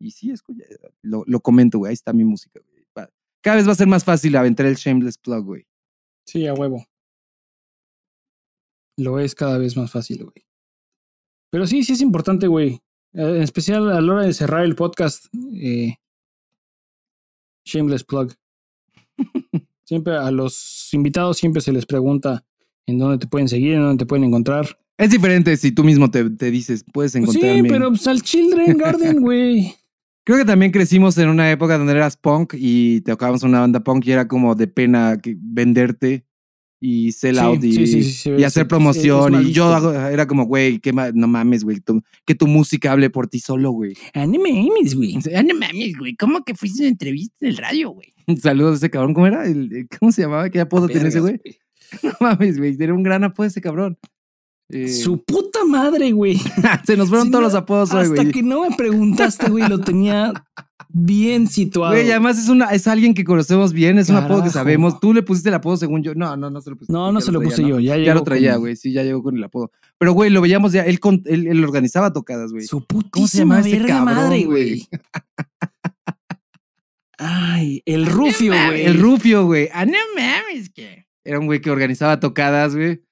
[0.00, 0.64] Y sí, escucha,
[1.02, 2.72] lo, lo comento, güey, ahí está mi música, güey.
[3.44, 5.66] Cada vez va a ser más fácil aventar el shameless plug, güey.
[6.26, 6.86] Sí, a huevo.
[8.96, 10.46] Lo es cada vez más fácil, güey.
[11.50, 12.80] Pero sí, sí es importante, güey.
[13.14, 15.26] Eh, En especial a la hora de cerrar el podcast.
[15.54, 15.96] eh,
[17.64, 18.32] shameless plug.
[19.84, 22.44] Siempre a los invitados siempre se les pregunta
[22.86, 24.78] en dónde te pueden seguir, en dónde te pueden encontrar.
[24.96, 27.68] Es diferente si tú mismo te, te dices, puedes Pues sí, encontrarme.
[27.68, 29.74] pero pues al Children Garden, güey.
[30.24, 34.06] Creo que también crecimos en una época donde eras punk y tocábamos una banda punk
[34.06, 36.24] y era como de pena venderte
[36.84, 39.46] y sell out y, sí, sí, sí, sí, y sí, hacer promoción.
[39.46, 40.80] y yo hago- era como, güey,
[41.14, 41.78] no mames, güey,
[42.26, 43.94] que tu música hable por ti solo, güey.
[44.14, 45.16] Anime güey.
[45.36, 48.12] Ah, no mames, güey, ¿cómo que fuiste a una entrevista en el radio, güey?
[48.42, 49.46] Saludos a ese cabrón, ¿cómo era?
[49.46, 50.50] El- ¿Cómo se llamaba?
[50.50, 51.40] ¿Qué apodo tenía ese güey?
[52.02, 53.96] No mames, güey, era un gran apodo ese cabrón.
[54.70, 56.36] Eh, Su puta madre, güey.
[56.86, 58.32] Se nos fueron todos no, los apodos hoy, Hasta güey.
[58.32, 60.32] que no me preguntaste, güey, lo tenía
[60.94, 61.92] bien situado.
[61.92, 65.00] Güey, además es, una, es alguien que conocemos bien, es un apodo que sabemos.
[65.00, 66.14] Tú le pusiste el apodo según yo.
[66.14, 66.92] No, no, no se lo pusiste.
[66.92, 67.68] No, no ya se lo puse ¿no?
[67.68, 68.76] yo, ya Ya llegó lo traía, con- güey.
[68.76, 69.70] Sí, ya llegó con el apodo.
[69.98, 70.82] Pero, güey, lo veíamos ya.
[70.82, 72.64] Él, con, él, él organizaba tocadas, güey.
[72.66, 74.68] Su ¿Cómo se llama putísima ese verga cabrón, madre, güey?
[74.68, 74.88] güey.
[77.18, 78.84] Ay, el Rufio, güey.
[78.84, 79.68] El Rufio, güey.
[79.72, 81.06] Ah, no mames, que.
[81.24, 83.02] Era un güey que organizaba tocadas, güey.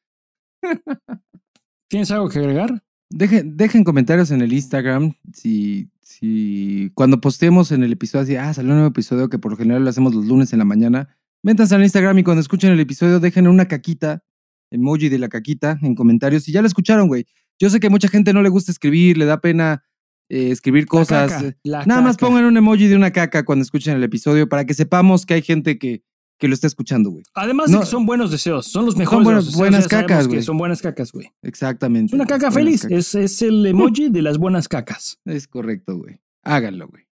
[1.88, 2.82] ¿Tienes algo que agregar?
[3.08, 5.88] Dejen, dejen comentarios en el Instagram si,
[6.20, 9.56] si cuando postemos en el episodio así, ah, salió un nuevo episodio que por lo
[9.56, 11.16] general lo hacemos los lunes en la mañana.
[11.42, 14.22] Métanse al Instagram y cuando escuchen el episodio dejen una caquita,
[14.70, 16.44] emoji de la caquita en comentarios.
[16.44, 17.26] Si ya lo escucharon, güey.
[17.58, 19.82] Yo sé que a mucha gente no le gusta escribir, le da pena
[20.28, 21.32] eh, escribir La cosas.
[21.32, 24.48] caca, eh, la Nada más pongan un emoji de una caca cuando escuchen el episodio
[24.48, 26.02] para que sepamos que hay gente que,
[26.40, 27.22] que lo está escuchando, güey.
[27.34, 27.78] Además No.
[27.78, 29.18] de que son buenos deseos, son los mejores.
[29.52, 30.42] de buenas- deseos, cacas, güey.
[30.42, 31.30] Son buenas cacas, güey.
[31.42, 32.06] Exactamente.
[32.10, 32.84] Es una caca feliz.
[32.86, 35.20] Es, es el emoji de las buenas cacas.
[35.26, 36.18] Es correcto, güey.
[36.42, 37.04] Háganlo, güey.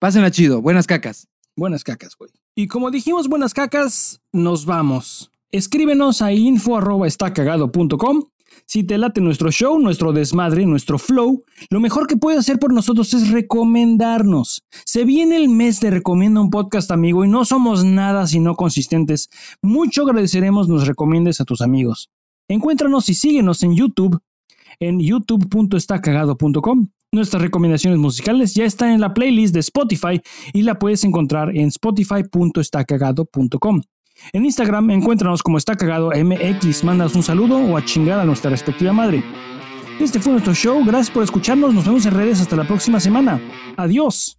[0.00, 0.60] Pásenla chido.
[0.60, 1.28] Buenas cacas.
[1.56, 2.30] Buenas cacas, güey.
[2.54, 5.30] Y como dijimos buenas cacas, nos vamos.
[5.52, 8.24] Escríbenos a info@estacagado.com.
[8.64, 12.72] Si te late nuestro show, nuestro desmadre, nuestro flow, lo mejor que puedes hacer por
[12.72, 14.62] nosotros es recomendarnos.
[14.84, 18.54] Se viene el mes de recomienda un podcast amigo y no somos nada si no
[18.54, 19.28] consistentes.
[19.62, 22.10] Mucho agradeceremos nos recomiendes a tus amigos.
[22.48, 24.20] Encuéntranos y síguenos en YouTube
[24.80, 26.88] en youtube.estacagado.com.
[27.12, 30.20] Nuestras recomendaciones musicales ya están en la playlist de Spotify
[30.52, 33.80] y la puedes encontrar en spotify.estacagado.com.
[34.32, 38.50] En Instagram encuéntranos como Está Cagado MX, mándanos un saludo o a chingar a nuestra
[38.50, 39.22] respectiva madre.
[40.00, 43.40] Este fue nuestro show, gracias por escucharnos, nos vemos en redes hasta la próxima semana.
[43.76, 44.38] Adiós.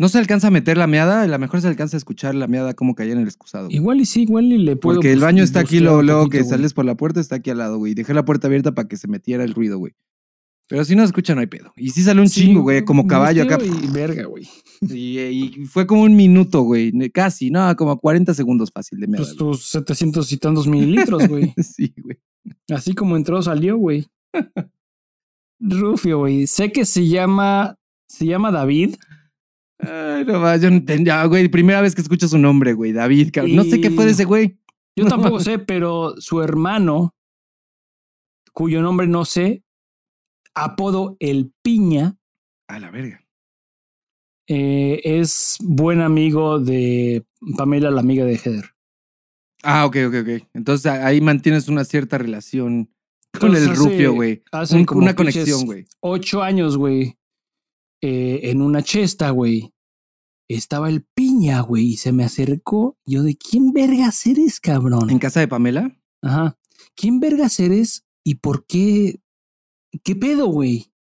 [0.00, 2.46] No se alcanza a meter la meada, a lo mejor se alcanza a escuchar la
[2.48, 3.66] meada como caía en el excusado.
[3.66, 3.76] güey.
[3.76, 4.96] Igual y sí, igual y le puedo.
[4.96, 6.48] Porque el baño está aquí, luego, luego que güey.
[6.48, 7.92] sales por la puerta, está aquí al lado, güey.
[7.92, 9.92] Dejé la puerta abierta para que se metiera el ruido, güey.
[10.68, 11.74] Pero si no se escucha, no hay pedo.
[11.76, 13.58] Y sí sale un Sí, chingo, güey, como caballo acá.
[13.62, 14.48] Y verga, güey.
[14.88, 16.92] Y, y fue como un minuto, güey.
[17.10, 19.22] Casi, no, como 40 segundos fácil de meada.
[19.26, 21.52] Pues tus 700 y tantos mililitros, güey.
[21.62, 22.16] sí, güey.
[22.70, 24.06] Así como entró, salió, güey.
[25.60, 26.46] Rufio, güey.
[26.46, 27.76] Sé que se llama.
[28.08, 28.94] Se llama David.
[29.82, 31.48] Ay, no más, yo no entendía, güey.
[31.48, 32.92] Primera vez que escucho su nombre, güey.
[32.92, 33.56] David, cabrón.
[33.56, 34.58] No sé qué fue de ese güey.
[34.96, 37.14] Yo tampoco sé, pero su hermano,
[38.52, 39.64] cuyo nombre no sé,
[40.54, 42.16] apodo El Piña,
[42.68, 43.24] A la verga.
[44.48, 47.24] eh, es buen amigo de
[47.56, 48.70] Pamela, la amiga de Heather.
[49.62, 50.48] Ah, ok, ok, ok.
[50.54, 52.90] Entonces ahí mantienes una cierta relación
[53.38, 54.42] con Entonces, el hace- rufio, güey.
[54.52, 55.86] hace Un- Una conexión, güey.
[56.00, 57.16] Ocho años, güey,
[58.02, 59.72] eh, en una chesta, güey.
[60.48, 62.98] Estaba el piña, güey, y se me acercó.
[63.06, 65.10] Yo, ¿de quién vergas eres, cabrón?
[65.10, 65.96] ¿En casa de Pamela?
[66.22, 66.58] Ajá.
[66.96, 69.20] ¿Quién vergas eres y por qué?
[70.02, 70.92] ¿Qué pedo, güey?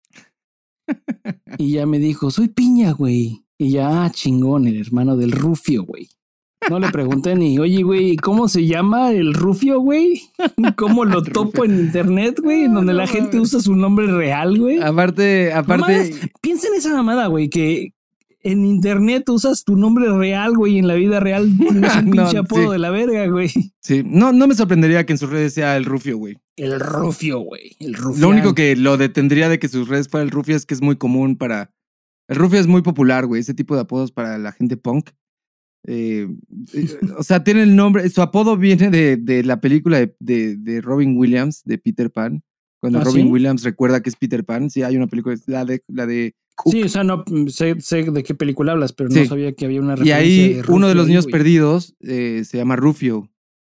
[1.58, 3.46] Y ya me dijo, soy piña, güey.
[3.58, 6.10] Y ya, ah, chingón, el hermano del Rufio, güey.
[6.70, 10.22] No le pregunté ni, oye, güey, ¿cómo se llama el Rufio, güey?
[10.76, 12.64] ¿Cómo lo topo en internet, güey?
[12.64, 14.82] En donde la gente usa su nombre real, güey.
[14.82, 16.14] Aparte, aparte.
[16.42, 17.94] Piensa en esa mamada, güey, que
[18.42, 22.12] en internet usas tu nombre real, güey, y en la vida real tienes un No,
[22.12, 22.70] pinche apodo sí.
[22.72, 23.50] de la verga, güey.
[23.82, 26.38] Sí, no, no me sorprendería que en sus redes sea el rufio, güey.
[26.56, 27.78] El Rufio, güey.
[27.80, 28.22] El Rufio.
[28.22, 30.82] Lo único que lo detendría de que sus redes fuera el rufio es que es
[30.82, 31.72] muy común para.
[32.28, 33.40] El rufio es muy popular, güey.
[33.40, 35.12] Ese tipo de apodos para la gente punk.
[35.86, 36.28] Eh,
[36.74, 36.88] eh,
[37.18, 38.10] o sea, tiene el nombre.
[38.10, 42.44] Su apodo viene de, de la película de, de- de Robin Williams, de Peter Pan.
[42.82, 43.32] Cuando ¿Ah, Robin sí?
[43.32, 44.70] Williams recuerda que es Peter Pan.
[44.70, 46.72] Sí, hay una película, la de, la de Cook.
[46.74, 49.20] Sí, o sea, no mm, sé, sé de qué película hablas, pero Sí.
[49.22, 51.96] no sabía que había una Y referencia ahí de uno de los ahí, niños perdidos
[52.02, 53.30] eh, se llama Rufio.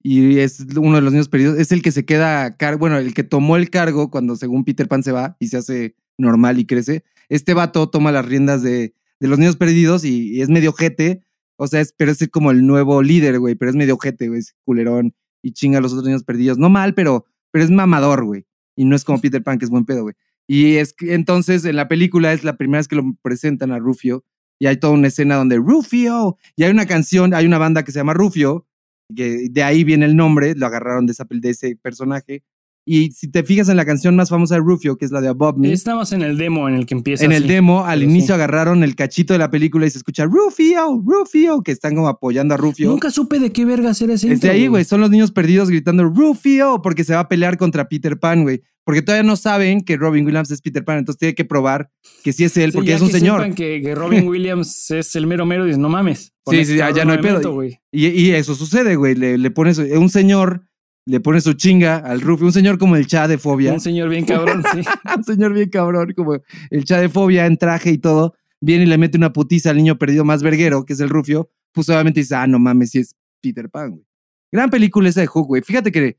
[0.02, 1.58] Y es uno de los niños perdidos.
[1.58, 5.02] Es el que se queda, bueno, el que tomó el cargo cuando según Peter Pan
[5.02, 7.04] se va y se hace normal y crece.
[7.28, 11.22] Este vato toma las riendas de, de los niños perdidos y, y es medio jete.
[11.62, 13.54] O sea, es, pero es como el nuevo líder, güey.
[13.54, 14.40] Pero es medio jete, güey.
[14.40, 16.56] Es culerón y chinga a los otros niños perdidos.
[16.56, 18.46] No mal, pero, pero es mamador, güey.
[18.76, 20.14] Y no es como Peter Pan, que es buen pedo, güey.
[20.48, 23.78] Y es que entonces en la película es la primera vez que lo presentan a
[23.78, 24.24] Rufio
[24.58, 27.92] y hay toda una escena donde Rufio y hay una canción, hay una banda que
[27.92, 28.66] se llama Rufio
[29.14, 32.42] Que de ahí viene el nombre, lo agarraron de, esa, de ese personaje.
[32.86, 35.28] Y si te fijas en la canción más famosa de Rufio, que es la de
[35.28, 37.24] Above Me, Estamos en el demo en el que empieza.
[37.24, 38.32] en el demo, al pero inicio sí.
[38.32, 42.54] agarraron el cachito de la película y se escucha Rufio, Rufio, que están como apoyando
[42.54, 42.88] a Rufio.
[42.90, 44.26] Nunca supe de qué vergas era ese.
[44.32, 44.84] Es de intro, ahí, güey.
[44.84, 48.62] Son los niños perdidos gritando Rufio porque se va a pelear contra Peter Pan, güey.
[48.82, 51.90] Porque todavía no saben que Robin Williams es Peter Pan, entonces tiene que probar
[52.24, 53.40] que sí es él, Sí, porque ya es un que señor.
[53.40, 56.32] sepan Que, que Robin Williams es el mero mero, dices, no mames.
[56.42, 57.62] con Sí, este sí, ya, no hay pedo.
[57.62, 59.14] Y, y eso sucede, güey.
[59.14, 60.66] Le, le pone su- un señor,
[61.10, 63.72] le pone su chinga al Rufio, un señor como el Cha de Fobia.
[63.72, 64.80] Un señor bien cabrón, sí.
[65.16, 66.38] un señor bien cabrón, como
[66.70, 68.34] el Cha de Fobia en traje y todo.
[68.60, 71.50] Viene y le mete una putiza al niño perdido más verguero, que es el Rufio.
[71.72, 74.04] Pues obviamente dice, ah, no mames, si es Peter Pan, güey.
[74.52, 75.62] Gran película esa de Hook, güey.
[75.62, 76.18] Fíjate que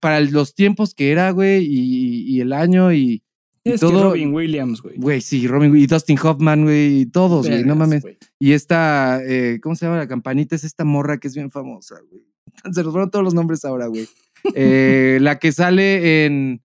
[0.00, 3.22] para los tiempos que era, güey, y, y el año y,
[3.64, 4.10] y Es que todo.
[4.10, 4.96] Robin Williams, güey.
[4.96, 8.04] Güey, sí, Robin y Dustin Hoffman, güey, y todos, güey, no mames.
[8.40, 10.56] Y esta, eh, ¿cómo se llama la campanita?
[10.56, 12.31] Es esta morra que es bien famosa, güey.
[12.72, 14.08] Se nos fueron todos los nombres ahora, güey.
[14.54, 16.62] Eh, la que sale en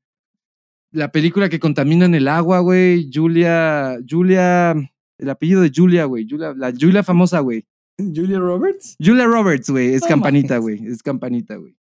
[0.91, 3.09] la película que contaminan el agua, güey.
[3.13, 6.27] Julia, Julia, el apellido de Julia, güey.
[6.29, 7.65] Julia, la Julia famosa, güey.
[7.97, 8.95] Julia Roberts.
[9.03, 9.93] Julia Roberts, güey.
[9.93, 10.85] Es campanita, güey.
[10.85, 11.75] Es campanita, güey.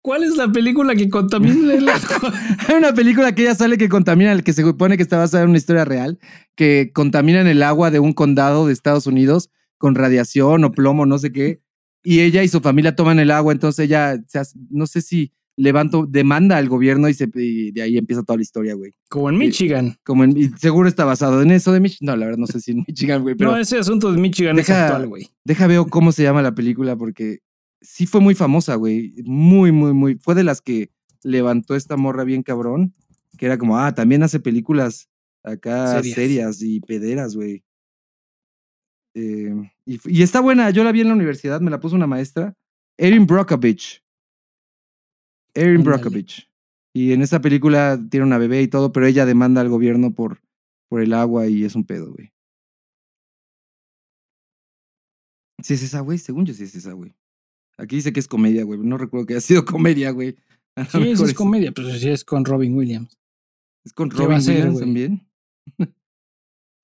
[0.00, 2.32] ¿Cuál es la película que contamina el agua?
[2.68, 5.42] Hay una película que ella sale que contamina, el que se supone que está basada
[5.42, 6.18] en una historia real,
[6.54, 11.18] que contaminan el agua de un condado de Estados Unidos con radiación o plomo, no
[11.18, 11.60] sé qué.
[12.08, 15.32] Y ella y su familia toman el agua, entonces ella, se hace- no sé si
[15.56, 18.92] levanto, demanda al gobierno y, se, y de ahí empieza toda la historia, güey.
[19.10, 19.96] Como en Michigan.
[20.04, 22.06] Como en, y seguro está basado en eso de Michigan.
[22.06, 24.56] No, la verdad no sé si en Michigan, güey, pero no, ese asunto de Michigan
[24.58, 25.28] es Deja- actual, güey.
[25.44, 27.40] deja veo cómo se llama la película porque
[27.80, 29.14] sí fue muy famosa, güey.
[29.24, 30.16] Muy, muy, muy.
[30.20, 30.90] Fue de las que
[31.24, 32.94] levantó esta morra bien cabrón,
[33.36, 35.08] que era como, ah, también hace películas
[35.42, 36.14] acá Serias.
[36.14, 37.64] serias, y pederas, güey.
[39.18, 42.06] Eh, y, y está buena, yo la vi en la universidad, me la puso una
[42.06, 42.54] maestra,
[42.96, 44.04] Erin Brockovich.
[45.54, 45.82] Erin.
[45.82, 46.48] Brockovich.
[46.94, 50.40] Y en esa película tiene una bebé y todo, pero ella demanda al gobierno por,
[50.88, 52.32] por el agua y es un pedo, güey.
[55.62, 56.18] Sí es esa, güey.
[56.18, 57.14] Según yo sí es esa, güey.
[57.76, 58.78] Aquí dice que es comedia, güey.
[58.80, 60.36] No recuerdo que haya sido comedia, güey.
[60.90, 63.18] Sí, mejor es comedia, pero sí es con Robin Williams.
[63.84, 65.28] ¿Es con ¿Qué va a Robin Williams también?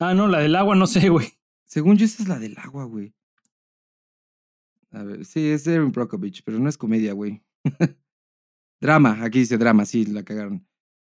[0.01, 1.29] Ah, no, la del agua no sé, güey.
[1.75, 3.13] Según yo, esa es la del agua, güey.
[4.93, 7.43] A ver, sí, es Erin Brockovich, pero no es comedia, güey.
[8.81, 10.65] drama, aquí dice drama, sí, la cagaron.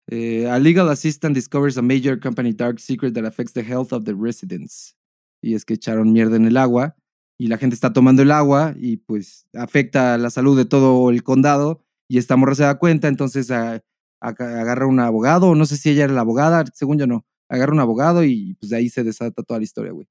[0.10, 4.06] Eh, a legal assistant discovers a major company dark secret that affects the health of
[4.06, 4.96] the residents.
[5.44, 6.96] Y es que echaron mierda en el agua
[7.40, 11.24] y la gente está tomando el agua y pues afecta la salud de todo el
[11.24, 15.78] condado y esta morra se da cuenta, entonces a- a- agarra un abogado, no sé
[15.78, 18.90] si ella era la abogada, según yo no, agarra un abogado y pues de ahí
[18.90, 20.08] se desata toda la historia, güey.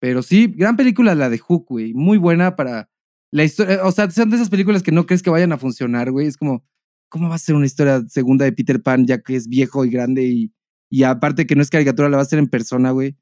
[0.00, 2.88] Pero sí, gran película la de Hook, güey, muy buena para
[3.32, 6.10] la historia, o sea, son de esas películas que no crees que vayan a funcionar,
[6.10, 6.64] güey, es como,
[7.08, 9.90] ¿cómo va a ser una historia segunda de Peter Pan ya que es viejo y
[9.90, 10.52] grande y,
[10.90, 13.16] y aparte que no es caricatura, la va a hacer en persona, güey?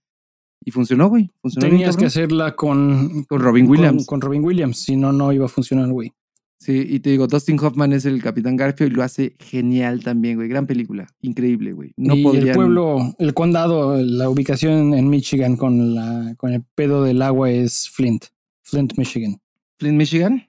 [0.64, 4.06] Y funcionó, güey, funcionó bien, Tenías que hacerla con, Con Robin con- Williams.
[4.06, 6.12] Con, Robin Williams, si no, no iba a funcionar, güey.
[6.60, 10.36] Sí, y te digo, Dustin Hoffman es el Capitán Garfio y lo hace genial también,
[10.36, 10.48] güey.
[10.48, 11.92] Gran película, increíble, güey.
[11.96, 12.48] No y podrían...
[12.48, 17.50] el pueblo, el condado, la ubicación en Michigan con, la, con el pedo del agua
[17.50, 18.24] es Flint.
[18.62, 19.40] Flint, Michigan.
[19.78, 20.48] Flint, Michigan.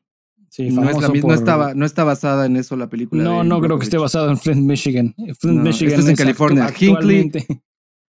[0.49, 3.23] Sí, no, es la por- no, estaba, no está basada en eso la película.
[3.23, 5.13] No, no creo que esté basado en Flint, Michigan.
[5.15, 5.91] Flint, No, Michigan.
[5.93, 6.65] esto es en California.
[6.65, 7.45] Actualmente-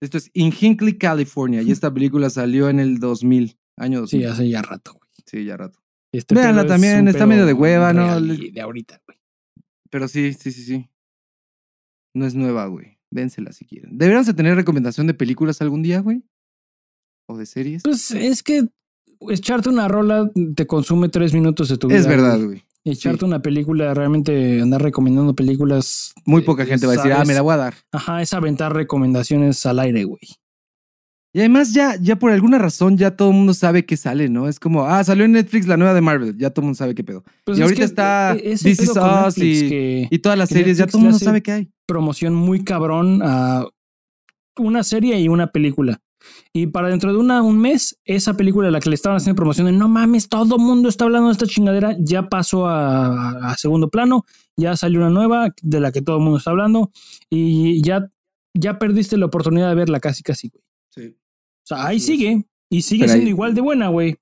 [0.01, 1.61] Esto es in Hinckley, California.
[1.63, 4.21] Y esta película salió en el 2000, año 2000.
[4.21, 5.11] Sí, hace ya rato, güey.
[5.27, 5.79] Sí, ya rato.
[6.13, 8.21] Este Véanla es también, está medio de hueva, ¿no?
[8.21, 9.19] De ahorita, güey.
[9.91, 10.91] Pero sí, sí, sí, sí.
[12.15, 12.99] No es nueva, güey.
[13.11, 13.97] Vénsela si quieren.
[13.97, 16.23] Deberíamos de tener recomendación de películas algún día, güey.
[17.29, 17.83] O de series.
[17.83, 18.69] Pues es que
[19.29, 21.99] echarte una rola te consume tres minutos de tu vida.
[21.99, 22.47] es verdad, güey.
[22.47, 22.65] güey.
[22.85, 23.25] Echarte sí.
[23.27, 26.15] una película, realmente andar recomendando películas.
[26.25, 27.75] Muy poca gente va a decir, ah, me la voy a dar.
[27.93, 30.23] Ajá, es aventar recomendaciones al aire, güey.
[31.35, 34.49] Y además ya, ya por alguna razón ya todo el mundo sabe que sale, ¿no?
[34.49, 36.95] Es como, ah, salió en Netflix la nueva de Marvel, ya todo el mundo sabe
[36.95, 37.25] qué pedo.
[37.45, 40.51] Pues Y es ahorita que, está This Is Us Netflix, y- que Y todas las
[40.51, 41.71] series, ya todo el mundo sabe que hay.
[41.87, 43.65] promoción muy cabrón a
[44.59, 46.01] una serie y una película.
[46.53, 49.35] Y para dentro de una, un mes, esa película a la que le estaban haciendo
[49.37, 53.51] promoción de no mames, todo el mundo está hablando de esta chingadera, ya pasó a,
[53.51, 54.25] a segundo plano,
[54.57, 56.93] ya salió una nueva de la que todo el mundo está hablando
[57.31, 58.09] y ya,
[58.55, 60.63] ya perdiste la oportunidad de verla casi, casi, güey.
[60.91, 61.17] Sí.
[61.65, 64.17] O sea, ahí sigue y sigue siendo ahí- igual de buena, güey.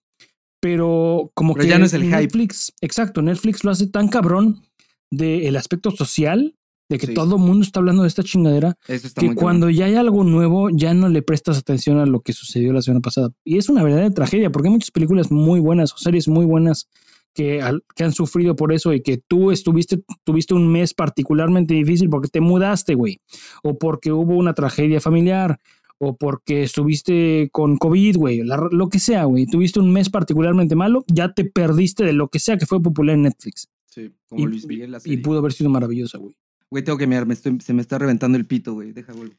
[0.61, 2.17] Pero como Pero que ya no es el hype.
[2.17, 4.63] Netflix, exacto, Netflix lo hace tan cabrón
[5.11, 6.55] del aspecto social,
[6.91, 7.15] de que Sí.
[7.15, 9.35] todo el mundo está hablando de esta chingadera, que cabrón.
[9.37, 12.83] cuando ya hay algo nuevo, ya no le prestas atención a lo que sucedió la
[12.83, 13.31] semana pasada.
[13.45, 16.89] Y es una verdadera tragedia, porque hay muchas películas muy buenas o series muy buenas
[17.33, 21.75] que, al- que han sufrido por eso y que tú estuviste, tuviste un mes particularmente
[21.75, 23.21] difícil porque te mudaste, güey,
[23.63, 25.59] o porque hubo una tragedia familiar,
[26.03, 31.05] o porque estuviste con COVID, güey, lo que sea, güey, tuviste un mes particularmente malo,
[31.09, 33.69] ya te perdiste de lo que sea que fue popular en Netflix.
[33.87, 35.19] Sí, como Y- Luis Miguel la Y serie.
[35.19, 36.35] pudo haber sido maravillosa, güey.
[36.71, 38.93] Güey, tengo que mirar, me estoy- se me está reventando el pito, güey.
[38.93, 39.35] Deja, vuelvo.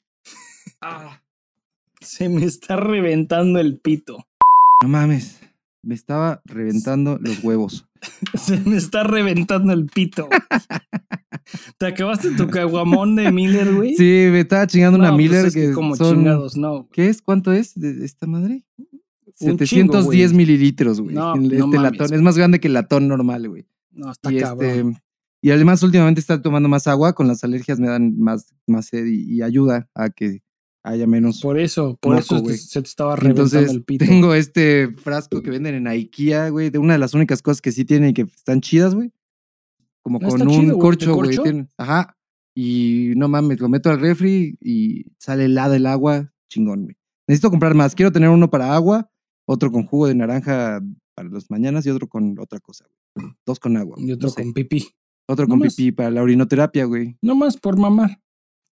[0.81, 1.21] Ah,
[2.01, 4.25] Se me está reventando el pito.
[4.83, 5.39] no mames.
[5.83, 7.87] Me estaba reventando los huevos.
[8.35, 10.29] Se me está reventando el pito.
[11.77, 13.95] ¿Te acabaste tu caguamón de Miller, güey?
[13.95, 16.17] Sí, me estaba chingando una pues Miller es que, como son...
[16.17, 16.87] chingados, no.
[16.91, 17.21] ¿Qué es?
[17.21, 18.63] ¿Cuánto es de esta madre?
[19.39, 20.33] Un 710 chingo, güey.
[20.33, 21.15] mililitros, güey.
[21.15, 22.13] No, en no este mames, latón.
[22.13, 23.65] Es más grande que el latón normal, güey.
[23.91, 24.69] No, está Y, cabrón.
[24.91, 25.01] este,
[25.41, 27.13] y además últimamente está tomando más agua.
[27.13, 30.41] Con las alergias me dan más, más sed y, y ayuda a que
[30.83, 31.41] haya menos.
[31.41, 32.57] Por eso, por Moco, eso te- güey.
[32.57, 34.05] se te estaba reventando Entonces el pito.
[34.05, 36.69] tengo este frasco que venden en IKEA, güey.
[36.69, 39.11] De una de las únicas cosas que sí tienen y que están chidas, güey.
[40.03, 41.67] Como Ah, con un chido, güey, ¿de corcho, güey.
[41.77, 42.17] Ajá.
[42.55, 46.33] Y no mames, lo meto al refri y sale helada el agua.
[46.49, 46.95] Chingón, güey.
[47.27, 47.95] Necesito comprar más.
[47.95, 49.09] Quiero tener uno para agua,
[49.47, 50.81] otro con jugo de naranja
[51.15, 52.85] para las mañanas y otro con otra cosa.
[53.15, 53.27] güey.
[53.45, 53.95] Dos con agua.
[53.99, 54.43] Y otro no sé.
[54.43, 54.87] con pipí.
[55.29, 55.75] Otro No con más.
[55.75, 57.15] pipí para la orinoterapia, güey.
[57.21, 58.19] No más por mamar.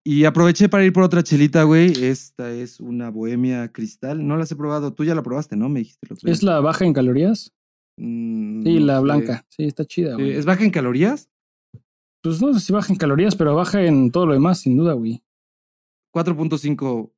[0.06, 1.92] Y aproveché para ir por otra chelita, güey.
[2.04, 4.26] Esta es una bohemia cristal.
[4.26, 4.92] No las he probado.
[4.92, 5.68] Tú ya la probaste, ¿no?
[5.70, 6.32] Me dijiste otro día.
[6.32, 7.52] ¿Es la baja en calorías?
[7.98, 9.02] Mm, Sí, no la sé.
[9.02, 9.46] blanca.
[9.48, 10.32] Sí, está chida, güey.
[10.32, 11.30] ¿Es baja en calorías?
[12.22, 14.92] Pues no sé si baja en calorías, pero baja en todo lo demás, sin duda,
[14.92, 15.22] güey.
[16.14, 17.12] 4.5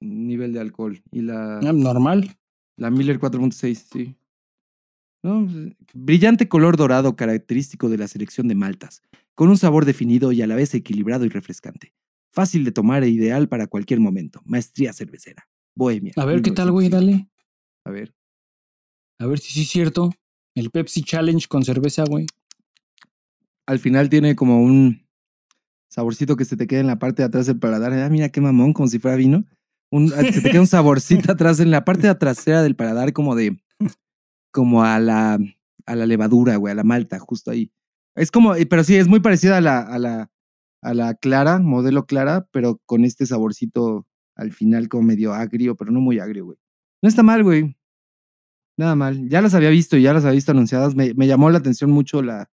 [0.00, 1.02] nivel de alcohol.
[1.10, 2.36] Y la, Ah, Normal.
[2.78, 4.16] la Miller 4.6, sí.
[5.22, 9.02] No, pues, brillante color dorado característico de la selección de maltas,
[9.34, 11.92] con un sabor definido y a la vez equilibrado y refrescante.
[12.36, 14.42] Fácil de tomar e ideal para cualquier momento.
[14.44, 15.48] Maestría cervecera.
[15.74, 16.12] Bohemia.
[16.16, 16.94] A ver qué tal, güey, 1905.
[17.00, 17.30] dale.
[17.86, 18.14] A ver.
[19.18, 20.10] A ver si sí es cierto.
[20.54, 22.26] El Pepsi Challenge con cerveza, güey.
[23.66, 25.06] Al final tiene como un
[25.88, 27.94] saborcito que se te queda en la parte de atrás del paladar.
[27.94, 29.46] Ah, mira qué mamón, como si fuera vino.
[29.90, 33.14] Un, ah, se te queda un saborcito atrás en la parte de trasera del paladar,
[33.14, 33.56] como de.
[34.52, 35.38] como a la,
[35.86, 37.72] a la levadura, güey, a la malta, justo ahí.
[38.14, 40.30] Es como, pero sí, es muy parecida a la, a la,
[40.86, 44.06] a la clara, modelo clara, pero con este saborcito
[44.36, 46.58] al final como medio agrio, pero no muy agrio, güey.
[47.02, 47.76] No está mal, güey.
[48.78, 49.28] Nada mal.
[49.28, 50.94] Ya las había visto y ya las había visto anunciadas.
[50.94, 52.48] Me, me llamó la atención mucho la.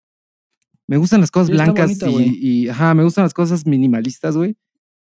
[0.86, 4.36] Me gustan las cosas Sí, blancas bonita, y, y, ajá, me gustan las cosas minimalistas,
[4.36, 4.58] güey.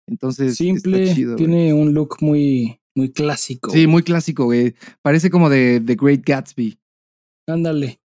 [0.08, 1.38] Entonces, Simple, chido, güey.
[1.38, 3.72] tiene un look muy, muy clásico.
[3.72, 4.76] Sí, muy clásico, güey.
[5.02, 6.80] Parece como de The Great Gatsby.
[7.48, 8.00] Ándale.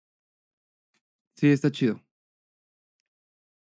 [1.37, 1.99] Sí, está chido.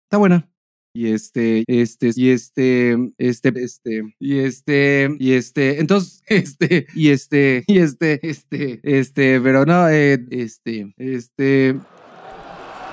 [0.08, 0.50] Está buena.
[0.94, 7.64] Y este, este, y este, este, este, y este, y este, entonces, este, y este,
[7.68, 11.76] y este, este, este, pero no, eh, este, este,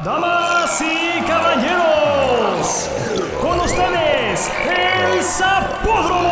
[0.04, 2.90] Damas y caballeros,
[3.40, 6.26] con ustedes, el Zapódromo.